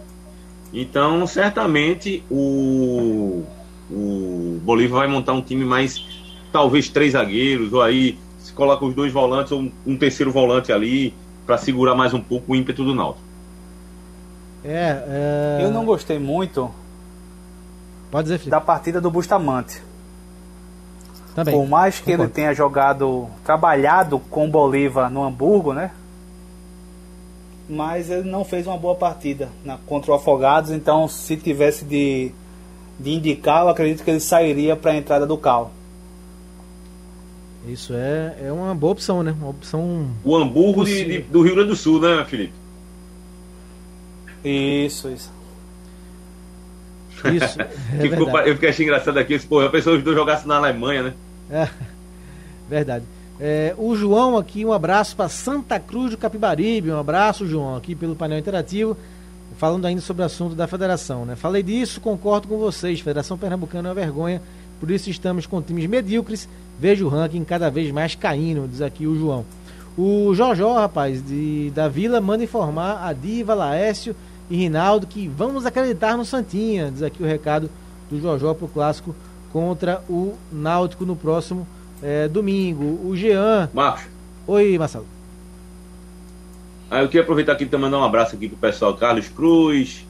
Então, 0.74 1.26
certamente, 1.26 2.22
o, 2.30 3.44
o 3.90 4.60
Bolívar 4.64 5.00
vai 5.00 5.08
montar 5.08 5.34
um 5.34 5.42
time 5.42 5.64
mais, 5.64 6.06
talvez, 6.52 6.90
três 6.90 7.14
zagueiros, 7.14 7.72
ou 7.72 7.82
aí 7.82 8.18
se 8.40 8.52
coloca 8.52 8.84
os 8.84 8.94
dois 8.94 9.14
volantes, 9.14 9.54
ou 9.54 9.62
um, 9.62 9.72
um 9.88 9.98
terceiro 9.98 10.32
volante 10.32 10.72
ali, 10.72 11.14
para 11.46 11.58
segurar 11.58 11.96
mais 11.96 12.14
um 12.14 12.20
pouco 12.20 12.52
o 12.52 12.56
ímpeto 12.56 12.84
do 12.84 12.94
Náutico. 12.94 13.24
É, 14.64 15.04
é... 15.08 15.60
Eu 15.64 15.72
não 15.72 15.86
gostei 15.86 16.20
muito 16.20 16.74
Pode 18.16 18.26
dizer, 18.26 18.38
Felipe. 18.38 18.52
da 18.52 18.62
partida 18.62 19.02
do 19.02 19.12
Bustamante. 19.12 19.82
Também. 21.36 21.54
Por 21.54 21.68
mais 21.68 21.96
que 22.00 22.06
Concordo. 22.06 22.24
ele 22.24 22.32
tenha 22.32 22.54
jogado, 22.54 23.28
trabalhado 23.44 24.20
com 24.20 24.46
o 24.46 24.50
Bolívar 24.50 25.12
no 25.12 25.22
Hamburgo, 25.22 25.74
né? 25.74 25.92
Mas 27.70 28.10
ele 28.10 28.30
não 28.30 28.46
fez 28.46 28.66
uma 28.66 28.78
boa 28.78 28.96
partida 28.96 29.50
na, 29.64 29.78
contra 29.78 30.12
o 30.12 30.16
Afogados, 30.16 30.72
então 30.72 31.10
se 31.10 31.36
tivesse 31.36 31.84
de, 31.84 32.32
de 32.98 33.12
indicar, 33.12 33.64
eu 33.64 33.70
acredito 33.70 34.02
que 34.02 34.10
ele 34.10 34.22
sairia 34.22 34.78
para 34.78 34.92
a 34.92 34.96
entrada 34.96 35.26
do 35.26 35.38
Cal. 35.38 35.72
Isso 37.68 37.94
é, 37.94 38.38
é 38.44 38.52
uma 38.52 38.74
boa 38.74 38.94
opção, 38.94 39.22
né? 39.22 39.36
Uma 39.38 39.50
opção. 39.50 40.08
O 40.24 40.36
Hamburgo 40.38 40.86
de, 40.86 41.04
de, 41.04 41.20
do 41.24 41.42
Rio 41.42 41.56
Grande 41.56 41.70
do 41.70 41.76
Sul, 41.76 42.00
né, 42.00 42.24
Felipe? 42.24 42.54
Isso, 44.44 45.10
isso. 45.10 45.34
Isso. 47.34 47.58
É 48.46 48.50
eu 48.50 48.54
fiquei 48.54 48.70
achando 48.70 48.84
engraçado 48.84 49.18
aqui, 49.18 49.40
pô, 49.40 49.60
a 49.62 49.70
pessoa 49.70 49.98
os 49.98 50.04
dois 50.04 50.16
jogassem 50.16 50.48
na 50.48 50.58
Alemanha, 50.58 51.04
né? 51.04 51.14
É, 51.50 51.68
verdade. 52.70 53.06
É, 53.40 53.76
o 53.78 53.96
João 53.96 54.38
aqui, 54.38 54.66
um 54.66 54.72
abraço 54.72 55.16
para 55.16 55.28
Santa 55.28 55.80
Cruz 55.80 56.12
do 56.12 56.18
Capibaribe. 56.18 56.92
Um 56.92 57.00
abraço, 57.00 57.46
João, 57.46 57.76
aqui 57.76 57.96
pelo 57.96 58.16
painel 58.16 58.40
interativo. 58.40 58.96
Falando 59.58 59.86
ainda 59.86 60.02
sobre 60.02 60.24
o 60.24 60.26
assunto 60.26 60.56
da 60.56 60.68
federação, 60.68 61.26
né? 61.26 61.36
Falei 61.36 61.64
disso, 61.64 62.02
concordo 62.02 62.48
com 62.48 62.58
vocês. 62.58 63.00
Federação 63.00 63.38
Pernambucana 63.38 63.90
é 63.90 63.92
uma 63.92 63.96
vergonha, 63.96 64.42
por 64.80 64.92
isso 64.92 65.10
estamos 65.10 65.46
com 65.46 65.62
times 65.62 65.86
medíocres. 65.88 66.48
Vejo 66.80 67.06
o 67.06 67.10
ranking 67.10 67.44
cada 67.44 67.70
vez 67.70 67.92
mais 67.92 68.16
caindo, 68.16 68.68
diz 68.68 68.82
aqui 68.82 69.08
o 69.08 69.18
João. 69.18 69.46
O 69.98 70.34
Jojó, 70.34 70.74
rapaz, 70.74 71.26
de, 71.26 71.72
da 71.74 71.88
Vila, 71.88 72.20
manda 72.20 72.44
informar 72.44 73.02
a 73.02 73.14
Diva, 73.14 73.54
Laércio 73.54 74.14
e 74.50 74.58
Rinaldo 74.58 75.08
que 75.08 75.28
vamos 75.28 75.66
acreditar 75.66 76.18
no 76.18 76.26
Santinha, 76.26 76.92
diz 76.92 77.02
aqui 77.02 77.24
o 77.24 77.26
recado 77.26 77.70
do 78.10 78.20
Jojó 78.20 78.54
para 78.54 78.66
o 78.66 78.70
clássico 78.70 79.16
contra 79.56 80.04
o 80.10 80.34
Náutico 80.52 81.06
no 81.06 81.16
próximo 81.16 81.66
é, 82.04 82.28
domingo. 82.28 83.08
O 83.08 83.16
Jean. 83.16 83.70
Marcos. 83.74 84.04
Oi, 84.46 84.78
Marcelo. 84.78 85.06
Ah, 86.92 87.02
eu 87.02 87.08
queria 87.08 87.22
aproveitar 87.22 87.54
aqui 87.54 87.66
para 87.66 87.80
mandar 87.80 88.00
um 88.00 88.04
abraço 88.04 88.36
aqui 88.36 88.50
pro 88.50 88.58
pessoal 88.58 88.98
Carlos 88.98 89.30
Cruz, 89.30 90.06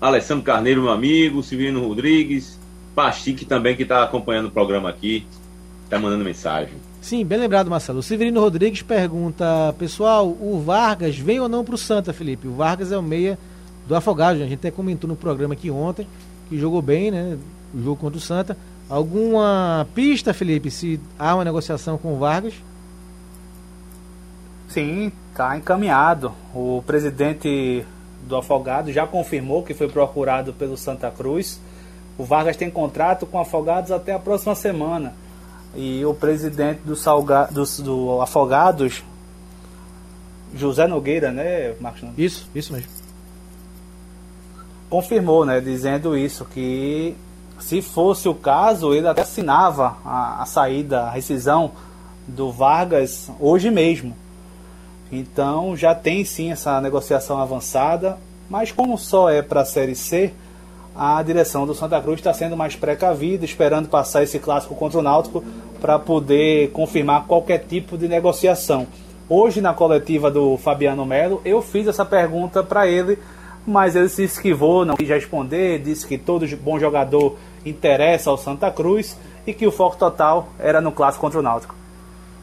Alessandro 0.00 0.42
Carneiro, 0.42 0.82
meu 0.82 0.90
amigo, 0.90 1.44
Silvino 1.44 1.86
Rodrigues, 1.86 2.58
Pachique 2.92 3.44
também 3.44 3.76
que 3.76 3.84
está 3.84 4.02
acompanhando 4.02 4.46
o 4.46 4.50
programa 4.50 4.88
aqui, 4.88 5.24
está 5.84 5.96
mandando 5.96 6.24
mensagem. 6.24 6.74
Sim, 7.00 7.24
bem 7.24 7.38
lembrado, 7.38 7.70
Marcelo. 7.70 8.00
O 8.00 8.02
Severino 8.02 8.40
Rodrigues 8.40 8.82
pergunta, 8.82 9.72
pessoal, 9.78 10.26
o 10.26 10.60
Vargas 10.60 11.16
vem 11.16 11.38
ou 11.38 11.48
não 11.48 11.64
para 11.64 11.76
o 11.76 11.78
Santa, 11.78 12.12
Felipe? 12.12 12.48
O 12.48 12.54
Vargas 12.54 12.90
é 12.90 12.98
o 12.98 13.02
meia 13.02 13.38
do 13.86 13.94
Afogado, 13.94 14.42
a 14.42 14.42
gente 14.42 14.54
até 14.54 14.72
comentou 14.72 15.06
no 15.06 15.14
programa 15.14 15.54
aqui 15.54 15.70
ontem, 15.70 16.04
que 16.48 16.58
jogou 16.58 16.82
bem, 16.82 17.12
né? 17.12 17.38
O 17.72 17.80
jogo 17.80 17.96
contra 17.96 18.18
o 18.18 18.20
Santa. 18.20 18.56
Alguma 18.88 19.86
pista, 19.94 20.34
Felipe, 20.34 20.70
se 20.70 21.00
há 21.18 21.34
uma 21.34 21.44
negociação 21.44 21.96
com 21.96 22.14
o 22.14 22.18
Vargas? 22.18 22.54
Sim, 24.68 25.12
está 25.30 25.56
encaminhado. 25.56 26.32
O 26.54 26.82
presidente 26.86 27.84
do 28.22 28.36
Afogado 28.36 28.92
já 28.92 29.06
confirmou 29.06 29.62
que 29.62 29.74
foi 29.74 29.88
procurado 29.88 30.52
pelo 30.52 30.76
Santa 30.76 31.10
Cruz. 31.10 31.60
O 32.16 32.24
Vargas 32.24 32.56
tem 32.56 32.70
contrato 32.70 33.26
com 33.26 33.38
Afogados 33.38 33.90
até 33.90 34.12
a 34.12 34.18
próxima 34.18 34.54
semana. 34.54 35.14
E 35.74 36.04
o 36.04 36.14
presidente 36.14 36.80
do, 36.84 36.94
Salga, 36.94 37.48
do, 37.50 37.64
do 37.82 38.20
Afogados, 38.20 39.02
José 40.54 40.86
Nogueira, 40.86 41.30
né, 41.30 41.74
Marcos? 41.80 42.02
Isso, 42.16 42.48
isso 42.54 42.72
mesmo. 42.72 42.90
Confirmou, 44.90 45.46
né, 45.46 45.60
dizendo 45.60 46.16
isso, 46.16 46.44
que 46.44 47.16
se 47.62 47.80
fosse 47.80 48.28
o 48.28 48.34
caso, 48.34 48.92
ele 48.92 49.06
até 49.06 49.22
assinava 49.22 49.96
a, 50.04 50.42
a 50.42 50.46
saída, 50.46 51.02
a 51.02 51.10
rescisão 51.10 51.70
do 52.26 52.50
Vargas 52.50 53.30
hoje 53.40 53.70
mesmo. 53.70 54.16
Então 55.10 55.76
já 55.76 55.94
tem 55.94 56.24
sim 56.24 56.50
essa 56.50 56.80
negociação 56.80 57.40
avançada, 57.40 58.18
mas 58.50 58.72
como 58.72 58.98
só 58.98 59.30
é 59.30 59.42
para 59.42 59.60
a 59.60 59.64
Série 59.64 59.94
C, 59.94 60.32
a 60.94 61.22
direção 61.22 61.66
do 61.66 61.74
Santa 61.74 62.00
Cruz 62.00 62.18
está 62.18 62.34
sendo 62.34 62.56
mais 62.56 62.76
precavida, 62.76 63.44
esperando 63.44 63.88
passar 63.88 64.22
esse 64.22 64.38
clássico 64.38 64.74
contra 64.74 64.98
o 64.98 65.02
Náutico 65.02 65.42
para 65.80 65.98
poder 65.98 66.70
confirmar 66.72 67.26
qualquer 67.26 67.58
tipo 67.58 67.96
de 67.96 68.08
negociação. 68.08 68.86
Hoje, 69.28 69.60
na 69.60 69.72
coletiva 69.72 70.30
do 70.30 70.56
Fabiano 70.58 71.06
Melo, 71.06 71.40
eu 71.44 71.62
fiz 71.62 71.86
essa 71.86 72.04
pergunta 72.04 72.62
para 72.62 72.86
ele, 72.86 73.18
mas 73.66 73.94
ele 73.94 74.08
se 74.08 74.24
esquivou, 74.24 74.84
não 74.84 74.96
quis 74.96 75.08
responder, 75.08 75.78
disse 75.80 76.06
que 76.06 76.18
todo 76.18 76.46
bom 76.56 76.78
jogador 76.78 77.36
interessa 77.64 78.30
ao 78.30 78.38
Santa 78.38 78.70
Cruz 78.70 79.16
e 79.46 79.52
que 79.52 79.66
o 79.66 79.72
foco 79.72 79.96
total 79.96 80.48
era 80.58 80.80
no 80.80 80.92
clássico 80.92 81.24
contra 81.24 81.38
o 81.38 81.42
Náutico. 81.42 81.74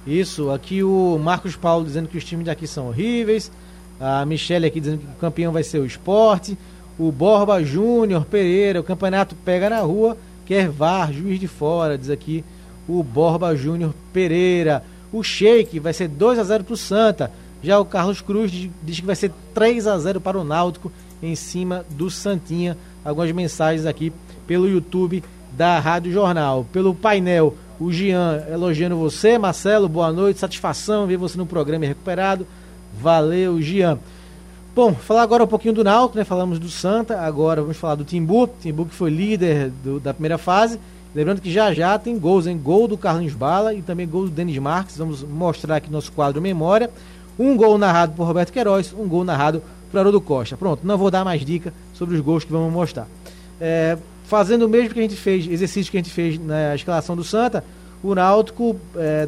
Isso, 0.07 0.49
aqui 0.49 0.83
o 0.83 1.19
Marcos 1.21 1.55
Paulo 1.55 1.85
dizendo 1.85 2.07
que 2.07 2.17
os 2.17 2.23
times 2.23 2.45
daqui 2.45 2.65
são 2.65 2.87
horríveis, 2.87 3.51
a 3.99 4.25
Michele 4.25 4.65
aqui 4.65 4.79
dizendo 4.79 4.99
que 4.99 5.05
o 5.05 5.19
campeão 5.19 5.51
vai 5.51 5.63
ser 5.63 5.79
o 5.79 5.85
esporte, 5.85 6.57
o 6.97 7.11
Borba 7.11 7.63
Júnior 7.63 8.25
Pereira, 8.25 8.79
o 8.79 8.83
campeonato 8.83 9.35
pega 9.35 9.69
na 9.69 9.79
rua, 9.81 10.17
quer 10.45 10.69
VAR, 10.69 11.13
juiz 11.13 11.39
de 11.39 11.47
fora, 11.47 11.97
diz 11.97 12.09
aqui 12.09 12.43
o 12.87 13.03
Borba 13.03 13.55
Júnior 13.55 13.93
Pereira. 14.11 14.83
O 15.11 15.23
Sheik 15.23 15.79
vai 15.79 15.93
ser 15.93 16.07
2 16.07 16.39
a 16.39 16.43
0 16.43 16.63
para 16.63 16.73
o 16.73 16.77
Santa. 16.77 17.31
Já 17.61 17.79
o 17.79 17.85
Carlos 17.85 18.21
Cruz 18.21 18.51
diz 18.51 18.99
que 18.99 19.05
vai 19.05 19.15
ser 19.15 19.31
3 19.53 19.85
a 19.85 19.97
0 19.97 20.21
para 20.21 20.39
o 20.39 20.43
Náutico 20.43 20.91
em 21.21 21.35
cima 21.35 21.85
do 21.91 22.09
Santinha. 22.09 22.77
Algumas 23.03 23.31
mensagens 23.31 23.85
aqui 23.85 24.11
pelo 24.47 24.67
YouTube 24.67 25.23
da 25.51 25.79
Rádio 25.79 26.11
Jornal. 26.11 26.65
Pelo 26.71 26.93
painel, 26.93 27.55
o 27.79 27.91
Jean 27.91 28.43
elogiando 28.51 28.95
você, 28.95 29.37
Marcelo, 29.37 29.87
boa 29.87 30.11
noite, 30.11 30.39
satisfação 30.39 31.07
ver 31.07 31.17
você 31.17 31.37
no 31.37 31.45
programa 31.45 31.85
recuperado. 31.85 32.45
Valeu, 32.99 33.61
Jean. 33.61 33.99
Bom, 34.75 34.93
falar 34.93 35.23
agora 35.23 35.43
um 35.43 35.47
pouquinho 35.47 35.73
do 35.73 35.83
Náutico, 35.83 36.17
né? 36.17 36.23
Falamos 36.23 36.59
do 36.59 36.69
Santa, 36.69 37.19
agora 37.19 37.61
vamos 37.61 37.77
falar 37.77 37.95
do 37.95 38.03
Timbu. 38.03 38.47
Timbu 38.61 38.85
que 38.85 38.93
foi 38.95 39.09
líder 39.09 39.71
do, 39.83 39.99
da 39.99 40.13
primeira 40.13 40.37
fase 40.37 40.79
Lembrando 41.13 41.41
que 41.41 41.51
já 41.51 41.73
já 41.73 41.97
tem 41.97 42.19
gols, 42.19 42.45
em 42.45 42.57
Gol 42.57 42.87
do 42.87 42.97
Carlinhos 42.97 43.33
Bala 43.33 43.73
e 43.73 43.81
também 43.81 44.07
gol 44.07 44.25
do 44.25 44.29
Denis 44.29 44.57
Marques. 44.59 44.97
Vamos 44.97 45.23
mostrar 45.23 45.77
aqui 45.77 45.91
nosso 45.91 46.11
quadro 46.11 46.39
Memória. 46.39 46.89
Um 47.37 47.57
gol 47.57 47.77
narrado 47.77 48.13
por 48.13 48.25
Roberto 48.25 48.51
Queiroz, 48.51 48.93
um 48.93 49.07
gol 49.07 49.23
narrado 49.23 49.63
por 49.89 49.99
Haroldo 49.99 50.21
Costa. 50.21 50.55
Pronto, 50.55 50.85
não 50.85 50.97
vou 50.97 51.11
dar 51.11 51.23
mais 51.23 51.43
dica 51.43 51.73
sobre 51.93 52.15
os 52.15 52.21
gols 52.21 52.43
que 52.43 52.51
vamos 52.51 52.71
mostrar. 52.71 53.07
É, 53.59 53.97
fazendo 54.25 54.65
o 54.65 54.69
mesmo 54.69 54.93
que 54.93 54.99
a 54.99 55.03
gente 55.03 55.15
fez, 55.15 55.47
exercício 55.47 55.91
que 55.91 55.97
a 55.97 56.01
gente 56.01 56.13
fez 56.13 56.39
na 56.39 56.75
escalação 56.75 57.15
do 57.15 57.23
Santa, 57.23 57.63
o 58.03 58.13
Náutico 58.15 58.75
é, 58.95 59.27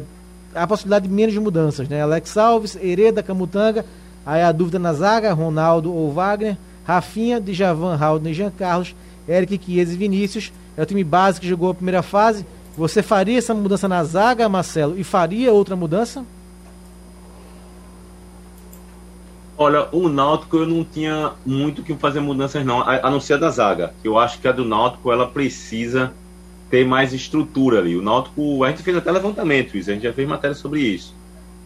a 0.54 0.66
possibilidade 0.66 1.08
de 1.08 1.14
menos 1.14 1.36
mudanças, 1.36 1.88
né? 1.88 2.02
Alex 2.02 2.36
Alves, 2.36 2.76
Hereda, 2.76 3.22
Camutanga, 3.22 3.84
aí 4.24 4.42
a 4.42 4.52
dúvida 4.52 4.78
na 4.78 4.92
zaga, 4.92 5.32
Ronaldo 5.32 5.92
ou 5.92 6.12
Wagner, 6.12 6.56
Rafinha, 6.84 7.40
Djavan, 7.40 7.96
Raul 7.96 8.20
e 8.24 8.34
Jean 8.34 8.50
Carlos, 8.50 8.94
Eric 9.28 9.60
Chiesa 9.64 9.92
e 9.92 9.96
Vinícius. 9.96 10.52
É 10.76 10.82
o 10.82 10.86
time 10.86 11.04
base 11.04 11.40
que 11.40 11.48
jogou 11.48 11.70
a 11.70 11.74
primeira 11.74 12.02
fase. 12.02 12.46
Você 12.76 13.02
faria 13.02 13.38
essa 13.38 13.54
mudança 13.54 13.86
na 13.86 14.02
zaga, 14.04 14.48
Marcelo, 14.48 14.98
e 14.98 15.04
faria 15.04 15.52
outra 15.52 15.76
mudança? 15.76 16.24
Olha, 19.56 19.88
o 19.92 20.08
Náutico 20.08 20.56
eu 20.56 20.66
não 20.66 20.82
tinha 20.82 21.32
muito 21.44 21.82
que 21.82 21.94
fazer 21.94 22.20
mudanças 22.20 22.64
não, 22.64 22.80
a, 22.80 23.06
a 23.06 23.10
não 23.10 23.20
ser 23.20 23.34
a 23.34 23.36
da 23.36 23.50
zaga. 23.50 23.94
Eu 24.02 24.18
acho 24.18 24.38
que 24.40 24.48
a 24.48 24.52
do 24.52 24.64
Náutico 24.64 25.12
ela 25.12 25.26
precisa 25.26 26.12
ter 26.70 26.86
mais 26.86 27.12
estrutura 27.12 27.78
ali. 27.78 27.94
O 27.96 28.02
Náutico, 28.02 28.64
a 28.64 28.70
gente 28.70 28.82
fez 28.82 28.96
até 28.96 29.12
levantamento, 29.12 29.76
isso, 29.76 29.90
a 29.90 29.94
gente 29.94 30.04
já 30.04 30.12
fez 30.12 30.26
matéria 30.26 30.56
sobre 30.56 30.80
isso. 30.80 31.14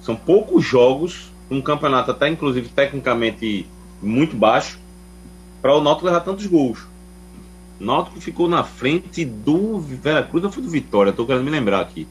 São 0.02 0.16
poucos 0.16 0.64
jogos, 0.64 1.30
um 1.50 1.60
campeonato 1.60 2.10
até 2.10 2.28
inclusive 2.28 2.68
tecnicamente 2.68 3.66
muito 4.02 4.36
baixo, 4.36 4.78
para 5.62 5.74
o 5.74 5.80
Náutico 5.80 6.06
levar 6.06 6.20
tantos 6.20 6.46
gols. 6.46 6.80
O 7.80 7.84
Náutico 7.84 8.20
ficou 8.20 8.48
na 8.48 8.64
frente 8.64 9.24
do 9.24 9.78
Veracruz 9.78 10.44
ou 10.44 10.50
foi 10.50 10.62
do 10.62 10.68
Vitória, 10.68 11.10
estou 11.10 11.24
querendo 11.24 11.44
me 11.44 11.50
lembrar 11.50 11.80
aqui. 11.80 12.06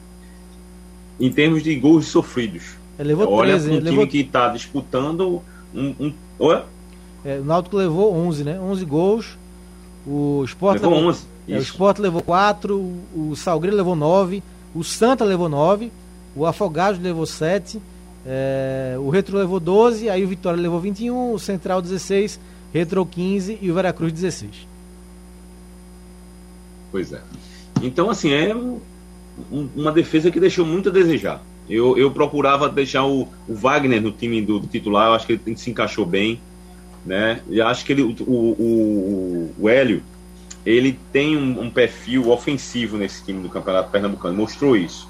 Em 1.20 1.30
termos 1.30 1.62
de 1.62 1.74
gols 1.76 2.06
sofridos. 2.06 2.76
Ele 2.98 3.08
levou 3.08 3.30
Olha, 3.30 3.58
13, 3.58 3.70
um 3.70 3.80
time 3.82 4.06
que 4.06 4.20
está 4.20 4.48
disputando 4.48 5.42
um. 5.76 6.06
um... 6.06 6.12
É, 7.24 7.38
o 7.38 7.44
Náutico 7.44 7.76
levou 7.76 8.14
11, 8.14 8.44
né? 8.44 8.60
11 8.60 8.84
gols. 8.84 9.38
O 10.06 10.42
Sport 10.44 10.80
levou, 10.80 10.94
levou 10.94 11.10
11. 11.10 11.26
É, 11.48 11.58
o 11.58 11.60
Sport 11.60 11.98
levou 11.98 12.22
4, 12.22 12.74
o 13.14 13.36
Salgueiro 13.36 13.76
levou 13.76 13.94
9, 13.94 14.42
o 14.74 14.82
Santa 14.82 15.24
levou 15.24 15.48
9, 15.48 15.92
o 16.34 16.44
Afogados 16.44 17.00
levou 17.00 17.24
7, 17.24 17.80
é, 18.26 18.96
o 18.98 19.08
Retro 19.10 19.38
levou 19.38 19.60
12, 19.60 20.08
aí 20.10 20.24
o 20.24 20.28
Vitória 20.28 20.60
levou 20.60 20.80
21, 20.80 21.32
o 21.32 21.38
Central 21.38 21.80
16, 21.80 22.40
Retro 22.72 23.06
15 23.06 23.58
e 23.62 23.70
o 23.70 23.74
Veracruz 23.74 24.12
16. 24.12 24.50
Pois 26.90 27.12
é. 27.12 27.20
Então, 27.82 28.10
assim, 28.10 28.32
é 28.32 28.54
um, 28.54 28.80
uma 29.74 29.92
defesa 29.92 30.30
que 30.30 30.40
deixou 30.40 30.64
muito 30.66 30.88
a 30.88 30.92
desejar. 30.92 31.42
Eu, 31.68 31.98
eu 31.98 32.10
procurava 32.10 32.68
deixar 32.68 33.04
o, 33.04 33.28
o 33.48 33.54
Wagner 33.54 34.00
no 34.00 34.12
time 34.12 34.40
do, 34.40 34.60
do, 34.60 34.66
titular, 34.66 35.08
eu 35.08 35.14
acho 35.14 35.26
que 35.26 35.32
ele 35.32 35.56
se 35.56 35.70
encaixou 35.70 36.06
bem. 36.06 36.40
Né? 37.04 37.40
E 37.48 37.60
acho 37.60 37.84
que 37.84 37.92
ele, 37.92 38.02
o, 38.02 38.12
o, 38.26 39.54
o 39.58 39.68
Hélio 39.68 40.02
ele 40.64 40.98
tem 41.12 41.36
um, 41.36 41.60
um, 41.62 41.70
perfil 41.70 42.30
ofensivo 42.30 42.96
nesse 42.96 43.24
time 43.24 43.40
do 43.40 43.48
Campeonato 43.48 43.90
Pernambucano, 43.90 44.36
mostrou 44.36 44.76
isso. 44.76 45.08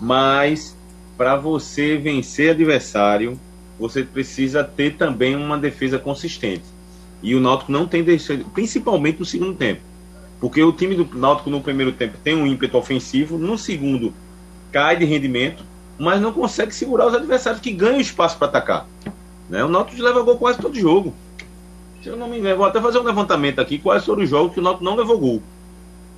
Mas 0.00 0.74
para 1.18 1.36
você 1.36 1.98
vencer 1.98 2.50
adversário, 2.50 3.38
você 3.78 4.02
precisa 4.02 4.64
ter 4.64 4.96
também 4.96 5.36
uma 5.36 5.58
defesa 5.58 5.98
consistente. 5.98 6.64
E 7.22 7.34
o 7.34 7.40
Náutico 7.40 7.72
não 7.72 7.86
tem 7.86 8.02
defesa, 8.02 8.44
principalmente 8.54 9.18
no 9.18 9.24
segundo 9.26 9.54
tempo. 9.54 9.82
Porque 10.40 10.62
o 10.62 10.72
time 10.72 10.94
do 10.94 11.18
Náutico 11.18 11.50
no 11.50 11.60
primeiro 11.60 11.92
tempo 11.92 12.16
tem 12.22 12.34
um 12.34 12.46
ímpeto 12.46 12.76
ofensivo, 12.76 13.38
no 13.38 13.58
segundo 13.58 14.12
cai 14.72 14.96
de 14.96 15.04
rendimento, 15.04 15.64
mas 15.98 16.20
não 16.20 16.32
consegue 16.32 16.74
segurar 16.74 17.06
os 17.06 17.14
adversários 17.14 17.60
que 17.60 17.72
ganham 17.72 18.00
espaço 18.00 18.36
para 18.36 18.48
atacar. 18.48 18.86
Né? 19.48 19.64
O 19.64 19.68
Náutico 19.68 20.02
leva 20.02 20.22
gol 20.22 20.36
quase 20.36 20.58
todo 20.58 20.78
jogo. 20.78 21.14
Se 22.02 22.08
eu 22.08 22.16
não 22.16 22.28
me 22.28 22.38
engano, 22.38 22.56
vou 22.56 22.66
até 22.66 22.80
fazer 22.80 22.98
um 22.98 23.02
levantamento 23.02 23.60
aqui. 23.60 23.78
Quais 23.78 24.04
foram 24.04 24.22
os 24.22 24.28
jogos 24.28 24.52
que 24.52 24.60
o 24.60 24.62
Náutico 24.62 24.84
não 24.84 24.96
levou 24.96 25.18
gol? 25.18 25.42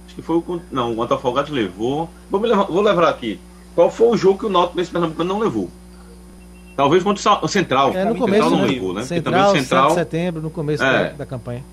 Acho 0.06 0.14
que 0.14 0.22
foi 0.22 0.36
o. 0.36 0.60
Não, 0.70 0.94
o 0.94 1.02
Antofogados 1.02 1.50
levou. 1.50 2.08
Vou, 2.30 2.40
levar, 2.40 2.64
vou 2.64 2.82
levar 2.82 3.08
aqui. 3.08 3.38
Qual 3.74 3.90
foi 3.90 4.08
o 4.08 4.16
jogo 4.16 4.38
que 4.38 4.46
o 4.46 4.50
Náutico 4.50 4.76
nesse 4.76 4.90
Pernambucano 4.90 5.32
não 5.32 5.40
levou? 5.40 5.70
Talvez 6.76 7.02
contra 7.02 7.44
o 7.44 7.48
Central. 7.48 7.92
É, 7.94 8.04
no 8.04 8.12
o 8.12 8.16
começo, 8.16 8.42
Central 8.42 8.50
não 8.50 8.66
né? 8.66 8.72
levou, 8.72 8.94
né? 8.94 9.02
Central, 9.02 9.52
Central... 9.52 9.88
de 9.88 9.94
setembro, 9.94 10.42
no 10.42 10.50
começo 10.50 10.82
é. 10.82 10.92
da, 10.92 11.08
da, 11.10 11.26
campanha. 11.26 11.64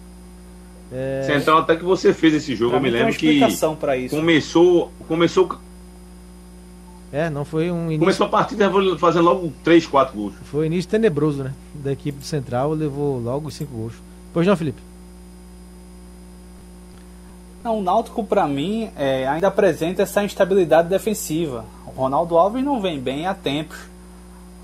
É... 0.92 1.24
Central, 1.26 1.60
até 1.60 1.76
que 1.76 1.84
você 1.84 2.14
fez 2.14 2.34
esse 2.34 2.56
jogo, 2.56 2.72
pra 2.72 2.80
eu 2.80 2.84
me 2.84 2.90
lembro 2.90 3.14
que. 3.14 3.30
Isso. 3.30 3.78
Começou. 4.10 4.92
Começou 5.08 5.50
é, 7.16 7.30
não 7.30 7.46
foi 7.46 7.72
um 7.72 7.86
início. 7.86 8.00
Começou 8.00 8.26
a 8.26 8.30
partida 8.30 8.70
fazendo 9.00 9.24
logo 9.24 9.54
3, 9.64 9.88
4 9.88 10.14
gols. 10.14 10.34
Foi 10.52 10.64
um 10.64 10.66
início 10.66 10.92
tenebroso, 10.92 11.46
né? 11.46 11.54
Da 11.74 11.94
equipe 11.94 12.20
do 12.20 12.26
Central, 12.26 12.72
levou 12.72 13.22
logo 13.22 13.50
5 13.50 13.74
gols. 13.74 13.94
Pois 14.34 14.46
não, 14.46 14.58
Felipe? 14.58 14.82
Não, 17.64 17.80
o 17.80 17.82
Náutico, 17.82 18.22
para 18.22 18.46
mim, 18.46 18.92
é, 18.98 19.26
ainda 19.30 19.48
apresenta 19.48 20.02
essa 20.02 20.26
instabilidade 20.26 20.90
defensiva. 20.90 21.64
O 21.88 21.92
Ronaldo 21.92 22.38
Alves 22.38 22.62
não 22.62 22.82
vem 22.82 23.00
bem 23.00 23.26
há 23.26 23.34
tempos. 23.34 23.78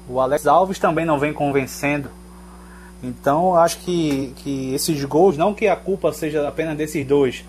O 0.10 0.20
Alex 0.20 0.46
Alves 0.46 0.78
também 0.78 1.06
não 1.06 1.18
vem 1.18 1.32
convencendo. 1.32 2.10
Então, 3.02 3.56
acho 3.56 3.78
que, 3.78 4.34
que 4.44 4.74
esses 4.74 5.02
gols, 5.06 5.38
não 5.38 5.54
que 5.54 5.70
a 5.70 5.76
culpa 5.78 6.12
seja 6.12 6.46
apenas 6.46 6.76
desses 6.76 7.08
dois, 7.08 7.46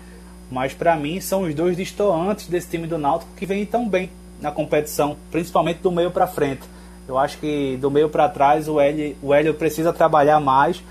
mas 0.49 0.73
para 0.73 0.95
mim 0.95 1.19
são 1.19 1.41
os 1.41 1.53
dois 1.53 1.75
distoantes 1.75 2.47
desse 2.47 2.69
time 2.69 2.87
do 2.87 2.97
Náutico 2.97 3.31
que 3.35 3.45
vem 3.45 3.65
tão 3.65 3.89
bem 3.89 4.09
na 4.43 4.51
competição, 4.51 5.17
principalmente 5.31 5.79
do 5.79 5.91
meio 5.91 6.11
para 6.11 6.27
frente. 6.27 6.61
Eu 7.07 7.17
acho 7.17 7.39
que 7.39 7.77
do 7.81 7.89
meio 7.89 8.09
para 8.09 8.29
trás 8.29 8.67
o 8.67 8.79
Hélio, 8.79 9.15
o 9.23 9.33
Hélio 9.33 9.55
precisa 9.55 9.91
trabalhar 9.91 10.39
mais 10.39 10.83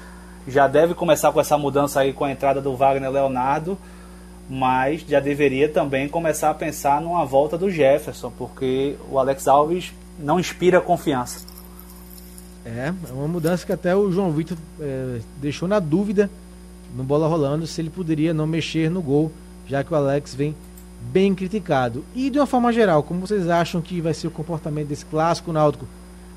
já 0.46 0.66
deve 0.66 0.94
começar 0.94 1.30
com 1.32 1.40
essa 1.40 1.56
mudança 1.56 2.00
aí 2.00 2.12
com 2.12 2.24
a 2.24 2.32
entrada 2.32 2.60
do 2.60 2.74
Wagner 2.74 3.10
Leonardo, 3.10 3.78
mas 4.48 5.02
já 5.02 5.20
deveria 5.20 5.68
também 5.68 6.08
começar 6.08 6.50
a 6.50 6.54
pensar 6.54 7.00
numa 7.00 7.24
volta 7.24 7.56
do 7.56 7.70
Jefferson, 7.70 8.32
porque 8.36 8.96
o 9.10 9.18
Alex 9.18 9.46
Alves 9.46 9.92
não 10.18 10.40
inspira 10.40 10.80
confiança. 10.80 11.46
É, 12.64 12.92
é 13.08 13.12
uma 13.12 13.28
mudança 13.28 13.64
que 13.64 13.72
até 13.72 13.94
o 13.94 14.10
João 14.10 14.30
Vitor 14.30 14.56
é, 14.80 15.20
deixou 15.36 15.68
na 15.68 15.78
dúvida 15.78 16.30
no 16.94 17.02
bola 17.02 17.26
rolando 17.26 17.66
se 17.66 17.80
ele 17.80 17.90
poderia 17.90 18.34
não 18.34 18.46
mexer 18.46 18.90
no 18.90 19.00
gol, 19.00 19.32
já 19.66 19.82
que 19.82 19.92
o 19.92 19.96
Alex 19.96 20.34
vem 20.34 20.54
bem 21.10 21.34
criticado. 21.34 22.04
E 22.14 22.30
de 22.30 22.38
uma 22.38 22.46
forma 22.46 22.72
geral, 22.72 23.02
como 23.02 23.20
vocês 23.20 23.48
acham 23.48 23.80
que 23.80 24.00
vai 24.00 24.14
ser 24.14 24.28
o 24.28 24.30
comportamento 24.30 24.88
desse 24.88 25.04
clássico 25.04 25.52
náutico? 25.52 25.86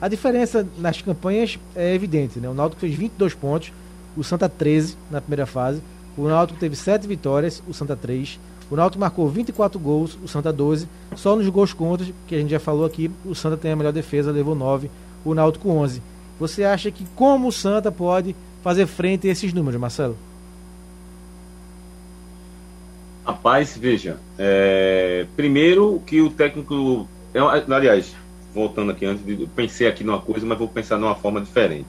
A 0.01 0.07
diferença 0.07 0.67
nas 0.77 1.01
campanhas 1.01 1.57
é 1.75 1.93
evidente, 1.93 2.39
né? 2.39 2.49
O 2.49 2.53
Náutico 2.53 2.81
fez 2.81 2.93
22 2.93 3.33
pontos, 3.33 3.71
o 4.15 4.23
Santa 4.23 4.49
13 4.49 4.97
na 5.09 5.21
primeira 5.21 5.45
fase. 5.45 5.81
O 6.17 6.27
Náutico 6.27 6.59
teve 6.59 6.75
7 6.75 7.07
vitórias, 7.07 7.63
o 7.67 7.73
Santa 7.73 7.95
3. 7.95 8.39
O 8.69 8.75
Náutico 8.75 8.99
marcou 8.99 9.29
24 9.29 9.79
gols, 9.79 10.17
o 10.23 10.27
Santa 10.27 10.51
12. 10.51 10.87
Só 11.15 11.35
nos 11.35 11.47
gols 11.47 11.71
contra, 11.71 12.05
que 12.27 12.35
a 12.35 12.39
gente 12.39 12.49
já 12.49 12.59
falou 12.59 12.85
aqui, 12.85 13.09
o 13.25 13.33
Santa 13.33 13.55
tem 13.55 13.71
a 13.71 13.75
melhor 13.75 13.93
defesa, 13.93 14.31
levou 14.31 14.53
9, 14.53 14.91
o 15.23 15.33
Náutico 15.33 15.69
11. 15.69 16.01
Você 16.39 16.63
acha 16.65 16.91
que 16.91 17.05
como 17.15 17.47
o 17.47 17.51
Santa 17.51 17.91
pode 17.91 18.35
fazer 18.61 18.87
frente 18.87 19.27
a 19.27 19.31
esses 19.31 19.53
números, 19.53 19.79
Marcelo? 19.79 20.17
Rapaz, 23.25 23.75
veja, 23.75 24.19
é... 24.37 25.25
primeiro 25.35 26.01
que 26.05 26.21
o 26.21 26.29
técnico, 26.29 27.07
aliás, 27.69 28.15
voltando 28.53 28.91
aqui 28.91 29.05
antes, 29.05 29.25
de... 29.25 29.47
pensei 29.47 29.87
aqui 29.87 30.03
numa 30.03 30.21
coisa, 30.21 30.45
mas 30.45 30.57
vou 30.57 30.67
pensar 30.67 30.97
numa 30.97 31.15
forma 31.15 31.41
diferente. 31.41 31.87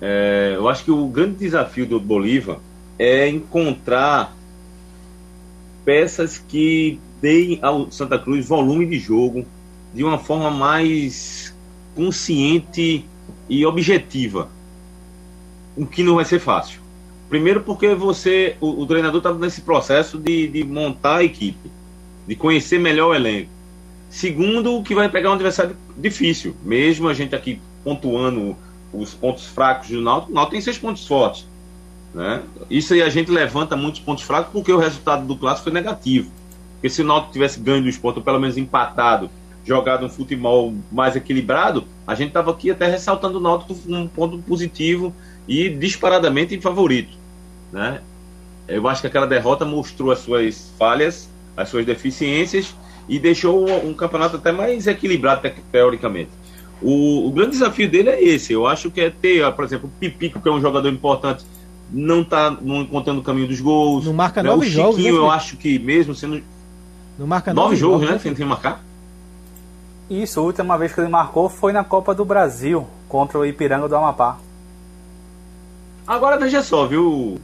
É, 0.00 0.52
eu 0.54 0.68
acho 0.68 0.84
que 0.84 0.90
o 0.92 1.06
grande 1.08 1.38
desafio 1.38 1.84
do 1.84 1.98
Bolívar 1.98 2.58
é 2.98 3.28
encontrar 3.28 4.36
peças 5.84 6.38
que 6.38 7.00
deem 7.20 7.58
ao 7.62 7.90
Santa 7.90 8.18
Cruz 8.18 8.46
volume 8.46 8.86
de 8.86 8.98
jogo 8.98 9.44
de 9.92 10.04
uma 10.04 10.18
forma 10.18 10.50
mais 10.50 11.54
consciente 11.96 13.04
e 13.48 13.66
objetiva, 13.66 14.48
o 15.76 15.84
que 15.84 16.02
não 16.02 16.16
vai 16.16 16.24
ser 16.24 16.38
fácil. 16.38 16.80
Primeiro 17.28 17.60
porque 17.60 17.94
você, 17.94 18.56
o, 18.60 18.82
o 18.82 18.86
treinador 18.86 19.18
está 19.18 19.32
nesse 19.32 19.60
processo 19.60 20.18
de, 20.18 20.48
de 20.48 20.64
montar 20.64 21.16
a 21.16 21.24
equipe, 21.24 21.70
de 22.26 22.34
conhecer 22.34 22.78
melhor 22.78 23.10
o 23.10 23.14
elenco. 23.14 23.50
Segundo, 24.08 24.82
que 24.82 24.94
vai 24.94 25.08
pegar 25.08 25.30
um 25.30 25.34
adversário 25.34 25.76
difícil, 25.96 26.56
mesmo 26.62 27.08
a 27.08 27.14
gente 27.14 27.34
aqui 27.34 27.60
pontuando 27.84 28.56
os 28.92 29.12
pontos 29.12 29.46
fracos 29.46 29.90
do 29.90 30.00
Náutico, 30.00 30.32
o 30.32 30.34
Náutico 30.34 30.52
tem 30.52 30.60
seis 30.62 30.78
pontos 30.78 31.06
fortes. 31.06 31.46
Né? 32.14 32.42
Isso 32.70 32.94
aí 32.94 33.02
a 33.02 33.10
gente 33.10 33.30
levanta 33.30 33.76
muitos 33.76 34.00
pontos 34.00 34.24
fracos 34.24 34.50
porque 34.50 34.72
o 34.72 34.78
resultado 34.78 35.26
do 35.26 35.36
clássico 35.36 35.64
foi 35.64 35.72
negativo. 35.72 36.30
Porque 36.74 36.88
se 36.88 37.02
o 37.02 37.04
Náutico 37.04 37.32
tivesse 37.34 37.60
ganho 37.60 37.82
dos 37.82 37.98
pontos, 37.98 38.18
ou 38.18 38.22
pelo 38.22 38.40
menos 38.40 38.56
empatado, 38.56 39.28
jogado 39.66 40.06
um 40.06 40.08
futebol 40.08 40.74
mais 40.90 41.14
equilibrado, 41.14 41.84
a 42.06 42.14
gente 42.14 42.28
estava 42.28 42.50
aqui 42.50 42.70
até 42.70 42.86
ressaltando 42.86 43.36
o 43.36 43.40
Náutico 43.40 43.76
um 43.86 44.08
ponto 44.08 44.38
positivo 44.38 45.12
e 45.48 45.68
disparadamente 45.70 46.60
favorito. 46.60 47.16
Né? 47.72 48.00
Eu 48.68 48.86
acho 48.86 49.00
que 49.00 49.06
aquela 49.06 49.26
derrota 49.26 49.64
mostrou 49.64 50.12
as 50.12 50.18
suas 50.18 50.70
falhas, 50.78 51.28
as 51.56 51.68
suas 51.70 51.84
deficiências 51.86 52.74
e 53.08 53.18
deixou 53.18 53.66
um, 53.68 53.88
um 53.88 53.94
campeonato 53.94 54.36
até 54.36 54.52
mais 54.52 54.86
equilibrado 54.86 55.40
te- 55.40 55.54
teoricamente. 55.72 56.30
O, 56.82 57.26
o 57.26 57.30
grande 57.32 57.52
desafio 57.52 57.90
dele 57.90 58.10
é 58.10 58.22
esse. 58.22 58.52
Eu 58.52 58.66
acho 58.66 58.90
que 58.90 59.00
é 59.00 59.10
ter, 59.10 59.50
por 59.54 59.64
exemplo, 59.64 59.88
o 59.88 59.98
Pipico, 59.98 60.40
que 60.40 60.48
é 60.48 60.52
um 60.52 60.60
jogador 60.60 60.88
importante, 60.90 61.44
não 61.90 62.20
está 62.20 62.50
não 62.50 62.82
encontrando 62.82 63.20
o 63.20 63.22
caminho 63.22 63.48
dos 63.48 63.60
gols. 63.60 64.04
Não 64.04 64.12
marca 64.12 64.42
Né, 64.42 64.50
nove 64.50 64.66
o 64.66 64.70
jogos, 64.70 64.96
Chiquinho, 64.96 65.14
né, 65.14 65.20
eu 65.20 65.30
acho 65.30 65.56
que 65.56 65.78
mesmo 65.78 66.14
sendo 66.14 66.42
Não 67.18 67.26
marca 67.26 67.52
nove 67.54 67.74
jogos, 67.74 68.02
né? 68.02 68.06
Felipe? 68.08 68.22
Sem, 68.22 68.36
sem 68.36 68.46
marcar. 68.46 68.84
Isso, 70.10 70.38
a 70.40 70.42
última 70.42 70.76
vez 70.78 70.92
que 70.94 71.00
ele 71.00 71.08
marcou 71.08 71.48
foi 71.48 71.72
na 71.72 71.82
Copa 71.82 72.14
do 72.14 72.24
Brasil, 72.24 72.86
contra 73.08 73.38
o 73.38 73.44
Ipiranga 73.46 73.88
do 73.88 73.96
Amapá. 73.96 74.38
Agora 76.08 76.38
veja 76.38 76.62
só, 76.62 76.86
viu? 76.86 77.38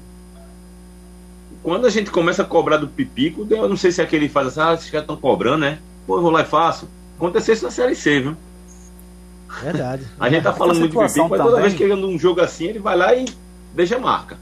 Quando 1.62 1.86
a 1.86 1.90
gente 1.90 2.10
começa 2.10 2.40
a 2.42 2.44
cobrar 2.46 2.78
do 2.78 2.88
Pipico, 2.88 3.46
eu 3.50 3.68
não 3.68 3.76
sei 3.76 3.92
se 3.92 4.00
é 4.00 4.04
aquele 4.04 4.28
faz 4.28 4.48
assim, 4.48 4.60
ah, 4.60 4.74
esses 4.74 4.90
caras 4.90 5.04
estão 5.04 5.16
cobrando, 5.16 5.58
né? 5.58 5.78
Pô, 6.06 6.16
eu 6.16 6.22
vou 6.22 6.30
lá 6.30 6.40
e 6.40 6.46
faço. 6.46 6.88
Aconteceu 7.16 7.52
isso 7.54 7.64
na 7.64 7.70
Série 7.70 7.94
C, 7.94 8.20
viu? 8.20 8.36
Verdade. 9.62 10.06
A 10.18 10.28
gente 10.30 10.42
tá 10.42 10.52
falando 10.52 10.78
muito 10.80 10.92
do 10.92 11.08
situação 11.08 11.24
Pipico, 11.24 11.30
mas 11.30 11.38
toda 11.40 11.50
também- 11.56 11.62
vez 11.68 11.74
que 11.76 11.82
ele 11.84 11.92
anda 11.92 12.06
um 12.06 12.18
jogo 12.18 12.40
assim, 12.40 12.64
ele 12.64 12.78
vai 12.78 12.96
lá 12.96 13.14
e 13.14 13.26
deixa 13.74 13.98
marca. 13.98 14.36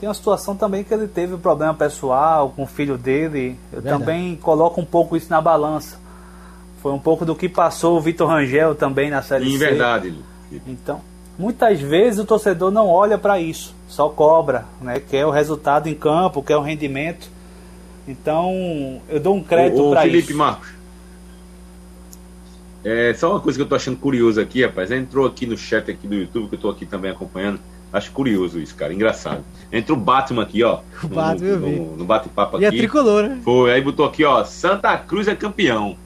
Tem 0.00 0.08
uma 0.08 0.14
situação 0.14 0.56
também 0.56 0.82
que 0.84 0.92
ele 0.92 1.06
teve 1.06 1.34
um 1.34 1.38
problema 1.38 1.74
pessoal 1.74 2.50
com 2.54 2.62
o 2.64 2.66
filho 2.66 2.96
dele. 2.98 3.56
Eu 3.72 3.80
Verdade. 3.80 3.98
também 4.00 4.36
coloco 4.36 4.80
um 4.80 4.84
pouco 4.84 5.16
isso 5.16 5.30
na 5.30 5.40
balança. 5.40 5.98
Foi 6.82 6.92
um 6.92 6.98
pouco 6.98 7.24
do 7.24 7.34
que 7.34 7.48
passou 7.48 7.96
o 7.96 8.00
Vitor 8.00 8.28
Rangel 8.28 8.74
também 8.74 9.10
na 9.10 9.22
Série 9.22 9.48
Em 9.48 9.52
C. 9.52 9.58
verdade. 9.58 10.14
Então, 10.66 11.00
muitas 11.38 11.80
vezes 11.80 12.20
o 12.20 12.24
torcedor 12.24 12.70
não 12.70 12.88
olha 12.88 13.18
para 13.18 13.40
isso, 13.40 13.74
só 13.88 14.08
cobra, 14.08 14.64
né? 14.80 15.00
Quer 15.00 15.26
o 15.26 15.30
resultado 15.30 15.88
em 15.88 15.94
campo, 15.94 16.42
quer 16.42 16.56
o 16.56 16.62
rendimento. 16.62 17.28
Então, 18.06 19.00
eu 19.08 19.18
dou 19.18 19.34
um 19.34 19.42
crédito 19.42 19.90
para 19.90 20.02
Felipe 20.02 20.28
isso. 20.30 20.36
Marcos. 20.38 20.68
É 22.84 23.14
só 23.14 23.30
uma 23.30 23.40
coisa 23.40 23.58
que 23.58 23.62
eu 23.62 23.68
tô 23.68 23.74
achando 23.74 23.96
curioso 23.96 24.40
aqui, 24.40 24.64
rapaz. 24.64 24.90
Entrou 24.90 25.26
aqui 25.26 25.46
no 25.46 25.56
chat 25.56 25.90
aqui 25.90 26.06
do 26.06 26.14
YouTube, 26.14 26.48
que 26.48 26.54
eu 26.56 26.60
tô 26.60 26.68
aqui 26.68 26.84
também 26.84 27.10
acompanhando. 27.10 27.58
Acho 27.90 28.10
curioso 28.10 28.58
isso, 28.60 28.74
cara. 28.74 28.92
Engraçado. 28.92 29.42
Entrou 29.72 29.96
o 29.96 30.00
Batman 30.00 30.42
aqui, 30.42 30.62
ó. 30.62 30.80
O 31.02 31.08
no- 31.08 31.14
Batman, 31.14 31.48
eu 31.48 31.60
no, 31.60 31.66
vi. 31.66 31.76
no, 31.76 31.96
no 31.96 32.04
bate-papo 32.04 32.60
E 32.60 32.64
é 32.64 32.68
aqui. 32.68 32.78
tricolor, 32.78 33.22
né? 33.22 33.40
Foi, 33.42 33.72
aí 33.72 33.80
botou 33.80 34.04
aqui, 34.04 34.22
ó, 34.24 34.44
Santa 34.44 34.96
Cruz 34.98 35.28
é 35.28 35.34
campeão. 35.34 35.96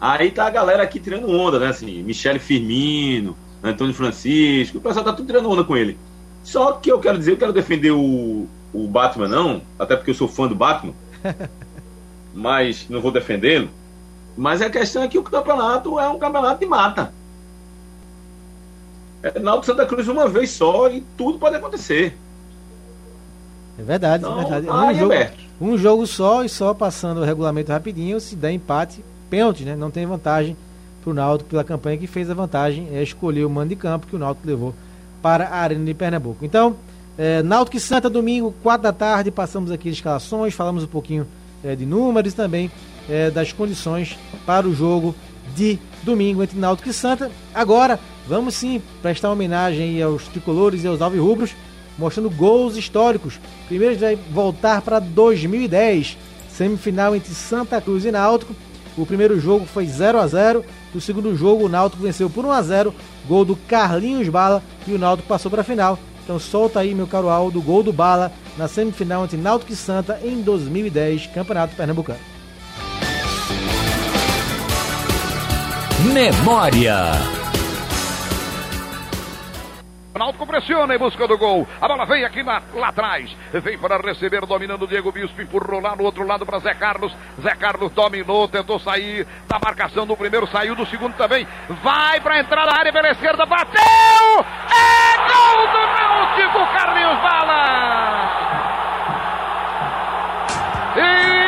Aí 0.00 0.30
tá 0.30 0.46
a 0.46 0.50
galera 0.50 0.82
aqui 0.82 1.00
tirando 1.00 1.30
onda, 1.30 1.58
né? 1.58 1.68
Assim, 1.68 2.02
Michele 2.02 2.38
Firmino, 2.38 3.34
Antônio 3.64 3.94
Francisco, 3.94 4.78
o 4.78 4.80
pessoal 4.80 5.04
tá 5.04 5.12
tudo 5.12 5.26
tirando 5.26 5.50
onda 5.50 5.64
com 5.64 5.76
ele. 5.76 5.98
Só 6.42 6.72
que 6.72 6.92
eu 6.92 7.00
quero 7.00 7.18
dizer, 7.18 7.32
eu 7.32 7.36
quero 7.38 7.52
defender 7.52 7.90
o, 7.92 8.46
o 8.72 8.86
Batman, 8.88 9.26
não, 9.28 9.62
até 9.78 9.96
porque 9.96 10.10
eu 10.10 10.14
sou 10.14 10.28
fã 10.28 10.46
do 10.46 10.54
Batman, 10.54 10.92
mas 12.34 12.86
não 12.88 13.00
vou 13.00 13.10
defendê-lo. 13.10 13.70
Mas 14.36 14.60
a 14.60 14.68
questão 14.68 15.02
é 15.02 15.08
que 15.08 15.18
o 15.18 15.22
campeonato 15.22 15.98
é 15.98 16.08
um 16.08 16.18
campeonato 16.18 16.60
de 16.60 16.66
mata. 16.66 17.12
É 19.22 19.38
Náutico 19.38 19.66
Santa 19.66 19.86
Cruz 19.86 20.06
uma 20.08 20.28
vez 20.28 20.50
só 20.50 20.90
e 20.90 21.02
tudo 21.16 21.38
pode 21.38 21.56
acontecer. 21.56 22.18
É 23.78 23.82
verdade, 23.82 24.22
Então, 24.24 24.38
é 24.38 24.42
verdade. 24.42 24.66
tá 24.66 24.72
Um 24.86 24.94
jogo, 24.94 25.12
aberto. 25.12 25.38
um 25.60 25.78
jogo 25.78 26.06
só 26.06 26.44
e 26.44 26.48
só 26.48 26.74
passando 26.74 27.20
o 27.20 27.24
regulamento 27.24 27.72
rapidinho, 27.72 28.20
se 28.20 28.36
der 28.36 28.52
empate, 28.52 29.02
pênalti, 29.30 29.64
né? 29.64 29.74
Não 29.74 29.90
tem 29.90 30.04
vantagem 30.04 30.56
pro 31.04 31.12
Náutico 31.12 31.50
pela 31.50 31.62
campanha 31.62 31.98
que 31.98 32.06
fez 32.06 32.30
a 32.30 32.34
vantagem, 32.34 32.88
é 32.92 33.02
escolher 33.02 33.44
o 33.44 33.50
mando 33.50 33.68
de 33.68 33.76
campo 33.76 34.06
que 34.06 34.16
o 34.16 34.18
Náutico 34.18 34.46
levou 34.46 34.74
para 35.22 35.46
a 35.46 35.58
Arena 35.58 35.84
de 35.84 35.94
Pernambuco. 35.94 36.44
Então, 36.44 36.76
é, 37.16 37.42
Náutico 37.42 37.76
e 37.76 37.80
Santa, 37.80 38.10
domingo, 38.10 38.54
4 38.62 38.82
da 38.82 38.92
tarde, 38.92 39.30
passamos 39.30 39.70
aqui 39.70 39.88
as 39.88 39.94
escalações, 39.96 40.54
falamos 40.54 40.82
um 40.82 40.88
pouquinho 40.88 41.26
é, 41.62 41.76
de 41.76 41.86
números 41.86 42.32
e 42.32 42.36
também 42.36 42.70
é, 43.08 43.30
das 43.30 43.52
condições 43.52 44.18
para 44.46 44.66
o 44.66 44.74
jogo 44.74 45.14
de 45.54 45.78
domingo 46.02 46.42
entre 46.42 46.58
Náutico 46.58 46.88
e 46.88 46.92
Santa. 46.92 47.30
Agora, 47.54 48.00
vamos 48.26 48.54
sim 48.54 48.82
prestar 49.02 49.30
homenagem 49.30 50.02
aos 50.02 50.26
tricolores 50.28 50.82
e 50.82 50.86
aos 50.86 51.00
alvirrubros, 51.00 51.54
mostrando 51.98 52.30
gols 52.30 52.76
históricos. 52.76 53.38
Primeiro 53.68 53.94
a 53.94 53.98
gente 53.98 54.16
vai 54.16 54.18
voltar 54.32 54.82
para 54.82 54.98
2010, 54.98 56.16
semifinal 56.50 57.14
entre 57.14 57.32
Santa 57.34 57.80
Cruz 57.80 58.04
e 58.04 58.10
Náutico. 58.10 58.54
O 58.96 59.04
primeiro 59.04 59.38
jogo 59.38 59.66
foi 59.66 59.86
0 59.86 60.18
a 60.18 60.26
0 60.26 60.64
O 60.94 61.00
segundo 61.00 61.36
jogo, 61.36 61.66
o 61.66 61.68
Náutico 61.68 62.02
venceu 62.02 62.30
por 62.30 62.44
1 62.44 62.52
a 62.52 62.62
0 62.62 62.94
Gol 63.26 63.44
do 63.44 63.56
Carlinhos 63.56 64.28
Bala 64.28 64.62
e 64.86 64.92
o 64.92 64.98
Náutico 64.98 65.28
passou 65.28 65.50
para 65.50 65.62
a 65.62 65.64
final. 65.64 65.98
Então 66.22 66.38
solta 66.38 66.80
aí, 66.80 66.94
meu 66.94 67.06
caro 67.06 67.28
Aldo, 67.28 67.60
gol 67.60 67.82
do 67.82 67.92
Bala 67.92 68.32
na 68.56 68.66
semifinal 68.66 69.24
entre 69.24 69.36
Náutico 69.36 69.72
e 69.72 69.76
Santa 69.76 70.18
em 70.24 70.40
2010, 70.40 71.26
Campeonato 71.28 71.76
Pernambucano. 71.76 72.18
Memória. 76.12 77.43
Náutico 80.14 80.46
pressiona 80.46 80.94
em 80.94 80.98
busca 80.98 81.26
do 81.26 81.36
gol. 81.36 81.66
A 81.80 81.88
bola 81.88 82.06
vem 82.06 82.24
aqui 82.24 82.42
na- 82.42 82.62
lá 82.74 82.88
atrás. 82.88 83.36
Vem 83.52 83.76
para 83.76 83.98
receber, 83.98 84.46
dominando 84.46 84.86
Diego 84.86 85.10
Bispo. 85.10 85.42
Empurrou 85.42 85.80
lá 85.80 85.96
no 85.96 86.04
outro 86.04 86.24
lado 86.26 86.46
para 86.46 86.60
Zé 86.60 86.72
Carlos. 86.74 87.12
Zé 87.42 87.54
Carlos 87.56 87.90
dominou, 87.92 88.46
tentou 88.46 88.78
sair 88.78 89.26
da 89.48 89.58
marcação 89.58 90.06
do 90.06 90.16
primeiro, 90.16 90.46
saiu 90.46 90.74
do 90.76 90.86
segundo 90.86 91.14
também. 91.14 91.46
Vai 91.82 92.20
para 92.20 92.38
entrar 92.38 92.64
na 92.64 92.78
área 92.78 92.92
pela 92.92 93.10
esquerda, 93.10 93.44
bateu! 93.44 93.82
É 93.82 95.16
gol 95.18 95.66
do 95.66 95.86
Náutico, 95.86 96.72
Carlinhos 96.72 97.18
Bala! 97.20 98.30
E 100.96 101.43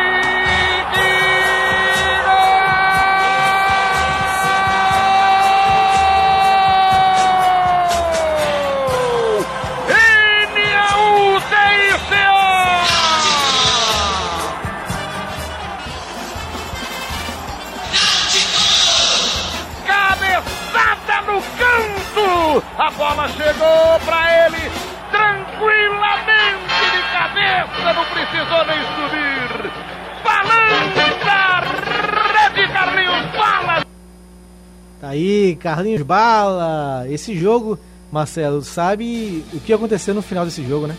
Carlinhos 35.57 36.03
Bala. 36.03 37.05
Esse 37.09 37.37
jogo, 37.39 37.79
Marcelo, 38.13 38.63
sabe 38.63 39.45
o 39.53 39.61
que 39.61 39.73
aconteceu 39.73 40.15
no 40.15 40.23
final 40.23 40.45
desse 40.45 40.67
jogo, 40.67 40.87
né? 40.87 40.97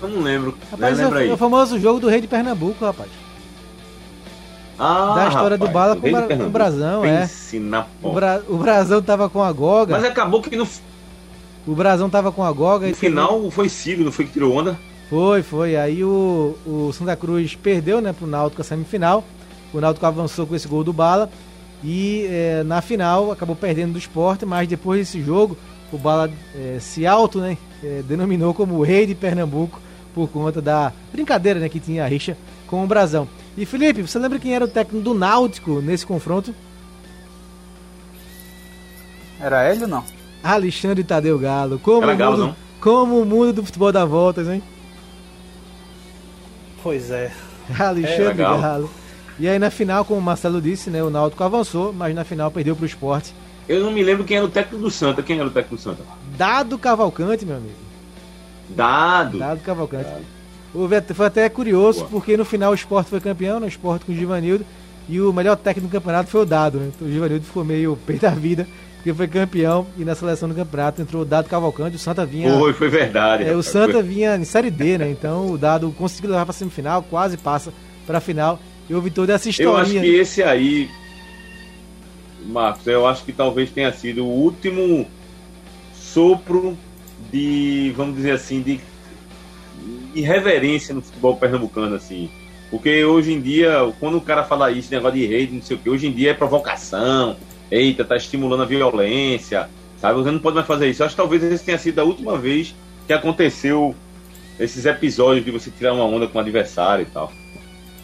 Eu 0.00 0.08
não 0.08 0.22
lembro. 0.22 0.56
Rapaz, 0.70 0.96
né? 0.96 1.02
é, 1.02 1.06
Lembra 1.06 1.18
o, 1.18 1.22
aí. 1.22 1.30
é 1.30 1.32
o 1.32 1.36
famoso 1.36 1.78
jogo 1.78 1.98
do 2.00 2.08
Rei 2.08 2.20
de 2.20 2.28
Pernambuco, 2.28 2.84
rapaz. 2.84 3.10
Ah, 4.78 5.14
da 5.16 5.28
história 5.28 5.58
do 5.58 5.66
rapaz, 5.66 5.74
Bala 5.88 5.94
o 5.96 6.00
com 6.00 6.08
o 6.08 6.12
Bra- 6.12 6.46
o 6.46 6.50
Brasão, 6.50 7.04
é. 7.04 7.20
Pense 7.22 7.58
na 7.58 7.86
O. 8.00 8.12
Bra 8.12 8.40
o 8.48 8.56
Brasão 8.56 9.02
tava 9.02 9.28
com 9.28 9.42
a 9.42 9.50
Goga. 9.50 9.96
Mas 9.96 10.04
acabou 10.04 10.40
que 10.40 10.54
no, 10.54 10.68
O 11.66 11.74
Brasão 11.74 12.08
tava 12.08 12.30
com 12.30 12.44
a 12.44 12.52
Goga. 12.52 12.86
e 12.86 12.90
no 12.90 12.96
final 12.96 13.50
foi 13.50 13.68
Ciro, 13.68 14.04
não 14.04 14.12
foi 14.12 14.24
que 14.26 14.32
tirou 14.32 14.54
onda? 14.54 14.78
Foi, 15.10 15.42
foi. 15.42 15.74
Aí 15.74 16.04
o, 16.04 16.56
o 16.64 16.92
Santa 16.92 17.16
Cruz 17.16 17.56
perdeu, 17.56 18.00
né, 18.00 18.12
pro 18.12 18.26
Náutico 18.26 18.62
a 18.62 18.64
semifinal. 18.64 19.24
O 19.74 19.80
Náutico 19.80 20.06
avançou 20.06 20.46
com 20.46 20.54
esse 20.54 20.68
gol 20.68 20.84
do 20.84 20.92
Bala. 20.92 21.28
E 21.82 22.26
eh, 22.28 22.62
na 22.64 22.82
final 22.82 23.30
acabou 23.30 23.54
perdendo 23.54 23.92
do 23.92 23.98
esporte, 23.98 24.44
mas 24.44 24.66
depois 24.66 25.00
desse 25.00 25.22
jogo, 25.22 25.56
o 25.92 25.98
Bala 25.98 26.30
eh, 26.54 26.78
se 26.80 27.06
auto, 27.06 27.40
né, 27.40 27.56
eh, 27.82 28.02
denominou 28.06 28.52
como 28.52 28.74
o 28.74 28.82
rei 28.82 29.06
de 29.06 29.14
Pernambuco 29.14 29.80
por 30.14 30.28
conta 30.28 30.60
da 30.60 30.92
brincadeira, 31.12 31.60
né, 31.60 31.68
que 31.68 31.78
tinha 31.78 32.04
a 32.04 32.08
rixa 32.08 32.36
com 32.66 32.82
o 32.82 32.86
Brasão. 32.86 33.28
E 33.56 33.64
Felipe, 33.64 34.02
você 34.02 34.18
lembra 34.18 34.38
quem 34.38 34.54
era 34.54 34.64
o 34.64 34.68
técnico 34.68 35.04
do 35.04 35.14
Náutico 35.14 35.80
nesse 35.80 36.04
confronto? 36.04 36.54
Era 39.40 39.70
ele 39.72 39.82
ou 39.82 39.88
não? 39.88 40.04
Alexandre 40.42 41.04
Tadeu 41.04 41.38
Galo. 41.38 41.78
Como, 41.78 42.02
Era 42.02 42.14
o 42.14 42.16
Galo, 42.16 42.36
mundo, 42.36 42.46
não? 42.48 42.56
como 42.80 43.20
o 43.20 43.24
mundo 43.24 43.52
do 43.52 43.64
futebol 43.64 43.92
dá 43.92 44.04
voltas, 44.04 44.48
hein? 44.48 44.62
Pois 46.82 47.10
é. 47.10 47.32
Alexandre 47.78 48.22
É, 48.22 48.28
legal. 48.28 48.60
Galo. 48.60 48.90
E 49.38 49.48
aí 49.48 49.58
na 49.58 49.70
final, 49.70 50.04
como 50.04 50.18
o 50.18 50.22
Marcelo 50.22 50.60
disse, 50.60 50.90
né, 50.90 51.02
o 51.02 51.10
Náutico 51.10 51.42
avançou, 51.44 51.92
mas 51.92 52.14
na 52.14 52.24
final 52.24 52.50
perdeu 52.50 52.74
pro 52.74 52.86
esporte. 52.86 53.32
Eu 53.68 53.80
não 53.84 53.92
me 53.92 54.02
lembro 54.02 54.24
quem 54.24 54.36
era 54.38 54.46
o 54.46 54.48
técnico 54.48 54.82
do 54.82 54.90
Santa. 54.90 55.22
Quem 55.22 55.38
era 55.38 55.46
o 55.46 55.50
técnico 55.50 55.76
do 55.76 55.80
Santa? 55.80 56.02
Dado 56.36 56.78
Cavalcante, 56.78 57.44
meu 57.44 57.56
amigo. 57.56 57.74
Dado. 58.70 59.38
Dado 59.38 59.60
Cavalcante. 59.60 60.08
Até- 60.96 61.14
foi 61.14 61.26
até 61.26 61.48
curioso, 61.48 62.00
Boa. 62.00 62.10
porque 62.10 62.36
no 62.36 62.44
final 62.44 62.72
o 62.72 62.74
esporte 62.74 63.10
foi 63.10 63.20
campeão, 63.20 63.60
no 63.60 63.66
esporte 63.66 64.04
com 64.04 64.12
o 64.12 64.14
Givanildo. 64.14 64.64
E 65.08 65.20
o 65.20 65.32
melhor 65.32 65.56
técnico 65.56 65.88
do 65.88 65.92
campeonato 65.92 66.28
foi 66.30 66.42
o 66.42 66.46
Dado, 66.46 66.78
né? 66.78 66.90
Então, 66.94 67.08
o 67.08 67.10
Givanildo 67.10 67.44
ficou 67.44 67.64
meio 67.64 67.96
pé 68.06 68.14
da 68.14 68.30
vida, 68.30 68.66
porque 68.96 69.12
foi 69.14 69.26
campeão 69.26 69.86
e 69.96 70.04
na 70.04 70.14
seleção 70.14 70.48
do 70.48 70.54
campeonato 70.54 71.00
entrou 71.00 71.22
o 71.22 71.24
Dado 71.24 71.48
Cavalcante, 71.48 71.96
o 71.96 71.98
Santa 71.98 72.26
vinha. 72.26 72.50
Foi, 72.58 72.72
foi 72.74 72.88
verdade. 72.88 73.44
É, 73.44 73.54
o 73.56 73.62
Santa 73.62 74.02
vinha 74.02 74.36
em 74.36 74.44
Série 74.44 74.70
D, 74.70 74.98
né? 74.98 75.10
Então 75.10 75.50
o 75.50 75.56
Dado 75.58 75.90
conseguiu 75.92 76.30
levar 76.30 76.44
para 76.44 76.52
semifinal, 76.52 77.02
quase 77.02 77.36
passa 77.38 77.72
para 78.06 78.18
a 78.18 78.20
final. 78.20 78.58
E 78.88 78.94
houve 78.94 79.10
toda 79.10 79.34
essa 79.34 79.48
história. 79.48 79.70
Eu 79.70 79.76
acho 79.76 79.92
que 79.92 80.14
esse 80.16 80.42
aí, 80.42 80.90
Marcos, 82.46 82.86
eu 82.86 83.06
acho 83.06 83.24
que 83.24 83.32
talvez 83.32 83.70
tenha 83.70 83.92
sido 83.92 84.24
o 84.24 84.28
último 84.28 85.06
sopro 85.94 86.76
de, 87.30 87.92
vamos 87.96 88.16
dizer 88.16 88.32
assim, 88.32 88.62
de 88.62 88.80
irreverência 90.14 90.94
no 90.94 91.02
futebol 91.02 91.36
pernambucano, 91.36 91.94
assim. 91.94 92.30
Porque 92.70 93.04
hoje 93.04 93.32
em 93.32 93.40
dia, 93.40 93.92
quando 93.98 94.16
o 94.18 94.20
cara 94.20 94.44
fala 94.44 94.70
isso, 94.70 94.90
negócio 94.90 95.18
de 95.18 95.26
rede, 95.26 95.54
não 95.54 95.62
sei 95.62 95.76
o 95.76 95.80
que, 95.80 95.88
hoje 95.88 96.06
em 96.06 96.12
dia 96.12 96.30
é 96.30 96.34
provocação, 96.34 97.36
eita, 97.70 98.04
tá 98.04 98.16
estimulando 98.16 98.62
a 98.62 98.66
violência, 98.66 99.68
sabe? 99.98 100.18
Você 100.18 100.30
não 100.30 100.38
pode 100.38 100.56
mais 100.56 100.66
fazer 100.66 100.88
isso. 100.88 101.02
Eu 101.02 101.06
acho 101.06 101.14
que 101.14 101.20
talvez 101.20 101.42
esse 101.42 101.64
tenha 101.64 101.78
sido 101.78 101.98
a 101.98 102.04
última 102.04 102.36
vez 102.36 102.74
que 103.06 103.12
aconteceu 103.12 103.94
esses 104.58 104.84
episódios 104.84 105.44
de 105.44 105.50
você 105.50 105.70
tirar 105.70 105.94
uma 105.94 106.04
onda 106.04 106.26
com 106.26 106.36
o 106.36 106.40
adversário 106.40 107.02
e 107.02 107.06
tal. 107.06 107.32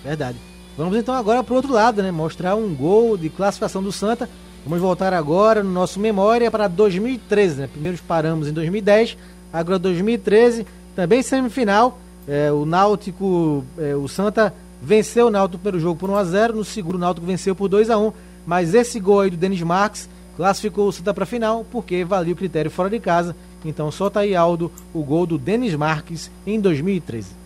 Verdade. 0.03 0.39
Vamos 0.77 0.97
então 0.97 1.15
agora 1.15 1.43
para 1.43 1.53
o 1.53 1.57
outro 1.57 1.73
lado, 1.73 2.03
né? 2.03 2.11
Mostrar 2.11 2.57
um 2.57 2.75
gol 2.75 3.17
de 3.17 3.29
classificação 3.29 3.83
do 3.83 3.93
Santa. 3.93 4.29
Vamos 4.65 4.81
voltar 4.81 5.13
agora 5.13 5.63
no 5.63 5.71
nosso 5.71 6.01
memória 6.01 6.51
para 6.51 6.67
2013, 6.67 7.61
né? 7.61 7.69
Primeiro 7.71 7.97
paramos 8.09 8.49
em 8.49 8.53
2010, 8.53 9.17
agora 9.53 9.79
2013, 9.79 10.67
também 10.97 11.23
semifinal. 11.23 11.99
É, 12.27 12.51
o 12.51 12.65
Náutico, 12.65 13.65
é, 13.79 13.95
o 13.95 14.09
Santa 14.09 14.53
venceu 14.83 15.29
o 15.29 15.31
Náutico 15.31 15.63
pelo 15.63 15.79
jogo 15.79 16.01
por 16.01 16.11
1 16.11 16.17
a 16.17 16.25
0 16.25 16.57
no 16.57 16.65
segundo 16.65 16.97
o 16.97 16.99
Náutico 16.99 17.27
venceu 17.27 17.55
por 17.55 17.69
2 17.69 17.91
a 17.91 17.99
1 17.99 18.13
mas 18.47 18.75
esse 18.75 18.99
gol 18.99 19.21
aí 19.21 19.31
do 19.31 19.37
Denis 19.37 19.63
Marques 19.63 20.09
classificou 20.37 20.89
o 20.89 20.93
Santa 20.93 21.15
para 21.15 21.25
a 21.25 21.27
final 21.27 21.65
porque 21.71 22.05
valia 22.05 22.33
o 22.33 22.37
critério 22.37 22.71
fora 22.71 22.91
de 22.91 22.99
casa. 22.99 23.37
Então 23.65 23.91
solta 23.91 24.21
aí, 24.21 24.35
Aldo, 24.35 24.71
o 24.93 25.03
gol 25.03 25.27
do 25.27 25.39
Denis 25.39 25.75
Marques 25.75 26.31
em 26.47 26.61
2013. 26.61 27.44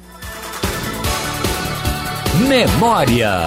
Memória 2.46 3.46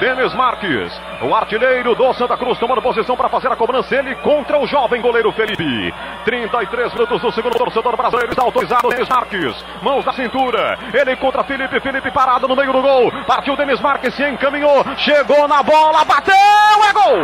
Denis 0.00 0.32
Marques, 0.34 0.92
o 1.22 1.34
artilheiro 1.34 1.94
do 1.96 2.14
Santa 2.14 2.36
Cruz, 2.36 2.56
tomando 2.58 2.80
posição 2.80 3.16
para 3.16 3.28
fazer 3.28 3.48
a 3.48 3.56
cobrança. 3.56 3.96
Ele 3.96 4.14
contra 4.16 4.56
o 4.56 4.66
jovem 4.66 5.02
goleiro 5.02 5.32
Felipe. 5.32 5.92
33 6.24 6.92
minutos 6.94 7.20
do 7.20 7.32
segundo 7.32 7.58
torcedor 7.58 7.96
brasileiro 7.96 8.30
está 8.30 8.44
autorizado. 8.44 8.88
Denis 8.88 9.08
Marques, 9.08 9.64
mãos 9.82 10.04
na 10.04 10.12
cintura. 10.12 10.78
Ele 10.94 11.16
contra 11.16 11.42
Felipe. 11.42 11.80
Felipe 11.80 12.12
parado 12.12 12.46
no 12.46 12.54
meio 12.54 12.72
do 12.72 12.80
gol. 12.80 13.10
Partiu 13.26 13.56
Denis 13.56 13.80
Marques, 13.80 14.14
se 14.14 14.22
encaminhou. 14.22 14.84
Chegou 14.98 15.48
na 15.48 15.64
bola, 15.64 16.04
bateu, 16.04 16.34
é 16.34 16.92
gol! 16.92 17.18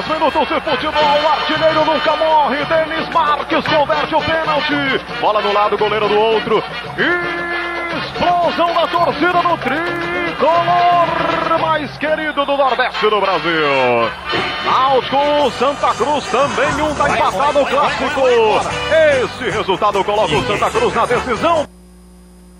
Três 0.00 0.08
minutos 0.08 0.48
de 0.48 0.60
futebol, 0.60 1.02
o 1.22 1.28
artilheiro 1.28 1.84
nunca 1.84 2.16
morre. 2.16 2.64
Denis 2.64 3.08
Marques 3.10 3.66
converte 3.66 4.14
o 4.14 4.20
pênalti. 4.20 5.04
Bola 5.20 5.42
no 5.42 5.52
lado, 5.52 5.76
goleiro 5.76 6.08
do 6.08 6.18
outro. 6.18 6.62
Explosão 7.98 8.72
da 8.72 8.86
torcida 8.86 9.42
do 9.42 9.58
tricolor 9.58 11.08
mais 11.60 11.98
querido 11.98 12.46
do 12.46 12.56
Nordeste 12.56 13.10
do 13.10 13.20
Brasil. 13.20 14.10
Náutico, 14.64 15.50
Santa 15.58 15.94
Cruz 15.94 16.24
também 16.30 16.82
um 16.82 16.94
tá 16.94 17.10
empatado 17.10 17.60
o 17.60 17.66
clássico. 17.66 18.20
Esse 19.22 19.50
resultado 19.50 20.02
coloca 20.02 20.34
o 20.34 20.46
Santa 20.46 20.70
Cruz 20.70 20.94
na 20.94 21.04
decisão. 21.04 21.68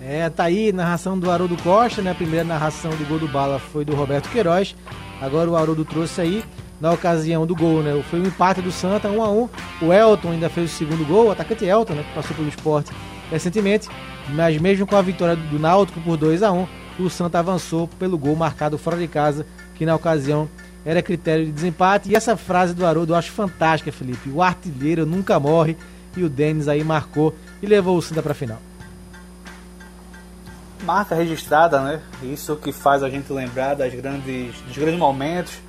É, 0.03 0.29
tá 0.29 0.45
aí 0.45 0.73
narração 0.73 1.19
do 1.19 1.31
Haroldo 1.31 1.57
Costa, 1.63 2.03
né? 2.03 2.11
A 2.11 2.15
primeira 2.15 2.45
narração 2.45 2.91
do 2.91 3.09
gol 3.09 3.19
do 3.19 3.29
Bala 3.29 3.59
foi 3.59 3.85
do 3.85 3.95
Roberto 3.95 4.29
Queiroz. 4.29 4.77
Agora 5.23 5.49
o 5.49 5.57
Haroldo 5.57 5.85
trouxe 5.85 6.21
aí 6.21 6.45
na 6.81 6.91
ocasião 6.93 7.47
do 7.47 7.55
gol, 7.55 7.83
né? 7.83 8.03
Foi 8.11 8.21
um 8.21 8.25
empate 8.25 8.63
do 8.63 8.73
Santa, 8.73 9.09
1 9.09 9.23
a 9.23 9.31
1 9.31 9.49
O 9.83 9.93
Elton 9.93 10.31
ainda 10.31 10.49
fez 10.49 10.73
o 10.73 10.77
segundo 10.77 11.07
gol, 11.07 11.27
o 11.27 11.31
atacante 11.31 11.65
Elton, 11.65 11.95
né? 11.95 12.03
Que 12.03 12.15
passou 12.15 12.35
pelo 12.35 12.49
esporte 12.49 12.91
recentemente. 13.31 13.89
Mas 14.31 14.59
mesmo 14.61 14.87
com 14.87 14.97
a 14.97 15.03
vitória 15.03 15.37
do 15.37 15.59
Náutico 15.59 16.01
por 16.01 16.17
2 16.17 16.43
a 16.43 16.51
1 16.51 16.67
o 16.99 17.09
Santa 17.09 17.39
avançou 17.39 17.89
pelo 17.89 18.19
gol 18.19 18.37
marcado 18.37 18.77
fora 18.77 18.97
de 18.97 19.09
casa, 19.09 19.47
que 19.75 19.87
na 19.87 19.95
ocasião 19.95 20.49
era 20.85 21.03
critério 21.03 21.47
de 21.47 21.53
desempate. 21.53 22.11
E 22.11 22.15
essa 22.15 22.37
frase 22.37 22.75
do 22.75 22.85
Haroldo 22.85 23.13
eu 23.13 23.17
acho 23.17 23.31
fantástica, 23.31 23.91
Felipe. 23.91 24.31
O 24.31 24.43
artilheiro 24.43 25.07
nunca 25.07 25.39
morre. 25.39 25.77
E 26.17 26.25
o 26.25 26.29
Denis 26.29 26.67
aí 26.67 26.83
marcou 26.83 27.35
e 27.63 27.67
levou 27.67 27.97
o 27.97 28.03
Santa 28.03 28.21
para 28.21 28.33
a 28.33 28.35
final. 28.35 28.59
Marca 30.83 31.15
registrada, 31.15 31.81
né? 31.81 32.01
Isso 32.23 32.57
que 32.57 32.73
faz 32.73 33.03
a 33.03 33.09
gente 33.09 33.33
lembrar 33.33 33.75
das 33.75 33.95
grandes, 33.95 34.61
dos 34.63 34.77
grandes 34.77 34.99
momentos 34.99 35.61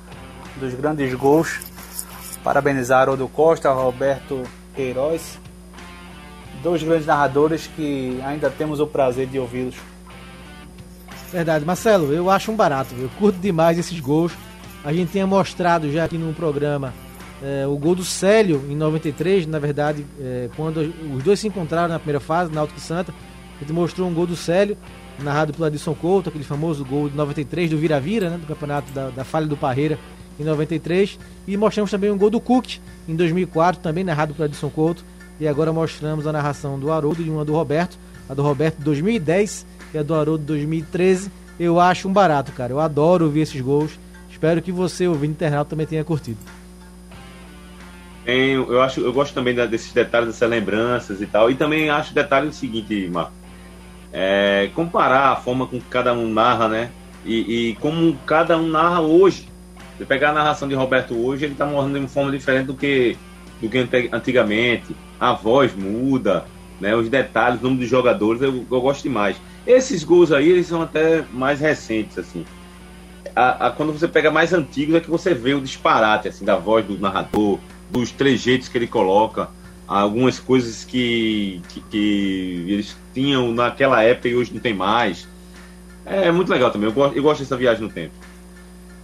dos 0.56 0.74
grandes 0.74 1.12
gols. 1.14 1.60
Parabenizar 2.42 3.08
Odo 3.08 3.28
Costa, 3.28 3.70
Roberto 3.72 4.42
Queiroz, 4.74 5.38
dois 6.62 6.82
grandes 6.82 7.06
narradores 7.06 7.68
que 7.76 8.20
ainda 8.24 8.50
temos 8.50 8.80
o 8.80 8.86
prazer 8.86 9.26
de 9.26 9.38
ouvi-los. 9.38 9.76
Verdade, 11.30 11.64
Marcelo, 11.64 12.12
eu 12.12 12.28
acho 12.28 12.50
um 12.50 12.56
barato, 12.56 12.94
eu 12.98 13.08
curto 13.18 13.38
demais 13.38 13.78
esses 13.78 13.98
gols. 14.00 14.32
A 14.84 14.92
gente 14.92 15.12
tinha 15.12 15.26
mostrado 15.26 15.90
já 15.90 16.04
aqui 16.04 16.18
no 16.18 16.34
programa 16.34 16.92
é, 17.42 17.66
o 17.66 17.76
gol 17.76 17.94
do 17.94 18.04
Célio 18.04 18.64
em 18.68 18.76
93, 18.76 19.46
na 19.46 19.58
verdade, 19.58 20.04
é, 20.20 20.50
quando 20.56 20.92
os 21.14 21.22
dois 21.22 21.40
se 21.40 21.48
encontraram 21.48 21.88
na 21.88 21.98
primeira 21.98 22.20
fase, 22.20 22.52
Náutico 22.52 22.78
e 22.78 22.82
Santa. 22.82 23.14
A 23.56 23.60
gente 23.60 23.72
mostrou 23.72 24.08
um 24.08 24.12
gol 24.12 24.26
do 24.26 24.36
Célio, 24.36 24.76
narrado 25.20 25.52
pelo 25.52 25.64
Adilson 25.64 25.94
Couto, 25.94 26.28
aquele 26.28 26.44
famoso 26.44 26.84
gol 26.84 27.08
de 27.08 27.16
93 27.16 27.70
do 27.70 27.78
Vira-Vira, 27.78 28.30
né, 28.30 28.38
do 28.38 28.46
campeonato 28.46 28.90
da, 28.92 29.10
da 29.10 29.24
falha 29.24 29.46
do 29.46 29.56
Parreira 29.56 29.98
em 30.38 30.44
93. 30.44 31.18
E 31.46 31.56
mostramos 31.56 31.90
também 31.90 32.10
um 32.10 32.18
gol 32.18 32.30
do 32.30 32.40
Cook 32.40 32.78
em 33.08 33.16
2004, 33.16 33.80
também 33.80 34.04
narrado 34.04 34.34
por 34.34 34.44
Adson 34.44 34.70
Couto. 34.70 35.04
E 35.40 35.48
agora 35.48 35.72
mostramos 35.72 36.26
a 36.26 36.32
narração 36.32 36.78
do 36.78 36.92
Haroldo 36.92 37.22
e 37.22 37.28
uma 37.28 37.44
do 37.44 37.52
Roberto. 37.52 37.98
A 38.28 38.34
do 38.34 38.42
Roberto 38.42 38.78
2010 38.78 39.66
e 39.92 39.98
a 39.98 40.02
do 40.02 40.14
Haroldo 40.14 40.44
2013. 40.44 41.30
Eu 41.58 41.80
acho 41.80 42.08
um 42.08 42.12
barato, 42.12 42.52
cara. 42.52 42.72
Eu 42.72 42.80
adoro 42.80 43.26
ouvir 43.26 43.40
esses 43.40 43.60
gols. 43.60 43.98
Espero 44.30 44.62
que 44.62 44.72
você, 44.72 45.06
ouvindo 45.06 45.32
internauta, 45.32 45.70
também 45.70 45.86
tenha 45.86 46.04
curtido. 46.04 46.38
Eu, 48.24 48.80
acho, 48.80 49.00
eu 49.00 49.12
gosto 49.12 49.34
também 49.34 49.54
desses 49.54 49.92
detalhes, 49.92 50.28
dessas 50.28 50.48
lembranças 50.48 51.20
e 51.20 51.26
tal. 51.26 51.50
E 51.50 51.54
também 51.54 51.90
acho 51.90 52.14
detalhe 52.14 52.48
o 52.48 52.52
seguinte, 52.52 53.08
Marco. 53.12 53.32
É, 54.12 54.70
comparar 54.74 55.32
a 55.32 55.36
forma 55.36 55.66
com 55.66 55.80
que 55.80 55.86
cada 55.88 56.12
um 56.12 56.28
narra, 56.28 56.68
né? 56.68 56.90
E, 57.24 57.70
e 57.70 57.74
como 57.76 58.16
cada 58.26 58.56
um 58.58 58.68
narra 58.68 59.00
hoje. 59.00 59.48
Você 60.02 60.06
pegar 60.06 60.30
a 60.30 60.32
narração 60.32 60.66
de 60.66 60.74
Roberto 60.74 61.14
hoje, 61.14 61.44
ele 61.44 61.52
está 61.52 61.64
morrendo 61.64 61.94
de 61.94 62.00
uma 62.00 62.08
forma 62.08 62.32
diferente 62.32 62.66
do 62.66 62.74
que, 62.74 63.16
do 63.60 63.68
que 63.68 63.78
antigamente. 64.12 64.96
A 65.20 65.32
voz 65.32 65.72
muda, 65.76 66.44
né? 66.80 66.96
os 66.96 67.08
detalhes, 67.08 67.60
o 67.60 67.64
nome 67.64 67.78
dos 67.78 67.88
jogadores, 67.88 68.42
eu, 68.42 68.66
eu 68.68 68.80
gosto 68.80 69.04
demais. 69.04 69.36
Esses 69.64 70.02
gols 70.02 70.32
aí, 70.32 70.48
eles 70.48 70.66
são 70.66 70.82
até 70.82 71.24
mais 71.32 71.60
recentes, 71.60 72.18
assim. 72.18 72.44
A, 73.36 73.68
a, 73.68 73.70
quando 73.70 73.92
você 73.92 74.08
pega 74.08 74.28
mais 74.28 74.52
antigos 74.52 74.96
é 74.96 75.00
que 75.00 75.08
você 75.08 75.34
vê 75.34 75.54
o 75.54 75.60
disparate 75.60 76.26
assim 76.26 76.44
da 76.44 76.56
voz 76.56 76.84
do 76.84 76.98
narrador, 76.98 77.60
dos 77.88 78.10
trejeitos 78.10 78.66
que 78.66 78.76
ele 78.76 78.88
coloca, 78.88 79.50
algumas 79.86 80.40
coisas 80.40 80.84
que, 80.84 81.62
que, 81.68 81.80
que, 81.80 82.66
eles 82.68 82.96
tinham 83.14 83.52
naquela 83.52 84.02
época 84.02 84.28
e 84.28 84.34
hoje 84.34 84.52
não 84.52 84.60
tem 84.60 84.74
mais. 84.74 85.28
É, 86.04 86.26
é 86.26 86.32
muito 86.32 86.50
legal 86.50 86.72
também. 86.72 86.90
Eu 86.90 87.12
eu 87.14 87.22
gosto 87.22 87.42
dessa 87.42 87.56
viagem 87.56 87.84
no 87.84 87.88
tempo. 87.88 88.31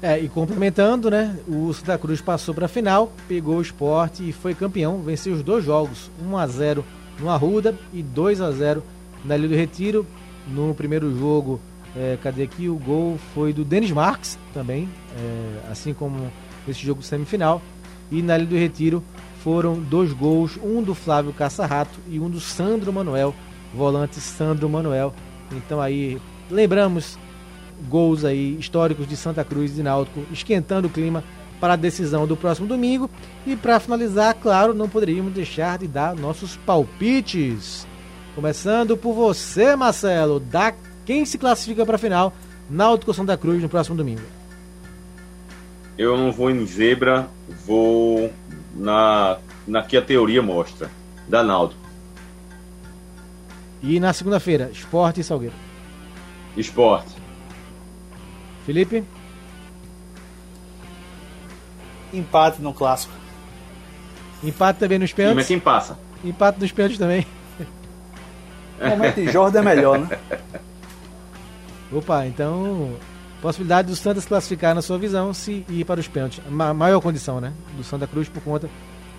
É, 0.01 0.19
e 0.19 0.29
complementando, 0.29 1.11
né? 1.11 1.37
O 1.49 1.73
Santa 1.75 1.99
Cruz 1.99 2.21
passou 2.21 2.55
para 2.55 2.67
a 2.67 2.69
final, 2.69 3.13
pegou 3.27 3.59
o 3.59 3.63
esporte 3.63 4.29
e 4.29 4.33
foi 4.33 4.55
campeão, 4.55 5.03
venceu 5.03 5.35
os 5.35 5.43
dois 5.43 5.65
jogos, 5.65 6.09
1 6.25 6.37
a 6.37 6.47
0 6.47 6.85
no 7.19 7.29
Arruda 7.29 7.75
e 7.93 8.01
2 8.01 8.41
a 8.41 8.53
0 8.53 8.83
na 9.25 9.37
Ilha 9.37 9.49
do 9.49 9.55
Retiro. 9.57 10.07
No 10.47 10.73
primeiro 10.73 11.13
jogo, 11.19 11.61
é, 11.97 12.17
cadê 12.23 12.45
aqui? 12.45 12.69
O 12.69 12.77
gol 12.77 13.19
foi 13.35 13.53
do 13.53 13.65
Denis 13.65 13.91
Marques 13.91 14.39
também, 14.55 14.89
é, 15.17 15.71
assim 15.71 15.93
como 15.93 16.31
esse 16.69 16.81
jogo 16.81 17.03
semifinal. 17.03 17.61
E 18.09 18.23
na 18.23 18.39
Ilha 18.39 18.47
do 18.47 18.55
Retiro 18.55 19.03
foram 19.43 19.81
dois 19.81 20.13
gols, 20.13 20.57
um 20.63 20.81
do 20.81 20.95
Flávio 20.95 21.33
Caçarrato 21.33 21.99
e 22.09 22.21
um 22.21 22.31
do 22.31 22.39
Sandro 22.39 22.93
Manuel, 22.93 23.35
volante 23.75 24.21
Sandro 24.21 24.69
Manuel. 24.69 25.13
Então 25.51 25.81
aí 25.81 26.21
lembramos 26.49 27.19
gols 27.89 28.25
aí 28.25 28.57
históricos 28.59 29.07
de 29.07 29.17
Santa 29.17 29.45
Cruz 29.45 29.79
e 29.79 29.83
Náutico, 29.83 30.23
esquentando 30.33 30.89
o 30.89 30.91
clima 30.91 31.23
para 31.61 31.75
a 31.75 31.77
decisão 31.77 32.27
do 32.27 32.37
próximo 32.37 32.67
domingo. 32.67 33.11
E 33.47 33.57
para 33.57 33.81
finalizar, 33.81 34.35
claro, 34.35 34.75
não 34.75 34.89
poderíamos 34.89 35.33
deixar 35.33 35.79
de 35.79 35.87
dar 35.87 36.15
nossos 36.15 36.57
palpites. 36.57 37.87
Começando 38.35 38.97
por 38.97 39.13
você, 39.13 39.75
Marcelo, 39.75 40.39
da 40.39 40.73
quem 41.05 41.25
se 41.25 41.39
classifica 41.39 41.87
para 41.87 41.97
a 41.97 41.99
final, 41.99 42.33
Náutico 42.69 43.15
Santa 43.15 43.37
Cruz 43.37 43.63
no 43.63 43.69
próximo 43.69 43.97
domingo. 43.97 44.23
Eu 45.97 46.17
não 46.17 46.31
vou 46.31 46.51
em 46.51 46.65
zebra, 46.67 47.29
vou 47.67 48.31
na, 48.75 49.39
na 49.67 49.83
que 49.83 49.97
a 49.97 50.03
teoria 50.03 50.43
mostra, 50.43 50.91
da 51.27 51.43
Náutico. 51.43 51.81
E 53.83 53.99
na 53.99 54.13
segunda-feira, 54.13 54.71
Esporte 54.73 55.21
e 55.21 55.25
Salgueiro. 55.25 55.55
Esporte. 56.57 57.18
Felipe? 58.69 59.03
Empate 62.13 62.61
no 62.61 62.75
clássico. 62.75 63.15
Empate 64.45 64.79
também 64.79 64.99
nos 64.99 65.09
Sim, 65.09 65.17
pênaltis? 65.17 65.37
mas 65.37 65.47
quem 65.47 65.59
passa? 65.59 65.99
Empate 66.23 66.61
nos 66.61 66.71
pênaltis 66.71 66.99
também. 66.99 67.27
De 69.17 69.33
Jordan 69.33 69.61
é 69.61 69.63
melhor, 69.63 69.99
né? 70.01 70.19
Opa, 71.91 72.27
então. 72.27 72.93
Possibilidade 73.41 73.89
do 73.89 73.97
Santa 73.97 74.21
se 74.21 74.27
classificar 74.27 74.75
na 74.75 74.83
sua 74.83 74.99
visão 74.99 75.33
se 75.33 75.65
ir 75.71 75.87
para 75.87 75.99
os 75.99 76.07
pênaltis. 76.07 76.43
Ma 76.51 76.75
maior 76.75 77.01
condição, 77.01 77.41
né? 77.41 77.55
Do 77.75 77.83
Santa 77.83 78.07
Cruz 78.07 78.29
por 78.29 78.43
conta 78.43 78.69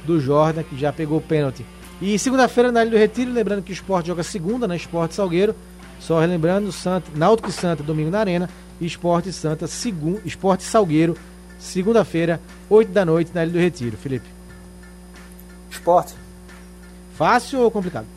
do 0.05 0.21
Jordan, 0.21 0.61
que 0.61 0.77
já 0.77 0.93
pegou 0.93 1.17
o 1.17 1.21
pênalti. 1.21 1.65
E 1.99 2.19
segunda-feira 2.19 2.71
na 2.71 2.83
Ilha 2.83 2.91
do 2.91 2.97
Retiro, 2.97 3.31
lembrando 3.31 3.63
que 3.63 3.71
o 3.71 3.73
Sport 3.73 4.05
joga 4.05 4.21
segunda, 4.21 4.67
né? 4.67 4.75
Sport 4.75 5.11
Salgueiro. 5.11 5.55
Só 5.99 6.19
relembrando, 6.19 6.71
Santa, 6.71 7.09
Náutico 7.15 7.49
e 7.49 7.51
Santa, 7.51 7.81
domingo 7.81 8.11
na 8.11 8.19
Arena. 8.19 8.47
E 8.79 8.85
Sport 8.85 9.27
Santa, 9.31 9.67
segun, 9.67 10.17
Sport 10.25 10.61
Salgueiro, 10.61 11.17
segunda-feira, 11.59 12.39
8 12.69 12.91
da 12.91 13.03
noite, 13.03 13.31
na 13.33 13.43
Ilha 13.43 13.53
do 13.53 13.59
Retiro. 13.59 13.97
Felipe. 13.97 14.27
Esporte. 15.69 16.13
Fácil 17.15 17.59
ou 17.59 17.71
complicado? 17.71 18.07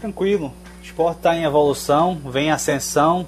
Tranquilo. 0.00 0.52
O 0.80 0.84
esporte 0.84 1.18
está 1.18 1.36
em 1.36 1.44
evolução, 1.44 2.20
vem 2.24 2.46
em 2.46 2.50
ascensão. 2.50 3.26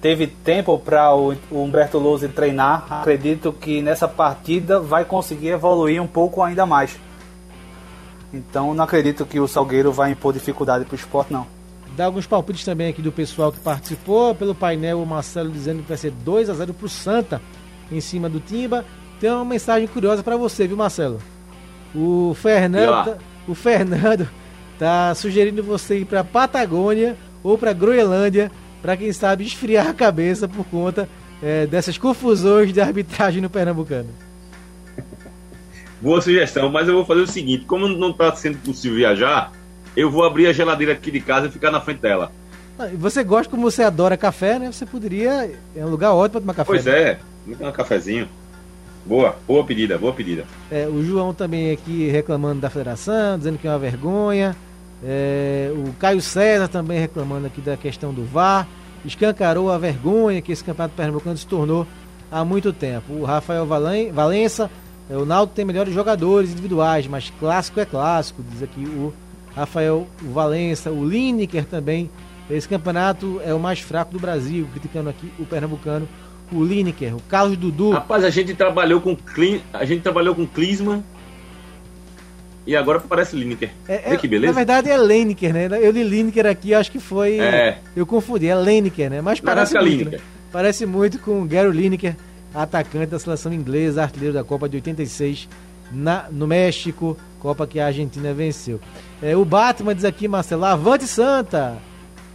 Teve 0.00 0.26
tempo 0.26 0.78
para 0.78 1.14
o, 1.14 1.34
o 1.50 1.62
Humberto 1.62 1.98
Lousa 1.98 2.28
treinar. 2.28 2.84
Acredito 2.90 3.52
que 3.52 3.80
nessa 3.80 4.06
partida 4.06 4.78
vai 4.78 5.04
conseguir 5.04 5.48
evoluir 5.48 6.02
um 6.02 6.06
pouco 6.06 6.42
ainda 6.42 6.66
mais. 6.66 6.98
Então 8.32 8.74
não 8.74 8.84
acredito 8.84 9.24
que 9.24 9.40
o 9.40 9.48
Salgueiro 9.48 9.92
vai 9.92 10.10
impor 10.10 10.34
dificuldade 10.34 10.84
para 10.84 10.94
o 10.94 10.98
esporte, 10.98 11.32
não. 11.32 11.46
Dá 11.96 12.06
alguns 12.06 12.26
palpites 12.26 12.64
também 12.64 12.88
aqui 12.88 13.00
do 13.00 13.12
pessoal 13.12 13.52
que 13.52 13.60
participou. 13.60 14.34
Pelo 14.34 14.54
painel, 14.54 15.00
o 15.02 15.06
Marcelo 15.06 15.50
dizendo 15.50 15.82
que 15.82 15.88
vai 15.88 15.96
ser 15.96 16.10
2 16.10 16.50
a 16.50 16.54
0 16.54 16.74
pro 16.74 16.88
Santa 16.88 17.40
em 17.90 18.00
cima 18.00 18.28
do 18.28 18.40
Timba. 18.40 18.84
Tem 19.20 19.30
uma 19.30 19.44
mensagem 19.44 19.86
curiosa 19.86 20.22
para 20.22 20.36
você, 20.36 20.66
viu, 20.66 20.76
Marcelo? 20.76 21.20
O? 21.94 22.34
Fernando, 22.34 23.04
tá- 23.04 23.18
o 23.46 23.54
Fernando 23.54 24.28
tá 24.78 25.14
sugerindo 25.14 25.62
você 25.62 25.98
ir 25.98 26.04
para 26.04 26.24
Patagônia 26.24 27.16
ou 27.42 27.56
para 27.56 27.72
Groenlândia 27.72 28.50
para 28.82 28.96
quem 28.96 29.12
sabe 29.12 29.44
esfriar 29.44 29.86
a 29.88 29.94
cabeça 29.94 30.48
por 30.48 30.64
conta 30.66 31.08
eh, 31.42 31.66
dessas 31.66 31.96
confusões 31.96 32.72
de 32.72 32.80
arbitragem 32.80 33.40
no 33.40 33.48
Pernambucano. 33.48 34.08
Boa 36.00 36.20
sugestão, 36.20 36.70
mas 36.70 36.86
eu 36.88 36.94
vou 36.94 37.04
fazer 37.06 37.20
o 37.22 37.26
seguinte: 37.26 37.64
como 37.64 37.88
não 37.88 38.10
está 38.10 38.34
sendo 38.34 38.58
possível 38.58 38.96
viajar, 38.98 39.52
eu 39.96 40.10
vou 40.10 40.24
abrir 40.24 40.46
a 40.46 40.52
geladeira 40.52 40.92
aqui 40.92 41.10
de 41.10 41.20
casa 41.20 41.46
e 41.46 41.50
ficar 41.50 41.70
na 41.70 41.80
frente 41.80 42.00
dela. 42.00 42.30
Ah, 42.78 42.88
Você 42.94 43.22
gosta 43.22 43.48
como 43.50 43.62
você 43.70 43.82
adora 43.82 44.16
café, 44.16 44.58
né? 44.58 44.70
Você 44.72 44.84
poderia 44.86 45.50
é 45.76 45.84
um 45.84 45.88
lugar 45.90 46.12
ótimo 46.12 46.32
para 46.32 46.40
tomar 46.40 46.54
café. 46.54 46.66
Pois 46.66 46.84
né? 46.84 46.92
é, 47.00 47.18
me 47.46 47.54
dá 47.54 47.68
um 47.68 47.72
cafezinho. 47.72 48.28
Boa, 49.06 49.36
boa 49.46 49.62
pedida, 49.64 49.98
boa 49.98 50.12
pedida. 50.14 50.44
É, 50.70 50.86
o 50.88 51.02
João 51.04 51.34
também 51.34 51.70
aqui 51.72 52.08
reclamando 52.08 52.60
da 52.60 52.70
federação, 52.70 53.36
dizendo 53.38 53.58
que 53.58 53.66
é 53.66 53.70
uma 53.70 53.78
vergonha. 53.78 54.56
É, 55.04 55.70
o 55.76 55.92
Caio 55.98 56.20
César 56.22 56.68
também 56.68 56.98
reclamando 56.98 57.46
aqui 57.46 57.60
da 57.60 57.76
questão 57.76 58.12
do 58.14 58.24
VAR. 58.24 58.66
Escancarou 59.04 59.70
a 59.70 59.76
vergonha 59.76 60.40
que 60.40 60.50
esse 60.50 60.64
campeonato 60.64 60.94
pernambucano 60.96 61.36
se 61.36 61.46
tornou 61.46 61.86
há 62.32 62.42
muito 62.44 62.72
tempo. 62.72 63.12
O 63.12 63.24
Rafael 63.24 63.66
Valen- 63.66 64.10
Valença, 64.10 64.70
é, 65.10 65.16
o 65.16 65.26
Náutico 65.26 65.54
tem 65.54 65.64
melhores 65.66 65.92
jogadores 65.92 66.50
individuais, 66.52 67.06
mas 67.06 67.30
clássico 67.38 67.78
é 67.80 67.84
clássico, 67.84 68.42
diz 68.50 68.62
aqui 68.62 68.80
o 68.86 69.12
Rafael 69.54 70.06
Valença. 70.20 70.90
O 70.90 71.04
Lineker 71.08 71.64
também. 71.64 72.10
Esse 72.50 72.68
campeonato 72.68 73.40
é 73.44 73.54
o 73.54 73.58
mais 73.58 73.80
fraco 73.80 74.12
do 74.12 74.18
Brasil, 74.18 74.68
criticando 74.72 75.08
aqui 75.08 75.32
o 75.38 75.46
pernambucano. 75.46 76.08
O 76.52 76.62
Lineker, 76.62 77.16
o 77.16 77.20
Carlos 77.20 77.56
Dudu. 77.56 77.90
Rapaz, 77.90 78.22
a 78.22 78.30
gente 78.30 78.54
trabalhou 78.54 79.00
com 79.00 79.16
a 79.72 79.84
gente 79.84 80.02
trabalhou 80.02 80.34
com 80.34 80.46
Klisman 80.46 81.02
e 82.66 82.74
agora 82.74 83.00
parece 83.00 83.36
Lineker. 83.36 83.70
É, 83.88 83.98
Vê 83.98 84.14
é- 84.14 84.16
que 84.16 84.28
beleza? 84.28 84.52
Na 84.52 84.56
verdade 84.56 84.90
é 84.90 84.96
Lineker, 84.96 85.52
né? 85.52 85.68
Eu 85.80 85.90
li 85.90 86.02
Lineker 86.02 86.46
aqui, 86.46 86.74
acho 86.74 86.90
que 86.90 86.98
foi. 86.98 87.38
É. 87.38 87.78
Eu 87.94 88.06
confundi, 88.06 88.46
é 88.48 88.54
Lineker, 88.54 89.10
né? 89.10 89.20
Mas 89.20 89.40
parece 89.40 89.74
muito. 89.74 89.88
Lineker. 89.88 90.18
Né? 90.18 90.24
Parece 90.50 90.86
muito 90.86 91.18
com 91.18 91.42
o 91.42 91.44
Gary 91.44 91.70
Lineker, 91.70 92.16
atacante 92.54 93.06
da 93.06 93.18
seleção 93.18 93.52
inglesa, 93.52 94.02
artilheiro 94.02 94.32
da 94.32 94.44
Copa 94.44 94.68
de 94.68 94.76
86 94.76 95.48
na, 95.94 96.26
no 96.30 96.46
México, 96.46 97.16
Copa 97.40 97.66
que 97.66 97.78
a 97.78 97.86
Argentina 97.86 98.32
venceu. 98.32 98.80
É, 99.22 99.36
o 99.36 99.44
Batman 99.44 99.94
diz 99.94 100.04
aqui, 100.04 100.26
Marcelo, 100.26 100.64
avante 100.64 101.06
Santa! 101.06 101.76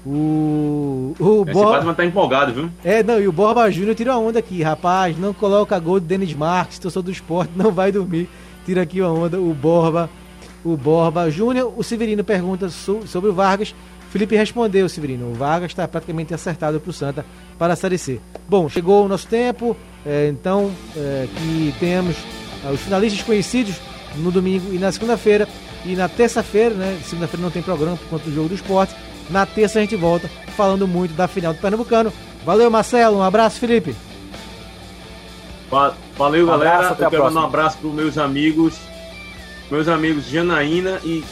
O. 0.05 1.13
O 1.19 1.43
Esse 1.43 1.53
Borba. 1.53 1.71
Batman 1.73 1.93
tá 1.93 2.05
empolgado, 2.05 2.53
viu? 2.53 2.69
É, 2.83 3.03
não, 3.03 3.19
e 3.19 3.27
o 3.27 3.31
Borba 3.31 3.69
Júnior 3.69 3.95
tirou 3.95 4.13
a 4.13 4.17
onda 4.17 4.39
aqui, 4.39 4.61
rapaz. 4.63 5.17
Não 5.17 5.33
coloca 5.33 5.77
gol 5.79 5.99
do 5.99 6.05
Denis 6.05 6.33
Marques, 6.33 6.79
torcedor 6.79 7.03
do 7.03 7.11
esporte, 7.11 7.51
não 7.55 7.71
vai 7.71 7.91
dormir. 7.91 8.29
Tira 8.65 8.81
aqui 8.83 9.01
uma 9.01 9.11
onda, 9.11 9.39
o 9.39 9.53
Borba. 9.53 10.09
O 10.63 10.75
Borba 10.77 11.29
Júnior. 11.29 11.73
O 11.75 11.83
Severino 11.83 12.23
pergunta 12.23 12.69
so- 12.69 13.05
sobre 13.07 13.29
o 13.29 13.33
Vargas. 13.33 13.73
Felipe 14.09 14.35
respondeu, 14.35 14.87
Severino. 14.89 15.27
O 15.31 15.33
Vargas 15.33 15.71
está 15.71 15.87
praticamente 15.87 16.33
acertado 16.33 16.79
para 16.79 16.89
o 16.89 16.93
Santa 16.93 17.25
para 17.57 17.73
a 17.73 17.75
Série 17.75 17.97
C. 17.97 18.19
Bom, 18.47 18.67
chegou 18.69 19.05
o 19.05 19.07
nosso 19.07 19.27
tempo. 19.27 19.75
é, 20.05 20.27
então, 20.29 20.71
é, 20.95 21.27
que 21.35 21.73
tenhamos 21.79 22.15
os 22.71 22.79
finalistas 22.81 23.21
conhecidos 23.23 23.75
no 24.15 24.31
domingo 24.31 24.73
e 24.73 24.77
na 24.77 24.91
segunda-feira. 24.91 25.47
E 25.85 25.95
na 25.95 26.09
terça-feira, 26.09 26.75
né? 26.75 26.99
Segunda-feira 27.05 27.41
não 27.43 27.51
tem 27.51 27.61
programa 27.61 27.95
por 27.95 28.07
conta 28.09 28.25
do 28.25 28.35
jogo 28.35 28.49
do 28.49 28.55
esporte. 28.55 28.93
Na 29.29 29.45
terça 29.45 29.79
a 29.79 29.81
gente 29.81 29.95
volta 29.95 30.29
falando 30.57 30.87
muito 30.87 31.13
da 31.13 31.27
final 31.27 31.53
do 31.53 31.59
Pernambucano. 31.59 32.11
Valeu, 32.45 32.69
Marcelo. 32.69 33.17
Um 33.17 33.23
abraço, 33.23 33.59
Felipe. 33.59 33.95
Va- 35.69 35.93
Valeu, 36.17 36.45
Um 36.45 36.49
galera. 36.49 36.75
abraço, 36.75 36.93
até 36.93 37.05
Eu 37.05 37.09
quero 37.11 37.23
mandar 37.25 37.41
um 37.41 37.45
abraço 37.45 37.77
para 37.77 37.89
meus 37.91 38.17
amigos, 38.17 38.73
meus 39.71 39.87
amigos 39.87 40.25
Janaína 40.27 40.99
e 41.03 41.23